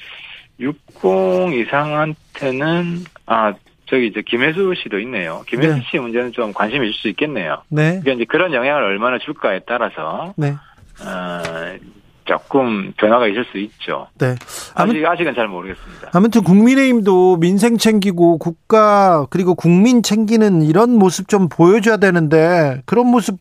[0.59, 3.53] 60 이상한테는 아
[3.85, 5.43] 저기 이제 김혜수 씨도 있네요.
[5.47, 5.81] 김혜수 네.
[5.89, 7.61] 씨 문제는 좀 관심이 있을 수 있겠네요.
[7.69, 7.99] 네.
[8.01, 10.53] 그러니까 이제 그런 영향을 얼마나 줄까에 따라서 네.
[11.01, 11.77] 어,
[12.25, 14.07] 조금 변화가 있을 수 있죠.
[14.19, 14.35] 네.
[14.75, 16.09] 아무, 아직 아직은 잘 모르겠습니다.
[16.13, 23.37] 아무튼 국민의힘도 민생 챙기고 국가 그리고 국민 챙기는 이런 모습 좀 보여줘야 되는데 그런 모습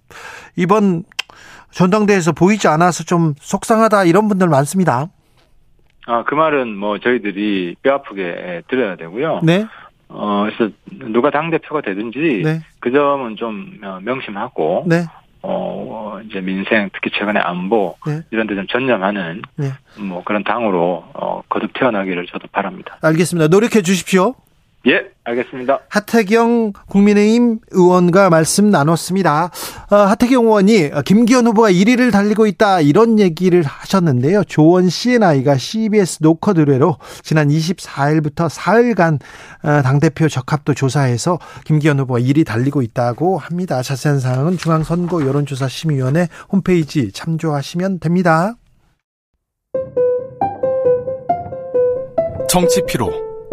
[0.56, 1.02] 이번
[1.72, 5.08] 전당대회에서 보이지 않아서 좀 속상하다 이런 분들 많습니다.
[6.06, 9.40] 아 그 말은 뭐 저희들이 뼈 아프게 들어야 되고요.
[9.42, 9.66] 네.
[10.08, 10.72] 어 그래서
[11.10, 12.60] 누가 당 대표가 되든지 네.
[12.78, 15.04] 그 점은 좀 어, 명심하고 네.
[15.48, 18.22] 어 이제 민생 특히 최근에 안보 네.
[18.30, 19.70] 이런 데 좀 전념하는 네.
[19.98, 22.98] 뭐 그런 당으로 어 거듭 태어나기를 저도 바랍니다.
[23.02, 23.48] 알겠습니다.
[23.48, 24.34] 노력해 주십시오.
[24.86, 25.80] 예, 알겠습니다.
[25.88, 29.50] 하태경 국민의힘 의원과 말씀 나눴습니다.
[29.90, 34.44] 어, 하태경 의원이 김기현 후보가 1위를 달리고 있다 이런 얘기를 하셨는데요.
[34.44, 39.18] 조원 씨의 나이가 CBS 노컷 의뢰로 지난 24일부터 사흘간
[39.64, 43.82] 어, 당대표 적합도 조사해서 김기현 후보가 1위 달리고 있다고 합니다.
[43.82, 48.54] 자세한 사항은 중앙선거 여론조사 심의위원회 홈페이지 참조하시면 됩니다.
[52.48, 53.25] 정치 피로,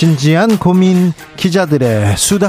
[0.00, 2.48] 진지한 고민 기자들의 수다.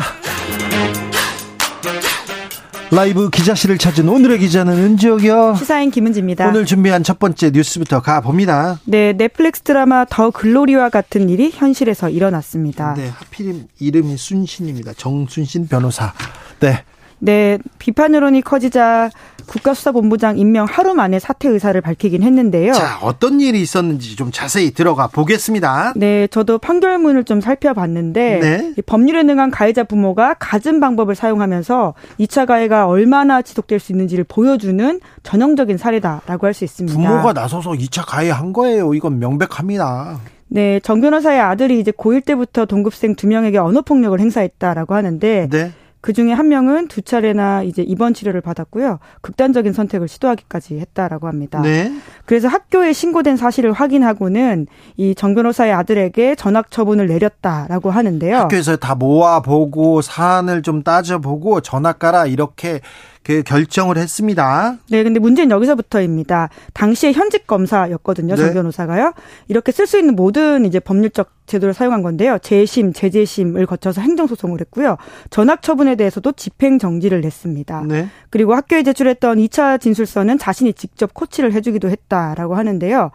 [2.92, 5.56] 라이브 기자실을 찾은 오늘의 기자는 은지옥이요.
[5.60, 6.48] 시사인 김은지입니다.
[6.48, 8.80] 오늘 준비한 첫 번째 뉴스부터 가봅니다.
[8.86, 12.94] 네, 넷플릭스 드라마 더 글로리와 같은 일이 현실에서 일어났습니다.
[12.94, 14.94] 네, 하필 이름이 순신입니다.
[14.94, 16.14] 정순신 변호사.
[16.62, 16.86] 네.
[17.24, 19.12] 네, 비판 여론이 커지자
[19.46, 22.74] 국가수사본부장 임명 하루 만에 사퇴 의사를 밝히긴 했는데요.
[22.74, 25.94] 자, 어떤 일이 있었는지 좀 자세히 들어가 보겠습니다.
[25.98, 28.74] 네, 저도 판결문을 좀 살펴봤는데 네.
[28.78, 35.00] 이 법률에 능한 가해자 부모가 갖은 방법을 사용하면서 2차 가해가 얼마나 지속될 수 있는지를 보여주는
[35.24, 36.98] 전형적인 사례다라고 할 수 있습니다.
[36.98, 38.94] 부모가 나서서 2차 가해한 거예요.
[38.94, 40.20] 이건 명백합니다.
[40.50, 45.72] 네, 정 변호사의 아들이 이제 고1 때부터 동급생 두 명에게 언어 폭력을 행사했다라고 하는데 네.
[46.02, 49.00] 그 중에 한 명은 두 차례나 이제 입원 치료를 받았고요.
[49.22, 51.62] 극단적인 선택을 시도하기까지 했다라고 합니다.
[51.62, 51.94] 네.
[52.26, 54.68] 그래서 학교에 신고된 사실을 확인하고는
[54.98, 58.36] 이 정 변호사의 아들에게 전학 처분을 내렸다라고 하는데요.
[58.38, 62.82] 학교에서 다 모아보고 사안을 좀 따져보고 전학 가라 이렇게
[63.24, 64.78] 그 결정을 했습니다.
[64.90, 66.50] 네, 근데 문제는 여기서부터입니다.
[66.74, 68.42] 당시에 현직 검사였거든요, 네.
[68.42, 69.14] 정 변호사가요.
[69.48, 72.40] 이렇게 쓸 수 있는 모든 이제 법률적 제도를 사용한 건데요.
[72.40, 74.98] 재심, 재재심을 거쳐서 행정소송을 했고요.
[75.30, 77.84] 전학 처분에 대해서도 집행 정지를 냈습니다.
[77.88, 78.08] 네.
[78.30, 83.12] 그리고 학교에 제출했던 2차 진술서는 자신이 직접 코치를 해주기도 했다라고 하는데요.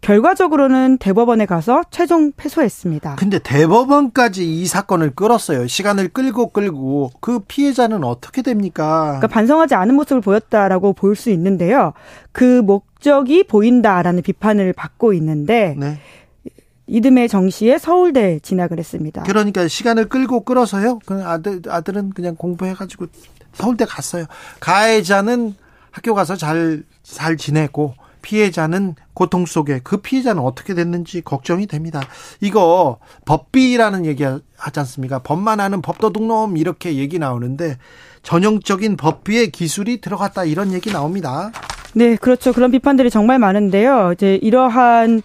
[0.00, 3.16] 결과적으로는 대법원에 가서 최종 패소했습니다.
[3.16, 5.66] 근데 대법원까지 이 사건을 끌었어요.
[5.66, 9.02] 시간을 끌고 끌고 그 피해자는 어떻게 됩니까?
[9.18, 11.92] 그러니까 반성하지 않은 모습을 보였다라고 볼 수 있는데요.
[12.32, 15.98] 그 목적이 보인다라는 비판을 받고 있는데 네.
[16.86, 19.22] 이듬해 정시에 서울대 진학을 했습니다.
[19.24, 21.00] 그러니까 시간을 끌고 끌어서요.
[21.04, 23.06] 그 아들 아들은 그냥 공부해가지고
[23.52, 24.24] 서울대 갔어요.
[24.60, 25.54] 가해자는
[25.90, 32.00] 학교 가서 잘잘 지내고 피해자는 고통 속에 그 피해자는 어떻게 됐는지 걱정이 됩니다.
[32.40, 35.20] 이거 법비라는 얘기 하지 않습니까?
[35.20, 37.78] 법만 아는 법도둑놈 이렇게 얘기 나오는데
[38.22, 41.50] 전형적인 법비의 기술이 들어갔다 이런 얘기 나옵니다.
[41.94, 42.52] 네, 그렇죠.
[42.52, 44.12] 그런 비판들이 정말 많은데요.
[44.14, 45.22] 이제 이러한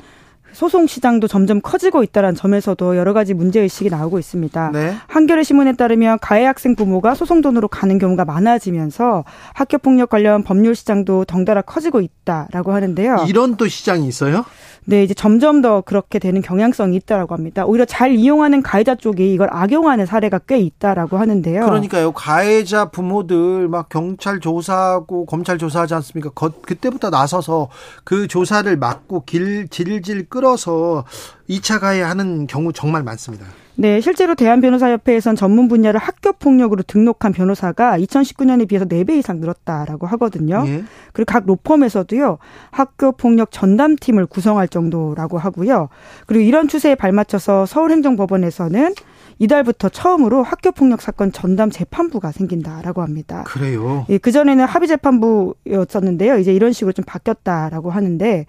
[0.55, 4.71] 소송 시장도 점점 커지고 있다는 점에서도 여러 가지 문제 의식이 나오고 있습니다.
[4.71, 4.95] 네.
[5.07, 10.73] 한겨레 신문에 따르면 가해 학생 부모가 소송 돈으로 가는 경우가 많아지면서 학교 폭력 관련 법률
[10.75, 13.25] 시장도 덩달아 커지고 있다라고 하는데요.
[13.27, 14.45] 이런 또 시장이 있어요?
[14.87, 17.65] 네, 이제 점점 더 그렇게 되는 경향성이 있다라고 합니다.
[17.65, 21.65] 오히려 잘 이용하는 가해자 쪽이 이걸 악용하는 사례가 꽤 있다라고 하는데요.
[21.65, 22.11] 그러니까요.
[22.11, 26.29] 가해자 부모들 막 경찰 조사하고 검찰 조사하지 않습니까?
[26.35, 27.69] 거- 그때부터 나서서
[28.03, 31.03] 그 조사를 막고 길 질질 끌어 서
[31.49, 33.45] 2차 가해하는 경우 정말 많습니다.
[33.77, 40.63] 네, 실제로 대한변호사협회에선 전문 분야를 학교 폭력으로 등록한 변호사가 2019년에 비해서 4배 이상 늘었다라고 하거든요.
[40.67, 40.83] 예.
[41.11, 42.37] 그리고 각 로펌에서도요,
[42.71, 45.89] 학교 폭력 전담팀을 구성할 정도라고 하고요.
[46.25, 48.93] 그리고 이런 추세에 발맞춰서 서울행정법원에서는
[49.39, 53.43] 이달부터 처음으로 학교 폭력 사건 전담 재판부가 생긴다라고 합니다.
[53.45, 54.05] 그래요.
[54.09, 56.37] 예, 그 전에는 합의 재판부였었는데요.
[56.37, 58.45] 이제 이런 식으로 좀 바뀌었다라고 하는데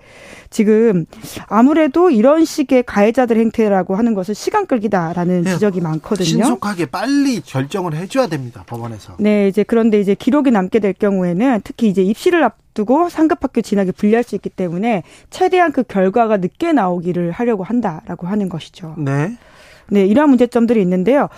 [0.51, 1.07] 지금
[1.49, 6.27] 아무래도 이런 식의 가해자들 행태라고 하는 것은 시간 끌기다라는 네, 지적이 많거든요.
[6.27, 8.65] 신속하게 빨리 결정을 해줘야 됩니다.
[8.67, 9.17] 법원에서.
[9.19, 13.63] 네, 이제 그런데 이제 기록이 남게 될 경우에는 특히 이제 입시를 앞 두고 상급 학교
[13.63, 18.95] 진학이 불리할 수 있기 때문에 최대한 그 결과가 늦게 나오기를 하려고 한다라고 하는 것이죠.
[18.99, 19.37] 네.
[19.89, 21.29] 네, 이러한 문제점들이 있는데요.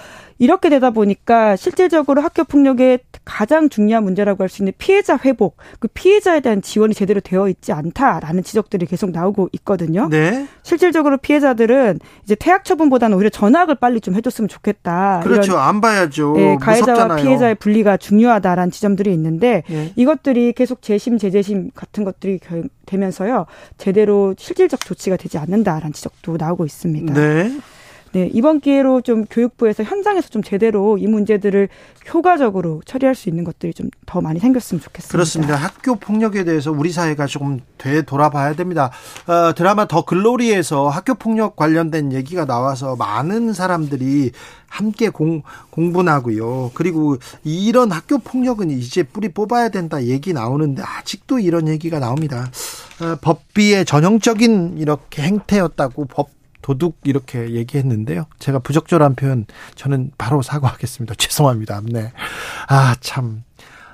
[0.41, 5.89] 이렇게 되다 보니까 실질적으로 학교 폭력의 가장 중요한 문제라고 할 수 있는 피해자 회복, 그
[5.89, 10.09] 피해자에 대한 지원이 제대로 되어 있지 않다라는 지적들이 계속 나오고 있거든요.
[10.09, 10.47] 네.
[10.62, 15.20] 실질적으로 피해자들은 이제 퇴학 처분보다는 오히려 전학을 빨리 좀 해줬으면 좋겠다.
[15.25, 15.59] 그렇죠.
[15.59, 16.35] 안 봐야죠.
[16.37, 17.25] 네, 가해자와 무섭잖아요.
[17.25, 19.93] 피해자의 분리가 중요하다라는 지점들이 있는데 예.
[19.97, 23.47] 이것들이 계속 재심 재재심 같은 것들이 결- 되면서요
[23.77, 27.12] 제대로 실질적 조치가 되지 않는다라는 지적도 나오고 있습니다.
[27.12, 27.53] 네.
[28.13, 31.69] 네, 이번 기회로 좀 교육부에서 현장에서 좀 제대로 이 문제들을
[32.13, 35.13] 효과적으로 처리할 수 있는 것들이 좀 더 많이 생겼으면 좋겠습니다.
[35.13, 35.55] 그렇습니다.
[35.55, 38.91] 학교 폭력에 되해서 우리 사회가 조금 되돌아봐야 됩니다.
[39.27, 44.33] 어, 드라마 더 글로리에서 학교 폭력 관련된 얘기가 나와서 많은 사람들이
[44.67, 46.71] 함께 공, 공분하고요.
[46.73, 52.51] 그리고 이런 학교 폭력은 이제 뿌리 뽑아야 된다 얘기 나오는데 아직도 이런 얘기가 나옵니다.
[53.03, 58.27] 어, 법비의 전형적인 이렇게 행태였다고 법 도둑 이렇게 얘기했는데요.
[58.39, 61.15] 제가 부적절한 표현 저는 바로 사과하겠습니다.
[61.19, 61.81] 죄송합니다.
[61.85, 62.13] 네.
[62.69, 63.45] 아, 참.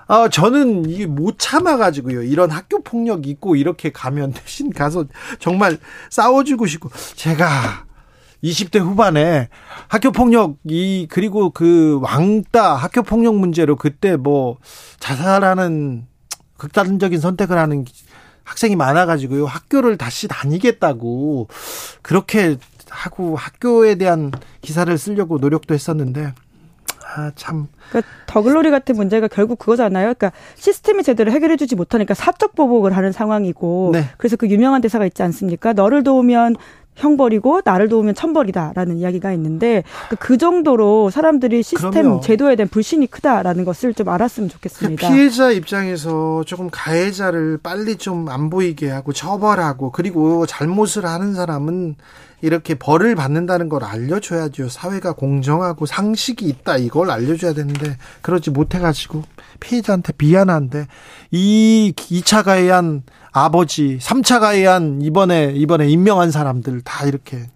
[0.07, 2.23] 아, 저는 이게 못 참아가지고요.
[2.23, 5.05] 이런 학교 폭력 있고 이렇게 가면 대신 가서
[5.39, 5.78] 정말
[6.11, 6.91] 싸워주고 싶고.
[7.15, 7.85] 제가
[8.43, 9.49] 20대 후반에
[9.89, 14.59] 학교 폭력, 이, 그리고 그 왕따 학교 폭력 문제로 그때 뭐
[15.01, 16.07] 자살하는
[16.59, 17.85] 극단적인 선택을 하는
[18.44, 19.46] 학생이 많아가지고요.
[19.46, 21.48] 학교를 다시 다니겠다고
[22.02, 22.56] 그렇게
[22.88, 24.30] 하고 학교에 대한
[24.60, 26.32] 기사를 쓰려고 노력도 했었는데,
[27.16, 27.68] 아, 참.
[27.90, 30.14] 그러니까 더글로리 같은 문제가 결국 그거잖아요.
[30.14, 34.04] 그러니까 시스템이 제대로 해결해주지 못하니까 사적 보복을 하는 상황이고, 네.
[34.16, 35.72] 그래서 그 유명한 대사가 있지 않습니까?
[35.72, 36.56] 너를 도우면
[36.96, 42.20] 형벌이고 나를 도우면 천벌이다라는 이야기가 있는데 그- 그 정도로 사람들이 시스템 그럼요.
[42.20, 45.08] 제도에 대한 불신이 크다라는 것을 좀 알았으면 좋겠습니다.
[45.08, 51.96] 피해자 입장에서 조금 가해자를 빨리 좀 안 보이게 하고 처벌하고 그리고 잘못을 하는 사람은
[52.42, 54.68] 이렇게 벌을 받는다는 걸 알려줘야죠.
[54.68, 59.22] 사회가 공정하고 상식이 있다 이걸 알려줘야 되는데 그러지 못해가지고
[59.60, 60.86] 피해자한테 미안한데
[61.30, 63.02] 이 2차 가해한
[63.36, 67.48] 아버지, 3차 가해한 이번에 이번에 임명한 사람들 다 이렇게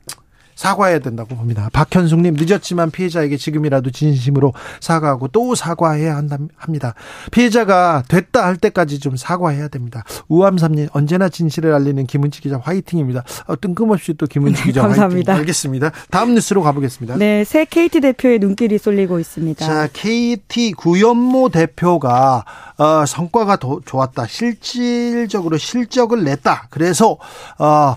[0.59, 1.71] 사과해야 된다고 봅니다.
[1.73, 6.21] 박현숙님 늦었지만 피해자에게 지금이라도 진심으로 사과하고 또 사과해야
[6.57, 6.95] 합니다.
[7.31, 10.03] 피해자가 됐다 할 때까지 좀 사과해야 됩니다.
[10.27, 13.23] 우암삼님 언제나 진실을 알리는 김은지 기자 화이팅입니다.
[13.47, 15.35] 어, 뜬금없이 또 김은지 기자 감사합니다.
[15.35, 15.43] 화이팅.
[15.43, 15.93] 알겠습니다.
[16.11, 17.19] 다음 뉴스로 가보겠습니다.
[17.19, 19.65] 네, 새 KT 대표의 눈길이 쏠리고 있습니다.
[19.65, 22.45] 자, KT 구연모 대표가
[22.79, 24.27] 어, 성과가 더 좋았다.
[24.27, 26.67] 실질적으로 실적을 냈다.
[26.71, 27.17] 그래서
[27.61, 27.95] 어,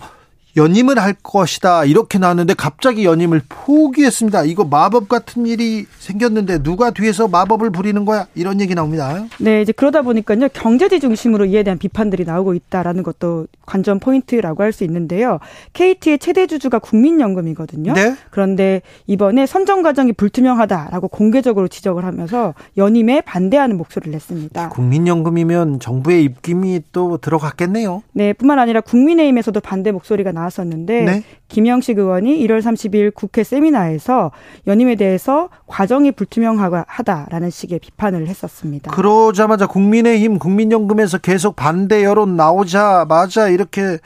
[0.58, 1.86] 연임을 할 것이다.
[1.86, 4.44] 이렇게 나왔는데 갑자기 연임을 포기했습니다.
[4.44, 8.28] 이거 마법 같은 일이 생겼는데 누가 뒤에서 마법을 부리는 거야?
[8.36, 9.26] 이런 얘기 나옵니다.
[9.40, 14.72] 네, 이제 그러다 보니까요, 경제지 중심으로 이에 대한 비판들이 나오고 있다라는 것도 관전 포인트라고 할
[14.72, 15.40] 수 있는데요.
[15.74, 17.92] KT의 최대 주주가 국민연금이거든요.
[17.92, 18.16] 네?
[18.30, 24.70] 그런데 이번에 선정 과정이 불투명하다라고 공개적으로 지적을 하면서 연임에 반대하는 목소리를 냈습니다.
[24.70, 28.02] 국민연금이면 정부의 입김이 또 들어갔겠네요.
[28.14, 31.24] 네, 뿐만 아니라 국민의힘에서도 반대 목소리가 나왔었는데 네?
[31.48, 34.32] 김영식 의원이 1월 30일 국회 세미나에서
[34.68, 38.92] 연임에 대해서 과정이 불투명하다라는 식의 비판을 했었습니다.
[38.92, 44.00] 그러자마자 국민의힘 국민연금에서 계속 반대 여론 나오자마자 이렇게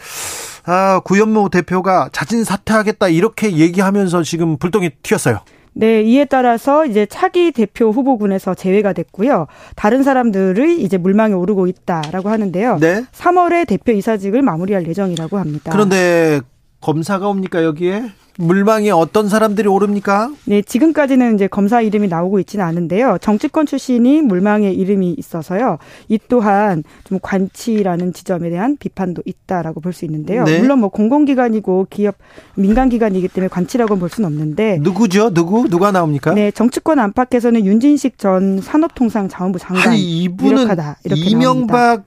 [0.66, 5.42] 아, 구현모 대표가 자진 사퇴하겠다 이렇게 얘기하면서 지금 불똥이 튀었어요.
[5.78, 9.48] 네, 이에 따라서 이제 차기 대표 후보군에서 제외가 됐고요.
[9.76, 12.78] 다른 사람들이 이제 물망에 오르고 있다라고 하는데요.
[12.80, 13.04] 네.
[13.12, 15.72] 3월에 대표 이사직을 마무리할 예정이라고 합니다.
[15.74, 16.40] 그런데
[16.86, 18.12] 검사가 옵니까 여기에?
[18.38, 20.30] 물망에 어떤 사람들이 오릅니까?
[20.44, 23.18] 네, 지금까지는 이제 검사 이름이 나오고 있지는 않은데요.
[23.22, 25.78] 정치권 출신이 물망에 이름이 있어서요.
[26.10, 30.44] 이 또한 좀 관치라는 지점에 대한 비판도 있다라고 볼 수 있는데요.
[30.44, 30.60] 네.
[30.60, 32.16] 물론 뭐 공공기관이고 기업
[32.56, 35.34] 민간기관이기 때문에 관치라고 볼 수는 없는데 누구죠?
[35.34, 35.70] 누구?
[35.70, 36.34] 누가 나옵니까?
[36.34, 42.04] 네, 정치권 안팎에서는 윤진식 전 산업통상자원부 장관 아니 이분은 유력하다 이렇게 나옵니다.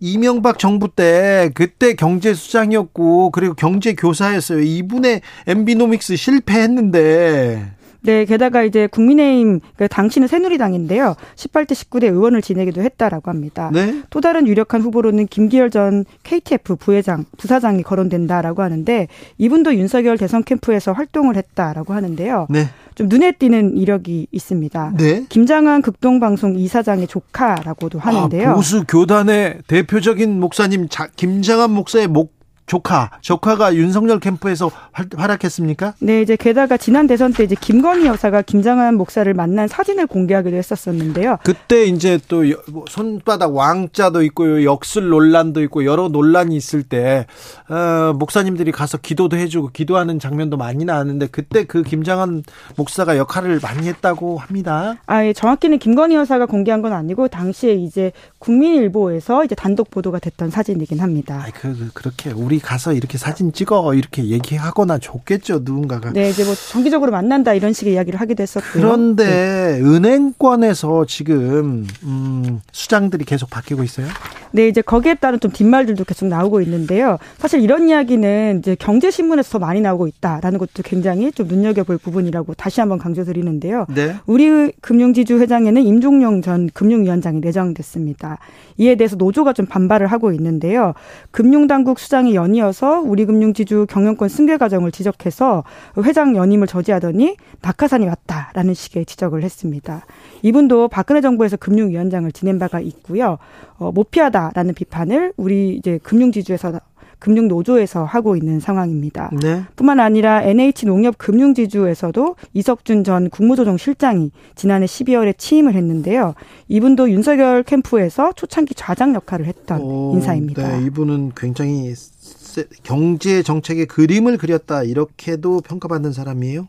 [0.00, 4.60] 이명박 정부 때 그때 경제수장이었고 그리고 경제교사였어요.
[4.60, 11.14] 이분의 엠비노믹스 실패했는데 네, 게다가 이제 국민의힘 그 당시는 새누리당인데요.
[11.36, 13.70] 18대 19대 의원을 지내기도 했다라고 합니다.
[13.72, 14.02] 네?
[14.10, 19.08] 또 다른 유력한 후보로는 김기열 전 KTF 부회장, 부사장이 거론된다라고 하는데
[19.38, 22.46] 이분도 윤석열 대선 캠프에서 활동을 했다라고 하는데요.
[22.50, 22.68] 네.
[22.94, 24.94] 좀 눈에 띄는 이력이 있습니다.
[24.98, 25.24] 네.
[25.28, 28.50] 김장한 극동방송 이사장의 조카라고도 하는데요.
[28.50, 32.39] 아, 보수 교단의 대표적인 목사님 자, 김장한 목사의 목
[32.70, 35.94] 조카 조카가 윤석열 캠프에서 활, 활약했습니까?
[35.98, 41.38] 네, 이제 게다가 지난 대선 때 이제 김건희 여사가 김장한 목사를 만난 사진을 공개하기도 했었었는데요.
[41.42, 47.26] 그때 이제 또뭐 손바닥 왕자도 있고 역술 논란도 있고 여러 논란이 있을 때
[47.68, 52.44] 어, 목사님들이 가서 기도도 해주고 기도하는 장면도 많이 나왔는데 그때 그 김장한
[52.76, 54.94] 목사가 역할을 많이 했다고 합니다.
[55.06, 60.50] 아, 예, 정확히는 김건희 여사가 공개한 건 아니고 당시에 이제 국민일보에서 이제 단독 보도가 됐던
[60.50, 61.42] 사진이긴 합니다.
[61.44, 66.12] 아이 그, 그 그렇게 우리 가서 이렇게 사진 찍어 이렇게 얘기하거나 좋겠죠 누군가가.
[66.12, 68.82] 네, 이제 뭐 정기적으로 만난다 이런 식의 이야기를 하기도 했었고요.
[68.82, 69.80] 그런데 네.
[69.80, 74.08] 은행권에서 지금 음, 수장들이 계속 바뀌고 있어요.
[74.52, 77.18] 네, 이제 거기에 따른 좀 뒷말들도 계속 나오고 있는데요.
[77.38, 82.80] 사실 이런 이야기는 이제 경제신문에서 더 많이 나오고 있다라는 것도 굉장히 좀 눈여겨볼 부분이라고 다시
[82.80, 83.86] 한번 강조드리는데요.
[83.94, 84.16] 네.
[84.26, 88.38] 우리 금융지주 회장에는 임종용 전 금융위원장이 내정됐습니다.
[88.78, 90.94] 이에 대해서 노조가 좀 반발을 하고 있는데요.
[91.30, 95.64] 금융당국 수장이 연이어서 우리 금융지주 경영권 승계 과정을 지적해서
[96.02, 100.06] 회장 연임을 저지하더니 낙하산이 왔다라는 식의 지적을 했습니다.
[100.42, 103.38] 이분도 박근혜 정부에서 금융위원장을 지낸 바가 있고요.
[103.80, 106.80] 어, 못 피하다라는 비판을 우리 이제 금융지주에서
[107.18, 109.30] 금융 노조에서 하고 있는 상황입니다.
[109.42, 109.62] 네.
[109.76, 116.34] 뿐만 아니라 NH 농협 금융지주에서도 이석준 전 국무조정 실장이 지난해 12월에 취임을 했는데요.
[116.68, 120.78] 이분도 윤석열 캠프에서 초창기 좌장 역할을 했던 오, 인사입니다.
[120.78, 126.68] 네, 이분은 굉장히 세- 경제 정책의 그림을 그렸다 이렇게도 평가받는 사람이에요.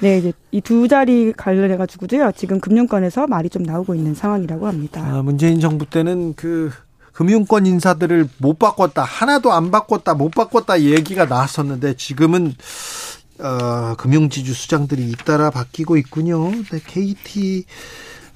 [0.00, 2.32] 네, 이제 이 두 자리 관련해 가지고도요.
[2.36, 5.00] 지금 금융권에서 말이 좀 나오고 있는 상황이라고 합니다.
[5.02, 6.70] 아, 문재인 정부 때는 그
[7.12, 12.52] 금융권 인사들을 못 바꿨다 하나도 안 바꿨다 못 바꿨다 얘기가 나왔었는데 지금은
[13.38, 16.50] 어, 금융지주 수장들이 잇따라 바뀌고 있군요.
[16.50, 17.64] 네, KT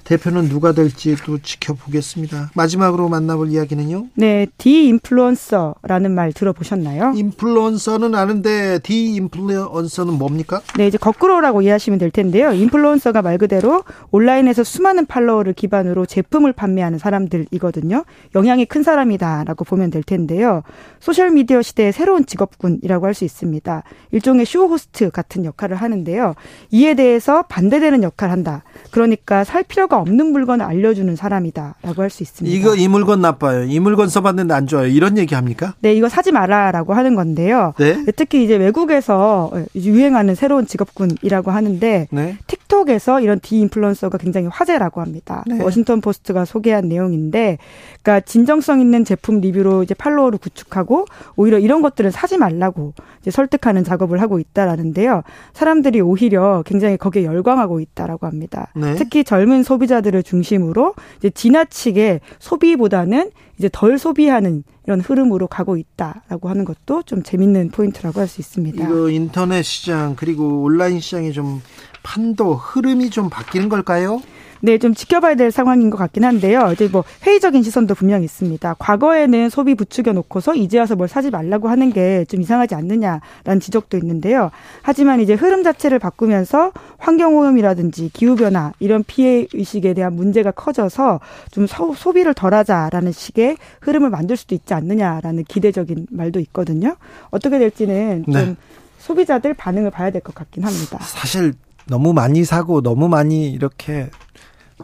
[0.03, 2.51] 대표는 누가 될지 또 지켜보겠습니다.
[2.55, 4.07] 마지막으로 만나볼 이야기는요.
[4.15, 7.13] 네, 디인플루언서라는 말 들어보셨나요?
[7.15, 10.61] 인플루언서는 아는데 디인플루언서는 뭡니까?
[10.77, 12.51] 네, 이제 거꾸로라고 이해하시면 될 텐데요.
[12.51, 18.03] 인플루언서가 말 그대로 온라인에서 수많은 팔로워를 기반으로 제품을 판매하는 사람들이거든요.
[18.35, 20.63] 영향이 큰 사람이다라고 보면 될 텐데요.
[20.99, 23.83] 소셜 미디어 시대의 새로운 직업군이라고 할 수 있습니다.
[24.11, 26.33] 일종의 쇼 호스트 같은 역할을 하는데요.
[26.71, 28.63] 이에 대해서 반대되는 역할을 한다.
[28.91, 32.55] 그러니까 살 필요가 없는 물건을 알려주는 사람이다라고 할 수 있습니다.
[32.55, 33.63] 이거 이 물건 나빠요.
[33.63, 34.87] 이 물건 써봤는데 안 좋아요.
[34.87, 35.73] 이런 얘기 합니까?
[35.79, 37.73] 네, 이거 사지 마라라고 하는 건데요.
[37.79, 38.03] 네.
[38.15, 42.37] 특히 이제 외국에서 유행하는 새로운 직업군이라고 하는데 네.
[42.71, 45.43] 틱톡에서 이런 deinfluencer가 굉장히 화제라고 합니다.
[45.45, 45.61] 네.
[45.61, 47.57] 워싱턴 포스트가 소개한 내용인데,
[48.01, 53.83] 그러니까 진정성 있는 제품 리뷰로 이제 팔로워를 구축하고 오히려 이런 것들을 사지 말라고 이제 설득하는
[53.83, 55.23] 작업을 하고 있다라는데요.
[55.53, 58.71] 사람들이 오히려 굉장히 거기에 열광하고 있다라고 합니다.
[58.75, 58.95] 네.
[58.95, 66.65] 특히 젊은 소비자들을 중심으로 이제 지나치게 소비보다는 이제 덜 소비하는 이런 흐름으로 가고 있다라고 하는
[66.65, 68.83] 것도 좀 재밌는 포인트라고 할 수 있습니다.
[68.83, 71.61] 이거 인터넷 시장 그리고 온라인 시장의 좀
[72.03, 74.21] 판도 흐름이 좀 바뀌는 걸까요?
[74.63, 76.69] 네, 좀 지켜봐야 될 상황인 것 같긴 한데요.
[76.71, 78.75] 이제 뭐 회의적인 시선도 분명히 있습니다.
[78.77, 83.97] 과거에는 소비 부추겨 놓고서 이제 와서 뭘 사지 말라고 하는 게 좀 이상하지 않느냐라는 지적도
[83.97, 84.51] 있는데요.
[84.83, 91.19] 하지만 이제 흐름 자체를 바꾸면서 환경오염이라든지 기후변화 이런 피해 의식에 대한 문제가 커져서
[91.49, 96.95] 좀 소, 소비를 덜하자라는 식의 흐름을 만들 수도 있지 않느냐라는 기대적인 말도 있거든요.
[97.31, 98.55] 어떻게 될지는 좀 네.
[98.99, 100.99] 소비자들 반응을 봐야 될 것 같긴 합니다.
[101.01, 101.53] 사실
[101.87, 104.09] 너무 많이 사고 너무 많이 이렇게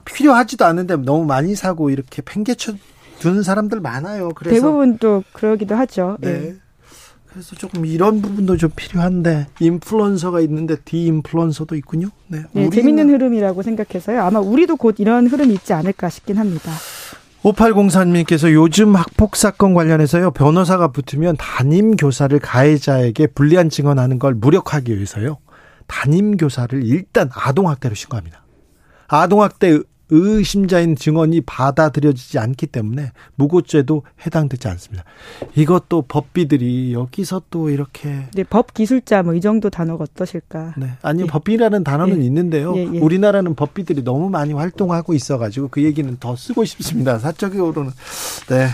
[0.06, 2.74] 필요하지도 않은데 너무 많이 사고 이렇게 팽개쳐
[3.20, 4.30] 두는 사람들 많아요.
[4.30, 6.18] 그래서 대부분 또 그러기도 하죠.
[6.20, 6.30] 네.
[6.30, 6.56] 예.
[7.26, 12.10] 그래서 조금 이런 부분도 좀 필요한데 인플루언서가 있는데 디인플루언서도 있군요.
[12.28, 12.44] 네.
[12.54, 14.22] 네, 재밌는 흐름이라고 생각해서요.
[14.22, 16.72] 아마 우리도 곧 이런 흐름이 있지 않을까 싶긴 합니다.
[17.44, 25.38] 5804님께서 요즘 학폭 사건 관련해서요 변호사가 붙으면 담임 교사를 가해자에게 불리한 증언하는 걸 무력하기 위해서요
[25.88, 28.44] 담임 교사를 일단 아동 학대로 신고합니다.
[29.08, 35.04] 아동 학대 의심자인 증언이 받아들여지지 않기 때문에 무고죄도 해당되지 않습니다.
[35.56, 40.76] 이것도 법비들이 여기서 또 이렇게 네, 법 기술자 뭐 이 정도 단어가 어떠실까?
[40.78, 40.92] 네.
[41.02, 41.26] 아니 예.
[41.28, 42.26] 법비라는 단어는 예.
[42.26, 42.74] 있는데요.
[42.78, 43.00] 예, 예.
[43.00, 47.20] 우리나라는 법비들이 너무 많이 활동하고 있어 가지고 그 얘기는 더 쓰고 싶습니다.
[47.20, 47.92] 사적으로는
[48.48, 48.70] 네.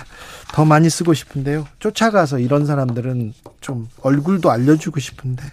[0.54, 1.66] 더 많이 쓰고 싶은데요.
[1.80, 5.44] 쫓아가서 이런 사람들은 좀 얼굴도 알려 주고 싶은데.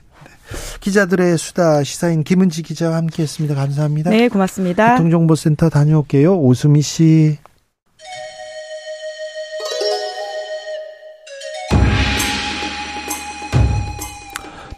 [0.51, 0.79] 네.
[0.81, 3.55] 기자들의 수다 시사인 김은지 기자와 함께했습니다.
[3.55, 4.11] 감사합니다.
[4.11, 4.93] 네, 고맙습니다.
[4.93, 6.37] 교통정보센터 다녀올게요.
[6.37, 7.39] 오수미 씨.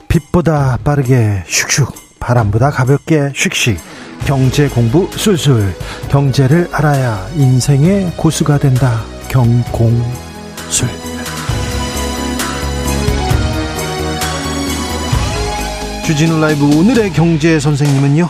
[0.09, 1.90] 빛보다 빠르게 슉슉
[2.20, 3.78] 바람보다 가볍게 슉슉
[4.27, 5.74] 경제 공부 술술
[6.11, 11.11] 경제를 알아야 인생의 고수가 된다 경공술
[16.05, 18.29] 주진우 라이브 오늘의 경제 선생님은요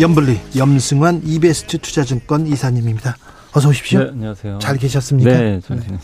[0.00, 3.16] 염블리 염승환 이베스트 투자증권 이사님입니다
[3.54, 4.58] 어서 오십시오 네, 안녕하세요.
[4.60, 6.02] 잘 계셨습니까 네, 잘 지냈습니다.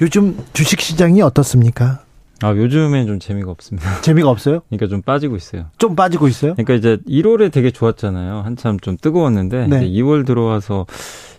[0.00, 2.02] 요즘 주식 시장이 어떻습니까
[2.42, 4.00] 아, 요즘엔 좀 재미가 없습니다.
[4.02, 5.66] 재미가 없어요 그러니까 좀 빠지고 있어요.
[5.78, 8.42] 좀 빠지고 있어요 그러니까 이제 1월에 되게 좋았잖아요.
[8.44, 9.86] 한참 좀 뜨거웠는데 네.
[9.86, 10.86] 이제 2월 들어와서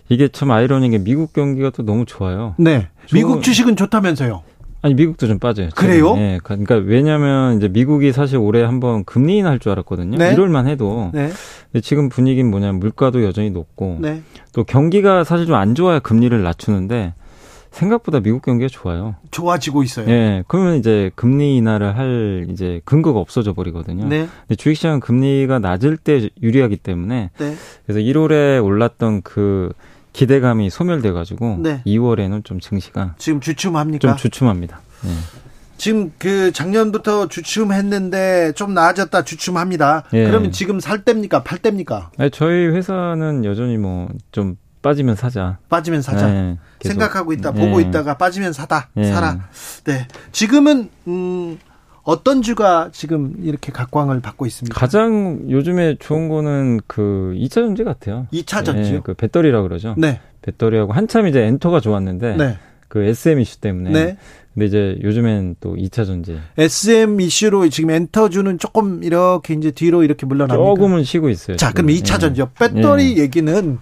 [0.08, 2.54] 이게 참 아이러니한 게 미국 경기가 또 너무 좋아요.
[2.58, 4.42] 네 미국 주식은 좋다면서요
[4.84, 5.70] 아니 미국도 좀 빠져요.
[5.74, 6.14] 그래요?
[6.18, 10.18] 예, 그러니까 왜냐하면 이제 미국이 사실 올해 한번 금리 인하할 줄 알았거든요.
[10.18, 10.36] 네.
[10.36, 11.10] 1월만 해도.
[11.14, 11.30] 네
[11.80, 14.20] 지금 분위기는 뭐냐면 물가도 여전히 높고 네.
[14.52, 17.14] 또 경기가 사실 좀 안 좋아야 금리를 낮추는데
[17.70, 19.14] 생각보다 미국 경기가 좋아요.
[19.30, 24.06] 좋아지고 있어요 예, 그러면 이제 금리 인하를 할 이제 근거가 없어져 버리거든요.
[24.06, 24.28] 네.
[24.46, 27.54] 근데 주식시장은 금리가 낮을 때 유리하기 때문에 네.
[27.86, 29.72] 그래서 1월에 올랐던 그
[30.14, 31.82] 기대감이 소멸돼 가지고 네.
[31.84, 34.80] 2월에는 좀 증시가 지금 주춤합니까 좀 주춤합니다.
[35.04, 35.10] 예.
[35.76, 40.04] 지금 그 작년부터 주춤했는데 좀 나아졌다 주춤합니다.
[40.14, 40.24] 예.
[40.26, 41.42] 그러면 지금 살 때입니까?
[41.42, 42.12] 팔 때입니까?
[42.16, 45.56] 아니, 저희 회사는 여전히 뭐 좀 빠지면 사자.
[45.70, 46.28] 빠지면 사자.
[46.28, 46.58] 예.
[46.82, 47.52] 생각하고 있다.
[47.56, 47.58] 예.
[47.58, 48.90] 보고 있다가 빠지면 사다.
[48.98, 49.04] 예.
[49.10, 49.48] 사라.
[49.84, 50.06] 네.
[50.30, 51.58] 지금은 음
[52.04, 54.78] 어떤 주가 지금 이렇게 각광을 받고 있습니까?
[54.78, 58.26] 가장 요즘에 좋은 거는 그 2차 전지 같아요.
[58.32, 58.96] 2차 전지요?
[58.96, 59.94] 예, 그 배터리라 그러죠.
[59.96, 60.20] 네.
[60.42, 62.58] 배터리하고 한참 이제 엔터가 좋았는데 네.
[62.88, 63.90] 그 SM 이슈 때문에.
[63.90, 64.16] 네.
[64.52, 66.38] 근데 이제 요즘엔 또 2차 전지.
[66.58, 70.56] SM 이슈로 지금 엔터주는 조금 이렇게 이제 뒤로 이렇게 물러납니다.
[70.56, 71.56] 조금은 쉬고 있어요.
[71.56, 72.04] 자, 그럼 지금.
[72.04, 72.18] 2차 예.
[72.18, 72.50] 전지요.
[72.56, 73.22] 배터리 예.
[73.22, 73.78] 얘기는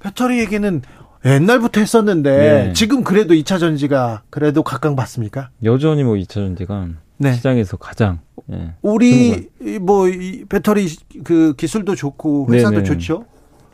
[0.00, 0.82] 배터리 얘기는
[1.24, 2.72] 옛날부터 했었는데 예.
[2.74, 5.50] 지금 그래도 2차 전지가 그래도 각광받습니까?
[5.64, 6.88] 여전히 뭐 2차 전지가
[7.18, 7.34] 네.
[7.34, 8.20] 시장에서 가장
[8.52, 8.72] 예.
[8.82, 9.48] 우리
[9.80, 10.88] 뭐이 배터리
[11.24, 12.84] 그 기술도 좋고 회사도 네네.
[12.84, 13.26] 좋죠.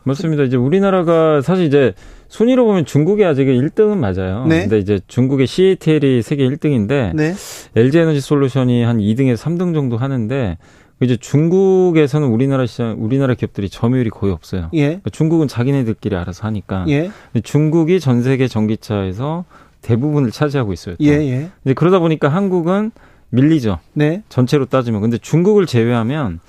[0.05, 0.43] 맞습니다.
[0.43, 1.95] 이제 우리나라가 사실 이제
[2.29, 4.47] 순위로 보면 중국이 아직 1등은 맞아요.
[4.47, 4.63] 네.
[4.63, 7.35] 근데 이제 중국의 CATL이 세계 1등인데 네.
[7.77, 10.59] LG 에너지 솔루션이 한 2등에서 3등 정도 하는데
[11.01, 14.69] 이제 중국에서는 우리나라 시장 우리나라 기업들이 점유율이 거의 없어요.
[14.75, 14.87] 예.
[14.87, 16.85] 그러니까 중국은 자기네들끼리 알아서 하니까.
[16.89, 17.11] 예.
[17.43, 19.45] 중국이 전 세계 전기차에서
[19.81, 20.97] 대부분을 차지하고 있어요.
[20.97, 21.05] 또.
[21.05, 21.51] 예, 예.
[21.65, 22.91] 이제 그러다 보니까 한국은
[23.35, 23.79] 밀리죠.
[23.93, 24.23] 네.
[24.29, 25.01] 전체로 따지면.
[25.01, 26.41] 근데 중국을 제외하면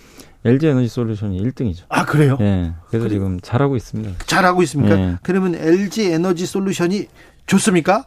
[0.45, 1.83] LG 에너지 솔루션이 1등이죠.
[1.89, 2.37] 아, 그래요?
[2.41, 2.71] 예.
[2.89, 3.09] 그래서 그래.
[3.15, 4.11] 지금 잘하고 있습니다.
[4.27, 4.97] 잘하고 있습니까?
[4.99, 5.15] 예.
[5.23, 7.07] 그러면 LG 에너지 솔루션이
[7.47, 8.05] 좋습니까?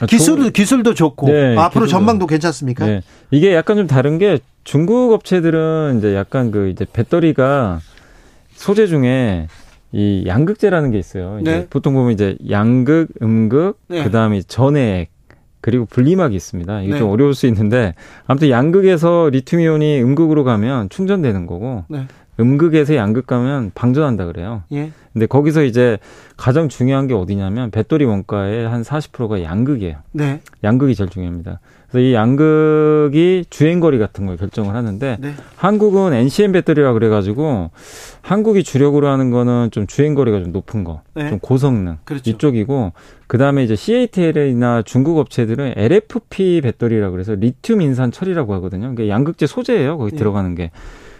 [0.00, 1.86] 아, 기술, 좋은- 기술도 좋고, 네, 앞으로 기술도.
[1.88, 2.88] 전망도 괜찮습니까?
[2.88, 3.02] 예.
[3.30, 7.80] 이게 약간 좀 다른 게 중국 업체들은 이제 약간 그 이제 배터리가
[8.54, 9.48] 소재 중에
[9.92, 11.40] 이 양극재라는 게 있어요.
[11.42, 11.66] 네.
[11.68, 14.02] 보통 보면 이제 양극, 음극, 네.
[14.04, 15.09] 그다음에 전해액
[15.60, 16.82] 그리고 분리막이 있습니다.
[16.82, 16.98] 이게 네.
[16.98, 17.94] 좀 어려울 수 있는데
[18.26, 22.06] 아무튼 양극에서 리튬이온이 음극으로 가면 충전되는 거고 네.
[22.38, 24.62] 음극에서 양극 가면 방전한다 그래요.
[24.72, 24.90] 예.
[25.12, 25.98] 근데 거기서 이제
[26.36, 29.96] 가장 중요한 게 어디냐면 배터리 원가의 한 40%가 양극이에요.
[30.12, 30.40] 네.
[30.64, 31.60] 양극이 제일 중요합니다.
[31.90, 35.32] 그래서 이 양극이 주행거리 같은 걸 결정을 하는데 네.
[35.56, 37.70] 한국은 NCM 배터리라 그래가지고
[38.22, 41.28] 한국이 주력으로 하는 거는 좀 주행거리가 좀 높은 거, 네.
[41.28, 42.30] 좀 고성능 그렇죠.
[42.30, 42.92] 이쪽이고
[43.26, 48.90] 그 다음에 이제 CATL이나 중국 업체들은 LFP 배터리라 그래서 리튬 인산 처리라고 하거든요.
[48.90, 49.98] 그게 양극재 소재예요.
[49.98, 50.16] 거기 네.
[50.16, 50.70] 들어가는 게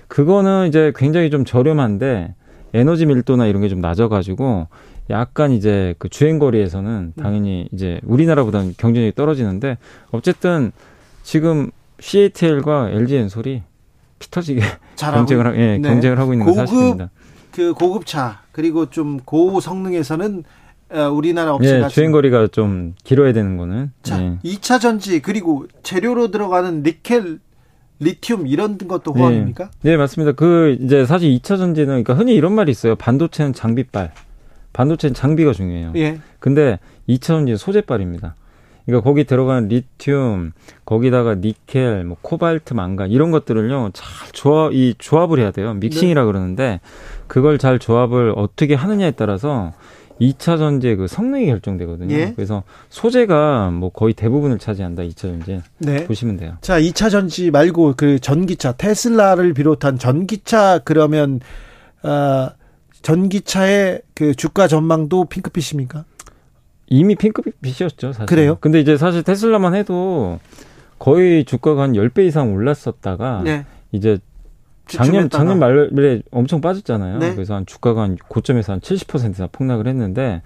[0.08, 2.34] 그거는 이제 굉장히 좀 저렴한데
[2.74, 4.68] 에너지 밀도나 이런 게 좀 낮아가지고
[5.10, 7.22] 약간 이제 그 주행거리에서는 음.
[7.22, 9.78] 당연히 이제 우리나라보다는 경쟁력이 떨어지는데
[10.10, 10.72] 어쨌든
[11.22, 11.70] 지금
[12.00, 13.62] CATL과 LG 엔솔이
[14.18, 14.60] 피터지게
[14.96, 15.88] 경쟁을 하, 예, 네.
[15.88, 17.10] 경쟁을 하고 있는 건 고급 사실입니다.
[17.52, 20.44] 그 고급차 그리고 좀 고성능에서는
[20.92, 24.38] 어, 우리나라 업체가 예, 주행거리가 좀 길어야 되는 거는 자, 예.
[24.44, 27.38] 2차 전지 그리고 재료로 들어가는 니켈,
[28.00, 29.70] 리튬 이런 것도 호황입니까?
[29.84, 30.32] 예, 맞습니다.
[30.32, 32.96] 그 이제 사실 2차 전지는 그러니까 흔히 이런 말이 있어요.
[32.96, 34.12] 반도체는 장비빨.
[34.72, 35.92] 반도체는 장비가 중요해요.
[35.96, 36.20] 예.
[36.38, 36.78] 근데
[37.08, 38.34] 2차 전지는 소재빨입니다.
[38.86, 40.52] 그러니까 거기 들어가는 리튬,
[40.84, 45.74] 거기다가 니켈, 뭐 코발트, 망간 이런 것들을요 잘 조합 이 조합을 해야 돼요.
[45.74, 46.80] 믹싱이라 그러는데
[47.26, 49.72] 그걸 잘 조합을 어떻게 하느냐에 따라서
[50.20, 52.14] 2차 전지의 그 성능이 결정되거든요.
[52.14, 52.32] 예.
[52.34, 56.04] 그래서 소재가 뭐 거의 대부분을 차지한다 2차 전지 네.
[56.06, 56.56] 보시면 돼요.
[56.60, 61.40] 자, 2차 전지 말고 그 전기차 테슬라를 비롯한 전기차 그러면
[62.02, 62.50] 어,
[63.02, 66.04] 전기차의 그 주가 전망도 핑크빛입니까?
[66.88, 68.26] 이미 핑크빛이었죠, 사실.
[68.26, 68.56] 그래요?
[68.60, 70.38] 근데 이제 사실 테슬라만 해도
[70.98, 73.64] 거의 주가가 한 10배 이상 올랐었다가 네.
[73.92, 74.18] 이제
[74.86, 75.30] 작년.
[75.30, 77.18] 작년 말에 엄청 빠졌잖아요.
[77.18, 77.34] 네.
[77.34, 80.42] 그래서 한 주가가 한 고점에서 한 70%나 폭락을 했는데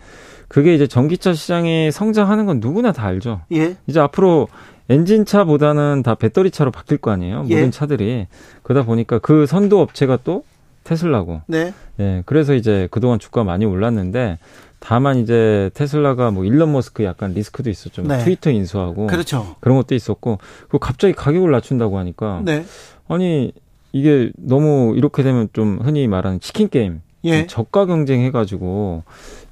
[0.49, 3.41] 그게 이제 전기차 시장이 성장하는 건 누구나 다 알죠.
[3.53, 3.77] 예.
[3.87, 4.49] 이제 앞으로
[4.91, 7.47] 엔진차보다는 다 배터리차로 바뀔 거 아니에요.
[7.49, 7.57] 예.
[7.57, 8.27] 모든 차들이
[8.63, 10.45] 그러다 보니까 그 선도 업체가 또
[10.85, 11.43] 테슬라고.
[11.47, 11.73] 네.
[12.01, 12.23] 예.
[12.27, 14.39] 그래서 이제 그동안 주가 많이 올랐는데
[14.79, 18.03] 다만 이제 테슬라가 뭐 일론 머스크 약간 리스크도 있었죠.
[18.03, 18.23] 뭐 네.
[18.23, 19.57] 트위터 인수하고 그렇죠.
[19.61, 20.39] 그런 것도 있었고
[20.69, 22.65] 그 갑자기 가격을 낮춘다고 하니까 네.
[23.09, 23.53] 아니
[23.93, 27.47] 이게 너무 이렇게 되면 좀 흔히 말하는 치킨 게임 예.
[27.47, 29.05] 저가 경쟁 해가지고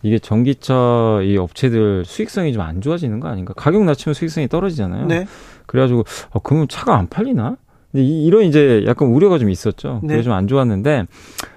[0.02, 3.54] 이게 전기차 이 업체들 수익성이 좀 안 좋아지는 거 아닌가?
[3.56, 5.06] 가격 낮추면 수익성이 떨어지잖아요.
[5.06, 5.26] 네.
[5.66, 7.56] 그래가지고 어, 그러면 차가 안 팔리나?
[7.92, 10.00] 근데 이, 런 이제 약간 우려가 좀 있었죠.
[10.02, 10.08] 네.
[10.14, 11.06] 그게 좀 안 좋았는데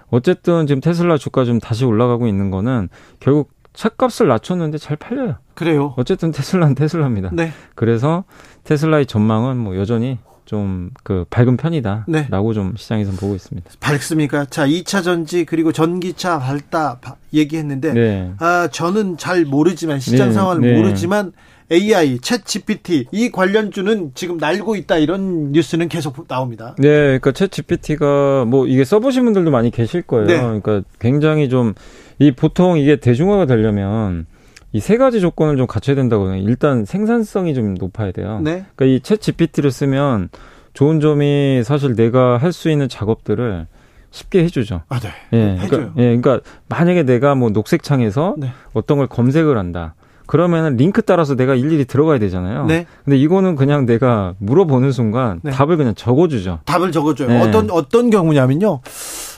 [0.09, 2.89] 어쨌든 지금 테슬라 주가 좀 다시 올라가고 있는 거는
[3.19, 5.35] 결국 차값을 낮췄는데 잘 팔려요.
[5.53, 5.93] 그래요.
[5.97, 7.31] 어쨌든 테슬라는 테슬라입니다.
[7.33, 7.51] 네.
[7.75, 8.23] 그래서
[8.63, 12.53] 테슬라의 전망은 뭐 여전히 좀 그 밝은 편이다라고 네.
[12.53, 13.69] 좀 시장에서 보고 있습니다.
[13.79, 14.45] 밝습니까?
[14.45, 18.31] 자, 2차 전지 그리고 전기차 밝다 바- 얘기했는데 네.
[18.39, 20.77] 아, 저는 잘 모르지만 시장 네, 상황을 네.
[20.77, 21.31] 모르지만
[21.71, 26.75] AI, 챗 GPT 이 관련주는 지금 날고 있다 이런 뉴스는 계속 나옵니다.
[26.77, 30.27] 네, 그러니까 챗 GPT가 뭐 이게 써보신 분들도 많이 계실 거예요.
[30.27, 30.37] 네.
[30.37, 31.73] 그러니까 굉장히 좀
[32.19, 34.25] 이 보통 이게 대중화가 되려면
[34.71, 36.43] 이세 가지 조건을 좀 갖춰야 된다고 해요.
[36.47, 38.39] 일단 생산성이 좀 높아야 돼요.
[38.43, 38.65] 네.
[38.75, 40.29] 그러니까 이 챗 GPT를 쓰면
[40.73, 43.67] 좋은 점이 사실 내가 할 수 있는 작업들을
[44.11, 44.83] 쉽게 해주죠.
[44.87, 45.09] 아, 네.
[45.33, 45.67] 예, 해줘요.
[45.69, 46.39] 그러니까, 예, 그러니까
[46.69, 48.49] 만약에 내가 뭐 녹색 창에서 네.
[48.73, 49.93] 어떤 걸 검색을 한다.
[50.25, 52.65] 그러면은 링크 따라서 내가 일일이 들어가야 되잖아요.
[52.65, 52.85] 네.
[53.03, 55.51] 근데 이거는 그냥 내가 물어보는 순간 네.
[55.51, 56.59] 답을 그냥 적어주죠.
[56.65, 57.27] 답을 적어줘요.
[57.27, 57.41] 네.
[57.41, 58.79] 어떤 어떤 경우냐면요.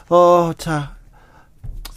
[0.09, 0.97] 어, 자.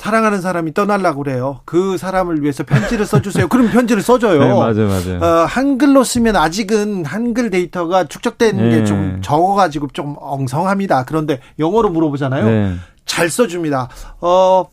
[0.00, 1.60] 사랑하는 사람이 떠나려고 그래요.
[1.66, 3.48] 그 사람을 위해서 편지를 써주세요.
[3.48, 4.38] 그럼 편지를 써줘요.
[4.40, 5.18] 네, 맞아요, 맞아요.
[5.20, 8.70] 어, 한글로 쓰면 아직은 한글 데이터가 축적된 네.
[8.70, 11.04] 게좀 적어가지고 좀 엉성합니다.
[11.04, 12.44] 그런데 영어로 물어보잖아요.
[12.46, 12.76] 네.
[13.04, 13.90] 잘 써줍니다.
[14.22, 14.64] 어,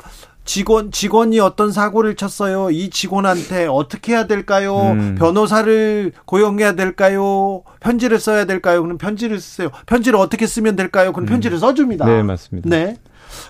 [0.47, 2.71] 직원 직원이 어떤 사고를 쳤어요.
[2.71, 4.91] 이 직원한테 어떻게 해야 될까요?
[4.93, 5.15] 음.
[5.19, 7.63] 변호사를 고용해야 될까요?
[7.81, 8.81] 편지를 써야 될까요?
[8.81, 9.69] 그럼 편지를 쓰세요.
[9.85, 11.11] 편지를 어떻게 쓰면 될까요?
[11.11, 12.05] 그럼 편지를 써줍니다.
[12.05, 12.69] 네, 맞습니다.
[12.69, 12.95] 네.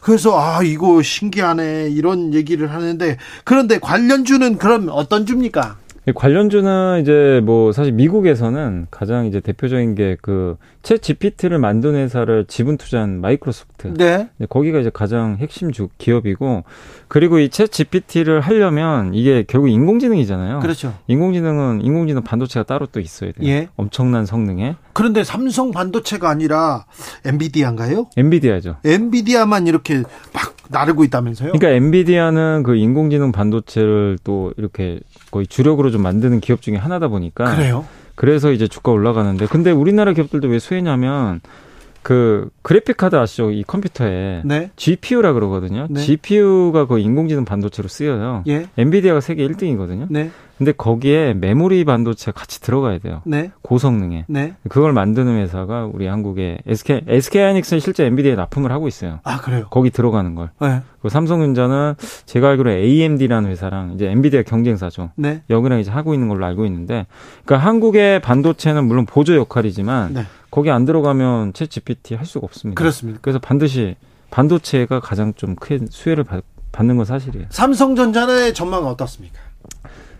[0.01, 5.77] 그래서 아 이거 신기하네 이런 얘기를 하는데 그런데 관련주는 그럼 어떤 주입니까?
[6.07, 12.77] 이 관련주는 이제 뭐 사실 미국에서는 가장 이제 대표적인 게 그챗 GPT를 만든 회사를 지분
[12.77, 13.93] 투자한 마이크로소프트.
[13.95, 14.29] 네.
[14.37, 16.63] 네, 거기가 이제 가장 핵심 주 기업이고
[17.09, 20.59] 그리고 이 챗 GPT를 하려면 이게 결국 인공지능이잖아요.
[20.61, 20.93] 그렇죠.
[21.07, 23.49] 인공지능은 인공지능 반도체가 따로 또 있어야 돼요.
[23.49, 23.67] 예.
[23.75, 26.85] 엄청난 성능에 그런데 삼성 반도체가 아니라
[27.25, 28.07] 엔비디아인가요?
[28.15, 28.77] 엔비디아죠.
[28.85, 30.03] 엔비디아만 이렇게
[30.33, 31.51] 막 나르고 있다면서요?
[31.53, 34.99] 그러니까 엔비디아는 그 인공지능 반도체를 또 이렇게
[35.31, 37.85] 거의 주력으로 좀 만드는 기업 중에 하나다 보니까 그래요?
[38.15, 41.41] 그래서 이제 주가 올라가는데 근데 우리나라 기업들도 왜 수혜냐면
[42.01, 43.51] 그 그래픽 카드 아시죠?
[43.51, 44.71] 이 컴퓨터에 네.
[44.77, 45.87] GPU라 그러거든요.
[45.89, 45.99] 네.
[46.01, 48.43] GPU가 그 인공지능 반도체로 쓰여요.
[48.47, 48.67] 예.
[48.77, 50.07] 엔비디아가 세계 1등이거든요.
[50.09, 50.31] 네.
[50.57, 53.21] 근데 거기에 메모리 반도체가 같이 들어가야 돼요.
[53.25, 53.51] 네.
[53.61, 54.25] 고성능에.
[54.27, 54.55] 네.
[54.69, 59.19] 그걸 만드는 회사가 우리 한국의 SK SK 하이닉스는 실제 엔비디아에 납품을 하고 있어요.
[59.23, 59.67] 아, 그래요?
[59.69, 60.49] 거기 들어가는 걸.
[60.59, 60.81] 네.
[61.01, 61.93] 그 삼성전자는
[62.25, 65.11] 제가 알기로 AMD라는 회사랑 이제 엔비디아 경쟁사죠.
[65.15, 65.43] 네.
[65.49, 67.05] 여기랑 이제 하고 있는 걸로 알고 있는데,
[67.45, 70.23] 그러니까 한국의 반도체는 물론 보조 역할이지만 네.
[70.49, 72.79] 거기 안 들어가면 채 GPT 할 수가 없습니다.
[72.79, 73.19] 그렇습니다.
[73.21, 73.95] 그래서 반드시
[74.31, 77.47] 반도체가 가장 좀 큰 수혜를 받, 받는 건 사실이에요.
[77.49, 79.39] 삼성전자의 전망은 어떻습니까?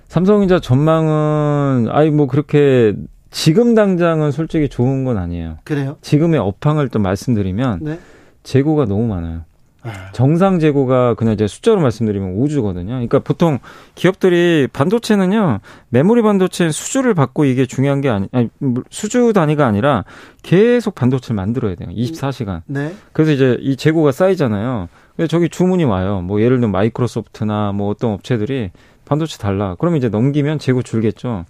[0.07, 2.93] 삼성전자 전망은 아이 뭐 그렇게
[3.29, 5.57] 지금 당장은 솔직히 좋은 건 아니에요.
[5.63, 5.97] 그래요?
[6.01, 7.99] 지금의 업황을 또 말씀드리면 네.
[8.43, 9.41] 재고가 너무 많아요.
[9.84, 12.88] 아, 정상 재고가 그냥 이제 숫자로 말씀드리면 우주거든요.
[12.93, 13.59] 그러니까 보통
[13.95, 15.59] 기업들이 반도체는요
[15.89, 20.03] 메모리 반도체 수주를 받고 이게 중요한 게 아니, 아니 물- 수주 단위가 아니라
[20.41, 21.89] 계속 반도체를 만들어야 돼요.
[21.89, 22.61] 24시간.
[22.65, 22.93] 네.
[23.13, 24.88] 그래서 이제 이 재고가 쌓이잖아요.
[25.15, 26.21] 근데 저기 주문이 와요.
[26.21, 28.71] 뭐 예를 들면 마이크로소프트나 뭐 어떤 업체들이
[29.07, 29.75] 반도체 달라.
[29.79, 31.45] 그러면 이제 넘기면 재고 줄겠죠.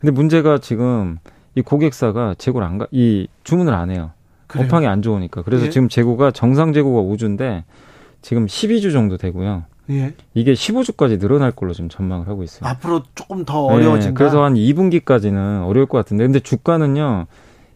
[0.00, 1.18] 근데 문제가 지금
[1.54, 4.10] 이 고객사가 재고를 안 가, 이 주문을 안 해요.
[4.46, 4.66] 그래요?
[4.66, 5.42] 업황이 안 좋으니까.
[5.42, 5.70] 그래서 예.
[5.70, 7.64] 지금 재고가 정상 재고가 5주인데
[8.22, 9.64] 지금 12주 정도 되고요.
[9.90, 10.14] 예.
[10.34, 12.68] 이게 15주까지 늘어날 걸로 지금 전망을 하고 있어요.
[12.68, 14.10] 앞으로 조금 더 어려워진다.
[14.10, 17.26] 네, 그래서 한 2분기까지는 어려울 것 같은데 근데 주가는요.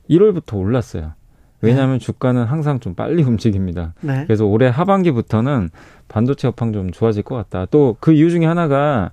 [0.09, 1.12] 1월부터 올랐어요.
[1.62, 3.95] 왜냐하면 주가는 항상 좀 빨리 움직입니다.
[4.01, 4.24] 네.
[4.27, 5.70] 그래서 올해 하반기부터는
[6.09, 7.66] 반도체 업황 좀 좋아질 것 같다.
[7.70, 9.11] 또 그 이유 중에 하나가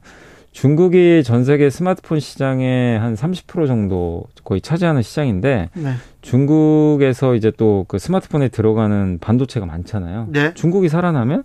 [0.52, 5.94] 중국이 전 세계 스마트폰 시장의 한 30% 정도 거의 차지하는 시장인데 네.
[6.22, 10.28] 중국에서 이제 또 그 스마트폰에 들어가는 반도체가 많잖아요.
[10.32, 10.54] 네.
[10.56, 11.44] 중국이 살아나면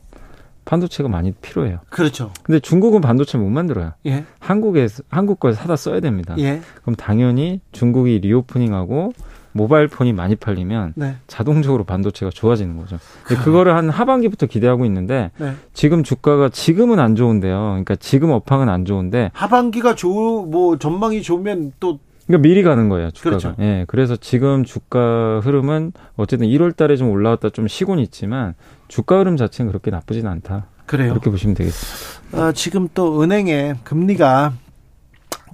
[0.65, 1.81] 반도체가 많이 필요해요.
[1.91, 2.31] 그렇죠.
[2.45, 3.93] 근데 중국은 반도체 못 만들어요.
[4.07, 4.25] 예.
[4.39, 6.37] 한국에서 한국 걸 사다 써야 됩니다.
[6.39, 6.61] 예.
[6.83, 9.13] 그럼 당연히 중국이 리오프닝하고
[9.53, 11.17] 모바일 폰이 많이 팔리면 네.
[11.27, 12.99] 자동적으로 반도체가 좋아지는 거죠.
[13.25, 15.53] 근데 그거를 한 하반기부터 기대하고 있는데 네.
[15.73, 17.59] 지금 주가가 지금은 안 좋은데요.
[17.59, 23.11] 그러니까 지금 업황은 안 좋은데 하반기가 좋, 뭐, 전망이 좋으면 또, 그러니까 미리 가는 거예요,
[23.11, 23.37] 주가가.
[23.37, 23.57] 그렇죠.
[23.61, 23.85] 예.
[23.89, 28.55] 그래서 지금 주가 흐름은 어쨌든 1월 달에 좀 올라왔다 좀 쉬곤 있지만
[28.89, 30.67] 주가 흐름 자체는 그렇게 나쁘진 않다.
[30.87, 31.11] 그래요.
[31.11, 32.49] 그렇게 보시면 되겠습니다.
[32.49, 34.53] 어, 지금 또 은행의 금리가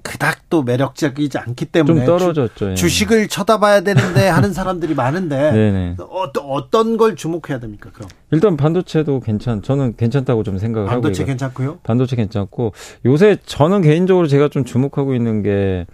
[0.08, 2.70] 그닥 또 매력적이지 않기 때문에 좀 떨어졌죠.
[2.70, 2.74] 예.
[2.74, 5.96] 주, 식을 쳐다봐야 되는데 하는 사람들이 많은데 네네.
[6.10, 7.90] 어떤 어떤 걸 주목해야 됩니까?
[7.92, 11.80] 그럼 일단 반도체도 괜찮, 저는 괜찮다고 좀 생각을 하고 반도체 괜찮고요.
[11.82, 12.72] 반도체 괜찮고
[13.04, 15.86] 요새 저는 개인적으로 제가 좀 주목하고 있는 게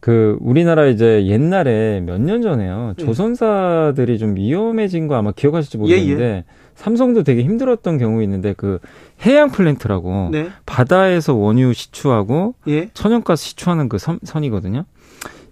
[0.00, 3.04] 그 우리나라 이제 옛날에 몇 년 전에요 예.
[3.04, 6.44] 조선사들이 좀 위험해진 거 아마 기억하실지 모르겠는데 예,
[6.76, 8.78] 삼성도 되게 힘들었던 경우 있는데 그
[9.24, 10.50] 해양 플랜트라고 네.
[10.66, 12.90] 바다에서 원유 시추하고 예.
[12.94, 14.84] 천연가스 시추하는 그 선, 선이거든요.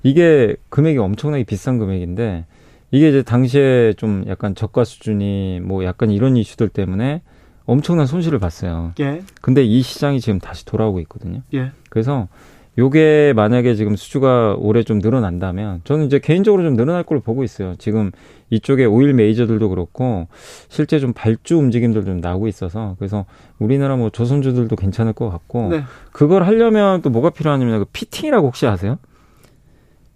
[0.03, 2.45] 이게 금액이 엄청나게 비싼 금액인데
[2.91, 7.23] 이게 이제 당시에 좀 약간 저가 수준이 뭐 약간 이런 이슈들 때문에
[7.67, 8.93] 엄청난 손실을 봤어요.
[9.01, 9.23] 예.
[9.41, 11.41] 근데 이 시장이 지금 다시 돌아오고 있거든요.
[11.55, 11.73] 예.
[11.89, 12.29] 그래서
[12.77, 17.75] 요게 만약에 지금 수주가 올해 좀 늘어난다면 저는 이제 개인적으로 좀 늘어날 걸로 보고 있어요.
[17.79, 18.11] 지금
[18.55, 20.29] 이쪽에 오일 메이저들도 그렇고
[20.69, 23.25] 실제 좀 발주 움직임들 좀 나오고 있어서 그래서
[23.59, 25.85] 우리나라 뭐 조선주들도 괜찮을 것 같고 네.
[26.13, 28.99] 그걸 하려면 또 뭐가 필요하냐면 그 fitting이라고 혹시 아세요?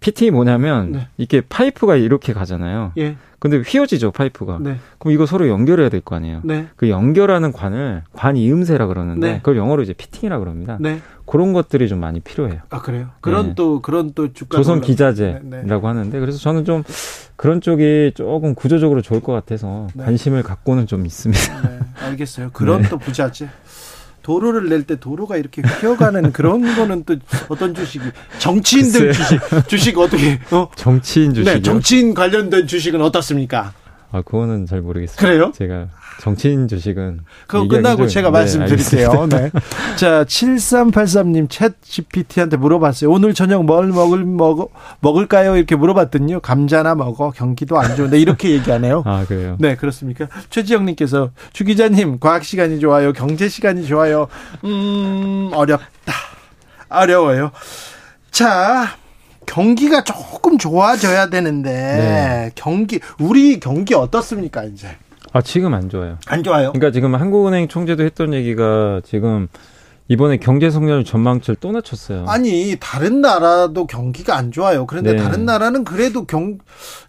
[0.01, 1.09] fitting이 뭐냐면 네.
[1.17, 2.93] 이렇게 파이프가 이렇게 가잖아요.
[2.99, 3.17] 예.
[3.39, 4.59] 근데 휘어지죠 파이프가.
[4.61, 4.77] 네.
[4.99, 6.41] 그럼 이거 서로 연결해야 될 거 아니에요.
[6.45, 6.69] 네.
[6.77, 9.39] 그 연결하는 관을 관 이음새라 그러는데 네.
[9.39, 10.77] 그걸 영어로 이제 fitting이라 그럽니다.
[10.81, 11.01] 네.
[11.27, 12.61] 그런 것들이 좀 많이 필요해요.
[12.71, 13.09] 아 그래요.
[13.21, 13.55] 그런 네.
[13.55, 15.75] 또 그런 또 주가 조선 기자재라고 네, 네.
[15.75, 16.83] 하는데 그래서 저는 좀
[17.37, 20.05] 그런 쪽이 조금 구조적으로 좋을 것 같아서 네.
[20.05, 21.69] 관심을 갖고는 좀 있습니다.
[21.69, 22.51] 네, 알겠어요.
[22.53, 22.89] 그런 네.
[22.89, 23.49] 또 부자재.
[24.29, 27.17] 도로를 낼 때 도로가 이렇게 휘어가는 그런 거는 또
[27.49, 28.05] 어떤 주식이
[28.39, 29.13] 정치인들 글쎄요.
[29.41, 30.69] 주식 주식 어떻게 어?
[30.77, 31.55] 정치인 주식이요.
[31.55, 33.73] 네, 정치인 관련된 주식은 어떻습니까?
[34.11, 35.23] 아, 그거는 잘 모르겠습니다.
[35.23, 35.53] 그래요?
[35.55, 35.89] 제가
[36.21, 39.27] 정치인 주식은 그거 끝나고 좀- 제가 네, 말씀드릴게요.
[39.29, 39.51] 네.
[39.97, 43.11] 자, 7383님 챗 GPT한테 물어봤어요.
[43.11, 44.69] 오늘 저녁 뭘 먹을 먹어
[45.01, 45.57] 먹을까요?
[45.57, 46.41] 이렇게 물어봤더니요.
[46.41, 47.31] 감자나 먹어.
[47.33, 49.03] 경기도 안 좋은데 이렇게 얘기하네요.
[49.05, 49.57] 아, 그래요.
[49.61, 50.27] 네, 그렇습니까?
[50.51, 53.13] 최지영 님께서 주 기자님, 과학 시간이 좋아요.
[53.13, 54.29] 경제 시간이 좋아요.
[54.65, 56.15] 음, 어렵다.
[56.89, 57.51] 어려워요.
[58.31, 58.97] 자,
[59.49, 62.51] 경기가 조금 좋아져야 되는데 네.
[62.55, 64.89] 경기 우리 경기 어떻습니까, 이제?
[65.33, 66.19] 아, 지금 안 좋아요.
[66.27, 66.73] 안 좋아요.
[66.73, 69.49] 그러니까 지금 한국은행 총재도 했던 얘기가 지금
[70.09, 72.25] 이번에 경제 성장률 전망치를 또 낮췄어요.
[72.29, 74.87] 아니 다른 나라도 경기가 안 좋아요.
[74.87, 75.19] 그런데 네.
[75.23, 76.59] 다른 나라는 그래도 경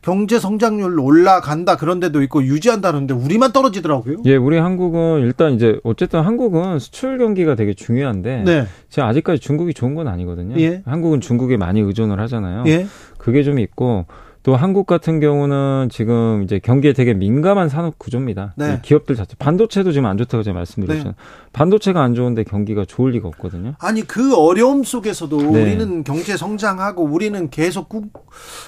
[0.02, 4.18] 경제 성장률 올라간다 그런 데도 있고 유지한다는데 우리만 떨어지더라고요.
[4.26, 8.68] 예, 우리 한국은 일단 이제 어쨌든 한국은 수출 경기가 되게 중요한데 네.
[8.90, 10.60] 지금 아직까지 중국이 좋은 건 아니거든요.
[10.60, 10.82] 예.
[10.86, 12.66] 한국은 중국에 많이 의존을 하잖아요.
[12.68, 12.86] 예.
[13.18, 14.06] 그게 좀 있고
[14.50, 18.56] 또 한국 같은 경우는 지금 이제 경기에 되게 민감한 산업 구조입니다.
[18.56, 18.74] 네.
[18.74, 21.14] 이 기업들 자체 반도체도 지금 안 좋다고 제가 말씀드렸잖아요.
[21.54, 23.76] 반도체가 안 좋은데 경기가 좋을 리가 없거든요.
[23.78, 25.62] 아니 그 어려움 속에서도 네.
[25.62, 28.06] 우리는 경제 성장하고 우리는 계속 꾸,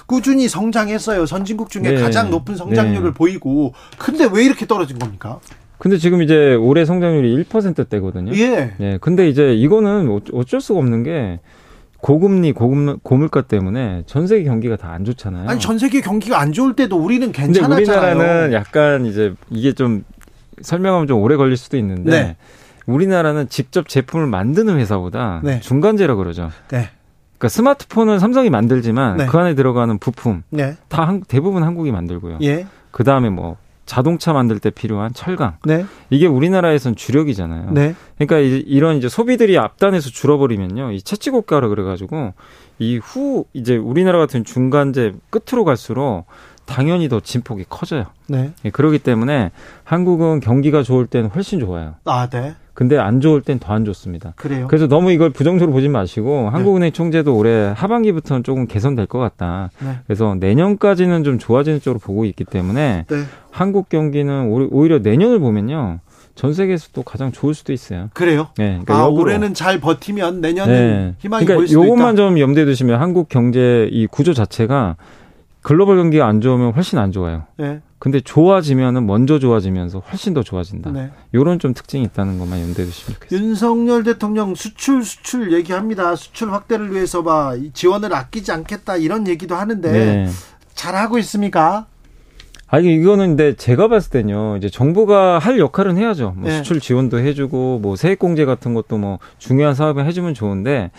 [0.06, 1.26] 꾸준히 성장했어요.
[1.26, 1.94] 선진국 중에 네.
[1.96, 3.14] 가장 높은 성장률을 네.
[3.14, 5.40] 보이고 근데 왜 이렇게 떨어진 겁니까?
[5.78, 8.32] 근데 지금 이제 올해 성장률이 1%대거든요.
[8.36, 8.74] 예.
[8.78, 8.98] 예.
[9.00, 11.40] 근데 이제 이거는 어- 어쩔 수가 없는 게
[12.02, 15.48] 고금리, 고금, 고물가 때문에 전 세계 경기가 다 안 좋잖아요.
[15.48, 18.16] 아니 전 세계 경기가 안 좋을 때도 우리는 근데 괜찮았잖아요.
[18.16, 20.04] 우리나라는 약간 이제 이게 좀
[20.60, 22.36] 설명하면 좀 오래 걸릴 수도 있는데 네.
[22.86, 25.60] 우리나라는 직접 제품을 만드는 회사보다 네.
[25.60, 26.50] 중간재라 그러죠.
[26.70, 26.90] 네.
[27.38, 29.26] 그러니까 스마트폰은 삼성이 만들지만 네.
[29.26, 30.76] 그 안에 들어가는 부품 네.
[30.88, 32.38] 다 한- 대부분 한국이 만들고요.
[32.42, 32.66] 예.
[32.90, 33.56] 그 다음에 뭐
[33.92, 35.84] 자동차 만들 때 필요한 철강 네.
[36.08, 37.72] 이게 우리나라에선 주력이잖아요.
[37.72, 37.94] 네.
[38.16, 42.32] 그러니까 이- 이런 이제 소비들이 앞단에서 줄어버리면요, 이 채찍 고가라 그래가지고
[42.78, 46.24] 이 후 이제 우리나라 같은 중간재 끝으로 갈수록
[46.64, 48.06] 당연히 더 진폭이 커져요.
[48.28, 48.52] 네.
[48.64, 49.50] 예, 그렇기 때문에
[49.84, 51.96] 한국은 경기가 좋을 때는 훨씬 좋아요.
[52.06, 52.54] 아, 네.
[52.74, 54.32] 근데 안 좋을 땐 더 안 좋습니다.
[54.36, 54.66] 그래요.
[54.68, 56.48] 그래서 너무 이걸 부정적으로 보지 마시고 네.
[56.48, 59.70] 한국은행 총재도 올해 하반기부터는 조금 개선될 것 같다.
[59.84, 59.98] 네.
[60.06, 63.16] 그래서 내년까지는 좀 좋아지는 쪽으로 보고 있기 때문에 네.
[63.50, 65.98] 한국 경기는 오히- 오히려 내년을 보면요
[66.34, 68.08] 전 세계에서 또 가장 좋을 수도 있어요.
[68.14, 68.48] 그래요.
[68.56, 69.06] 네, 그러니까 아.
[69.06, 71.14] 올해는 잘 버티면 내년은 네.
[71.18, 72.16] 희망이 그러니까 보일 수도 요것만 있다.
[72.16, 74.96] 좀 염두에 두시면 한국 경제 이 구조 자체가
[75.60, 77.44] 글로벌 경기가 안 좋으면 훨씬 안 좋아요.
[77.58, 77.80] 네.
[78.02, 80.90] 근데 좋아지면은 먼저 좋아지면서 훨씬 더 좋아진다.
[80.90, 81.12] 네.
[81.34, 83.46] 요런 좀 특징이 있다는 것만 염두에 두시면 좋겠습니다.
[83.46, 86.16] 윤석열 대통령 수출 수출 얘기합니다.
[86.16, 90.28] 수출 확대를 위해서 봐 지원을 아끼지 않겠다 이런 얘기도 하는데 네.
[90.74, 91.86] 잘 하고 있습니까?
[92.66, 96.32] 아, 이게 이거는 근데 제가 봤을 때는요, 이제 정부가 할 역할은 해야죠.
[96.36, 96.56] 뭐 네.
[96.56, 100.90] 수출 지원도 해주고, 뭐 세액공제 같은 것도 뭐 중요한 사업에 해주면 좋은데,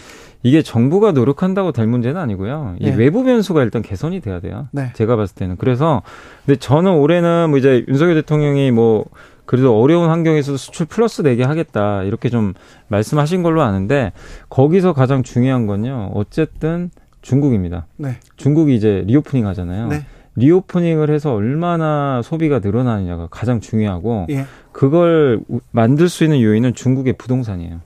[0.44, 2.76] 이게 정부가 노력한다고 될 문제는 아니고요.
[2.80, 2.96] 이 네.
[2.96, 4.68] 외부 변수가 일단 개선이 돼야 돼요.
[4.72, 4.92] 네.
[4.94, 5.56] 제가 봤을 때는.
[5.58, 6.02] 그래서,
[6.46, 9.06] 근데 저는 올해는 뭐 이제 윤석열 대통령이 뭐,
[9.46, 12.04] 그래도 어려운 환경에서도 수출 플러스 내게 하겠다.
[12.04, 12.54] 이렇게 좀
[12.90, 14.12] 말씀하신 걸로 아는데,
[14.50, 16.92] 거기서 가장 중요한 건요, 어쨌든
[17.22, 17.88] 중국입니다.
[17.96, 18.18] 네.
[18.36, 19.88] 중국이 이제 reopening 하잖아요.
[19.88, 20.06] 네.
[20.36, 24.46] reopening을 해서 얼마나 소비가 늘어나느냐가 가장 중요하고 예.
[24.72, 27.82] 그걸 우- 만들 수 있는 요인은 중국의 부동산이에요.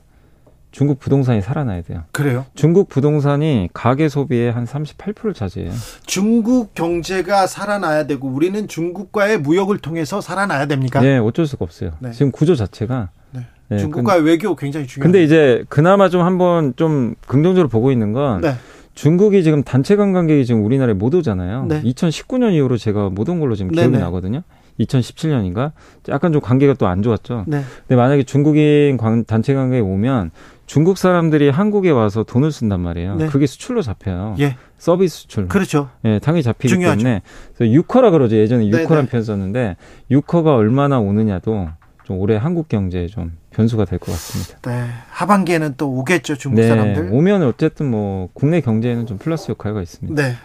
[0.77, 2.03] 중국 부동산이 살아나야 돼요.
[2.11, 2.45] 그래요.
[2.53, 5.71] 중국 부동산이 가계 소비의 한 38%를 차지해요.
[6.05, 11.01] 중국 경제가 살아나야 되고 우리는 중국과의 무역을 통해서 살아나야 됩니까?
[11.01, 11.93] 네, 어쩔 수가 없어요.
[11.97, 12.11] 네.
[12.11, 13.09] 지금 구조 자체가.
[13.31, 13.41] 네.
[13.69, 15.11] 네, 중국과의 외교 굉장히 중요해요.
[15.11, 18.53] 근데 이제 그나마 좀 한번 좀 긍정적으로 보고 있는 건 네.
[18.93, 21.65] 중국이 지금 단체 관광객이 지금 우리나라에 못 오잖아요.
[21.69, 21.81] 네.
[21.81, 23.97] 2019년 이후로 제가 못 온 걸로 지금 기억이.
[23.97, 24.43] 나거든요.
[24.79, 25.71] 2017년인가?
[26.09, 27.45] 약간 좀 관계가 또 안 좋았죠.
[27.47, 27.63] 네.
[27.87, 30.29] 근데 만약에 중국인 관- 단체 관광객이 오면
[30.67, 33.15] 중국 사람들이 한국에 와서 돈을 쓴단 말이에요.
[33.15, 33.27] 네.
[33.27, 34.35] 그게 수출로 잡혀요.
[34.39, 34.57] 예.
[34.77, 35.47] 서비스 수출.
[35.47, 35.89] 그렇죠.
[36.05, 36.99] 예, 당연히 잡히기 중요하죠.
[36.99, 37.21] 때문에
[37.55, 38.35] 그래서 유커라 그러죠.
[38.35, 38.83] 예전에 네네.
[38.83, 39.77] 유커란 표현 썼는데
[40.11, 41.69] 유커가 얼마나 오느냐도
[42.03, 44.59] 좀 올해 한국 경제에 좀 변수가 될 것 같습니다.
[44.69, 44.87] 네.
[45.09, 47.09] 하반기에는 또 오겠죠 중국 네, 사람들.
[47.11, 50.21] 오면 어쨌든 뭐 국내 경제에는 좀 플러스 역할가 있습니다.
[50.21, 50.35] 네.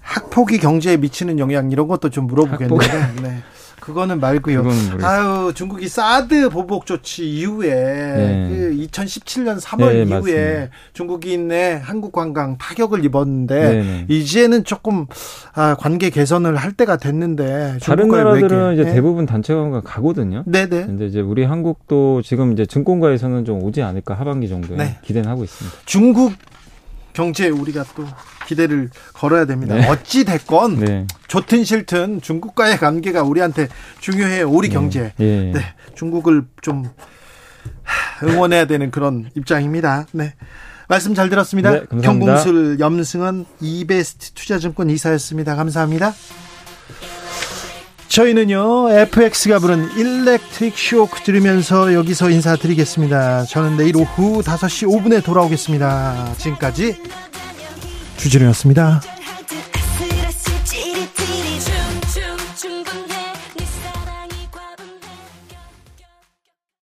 [0.00, 2.86] 학폭이 경제에 미치는 영향 이런 것도 좀 물어보겠는데.
[3.22, 3.42] 네.
[3.80, 4.62] 그거는 말고요.
[4.62, 5.04] 그거는.
[5.04, 8.48] 아유, 중국이 사드 보복 조치 이후에 네.
[8.48, 10.68] 그 2017년 3월 네, 이후에 맞습니다.
[10.92, 14.06] 중국인의 한국 관광 타격을 입었는데 네, 네.
[14.08, 15.06] 이제는 조금
[15.54, 18.72] 아, 관계 개선을 할 때가 됐는데 다른 나라들은 외교.
[18.72, 18.94] 이제 네.
[18.94, 20.42] 대부분 단체 관광 가거든요.
[20.46, 20.86] 네네.
[20.86, 24.98] 근데 이제 우리 한국도 지금 이제 증권가에서는 좀 오지 않을까 하반기 정도에 네.
[25.02, 25.78] 기대는 하고 있습니다.
[25.84, 26.32] 중국
[27.12, 28.04] 경제에 우리가 또
[28.46, 29.74] 기대를 걸어야 됩니다.
[29.74, 29.88] 네.
[29.88, 31.06] 어찌 됐건 네.
[31.28, 33.68] 좋든 싫든 중국과의 관계가 우리한테
[34.00, 34.48] 중요해요.
[34.48, 35.12] 우리 경제.
[35.20, 35.52] 예.
[35.52, 35.60] 네,
[35.94, 36.88] 중국을 좀
[38.22, 40.06] 응원해야 되는 그런 입장입니다.
[40.12, 40.34] 네.
[40.88, 41.72] 말씀 잘 들었습니다.
[41.72, 42.34] 네, 감사합니다.
[42.36, 45.56] 경공술 염승은 이베스트 투자증권 이사였습니다.
[45.56, 46.14] 감사합니다.
[48.08, 53.44] 저희는요 FX가 부른 일렉트릭 쇼크 들으면서 여기서 인사드리겠습니다.
[53.44, 56.34] 저는 내일 오후 5시 5분에 돌아오겠습니다.
[56.38, 56.96] 지금까지
[58.16, 59.00] 주진우였습니다.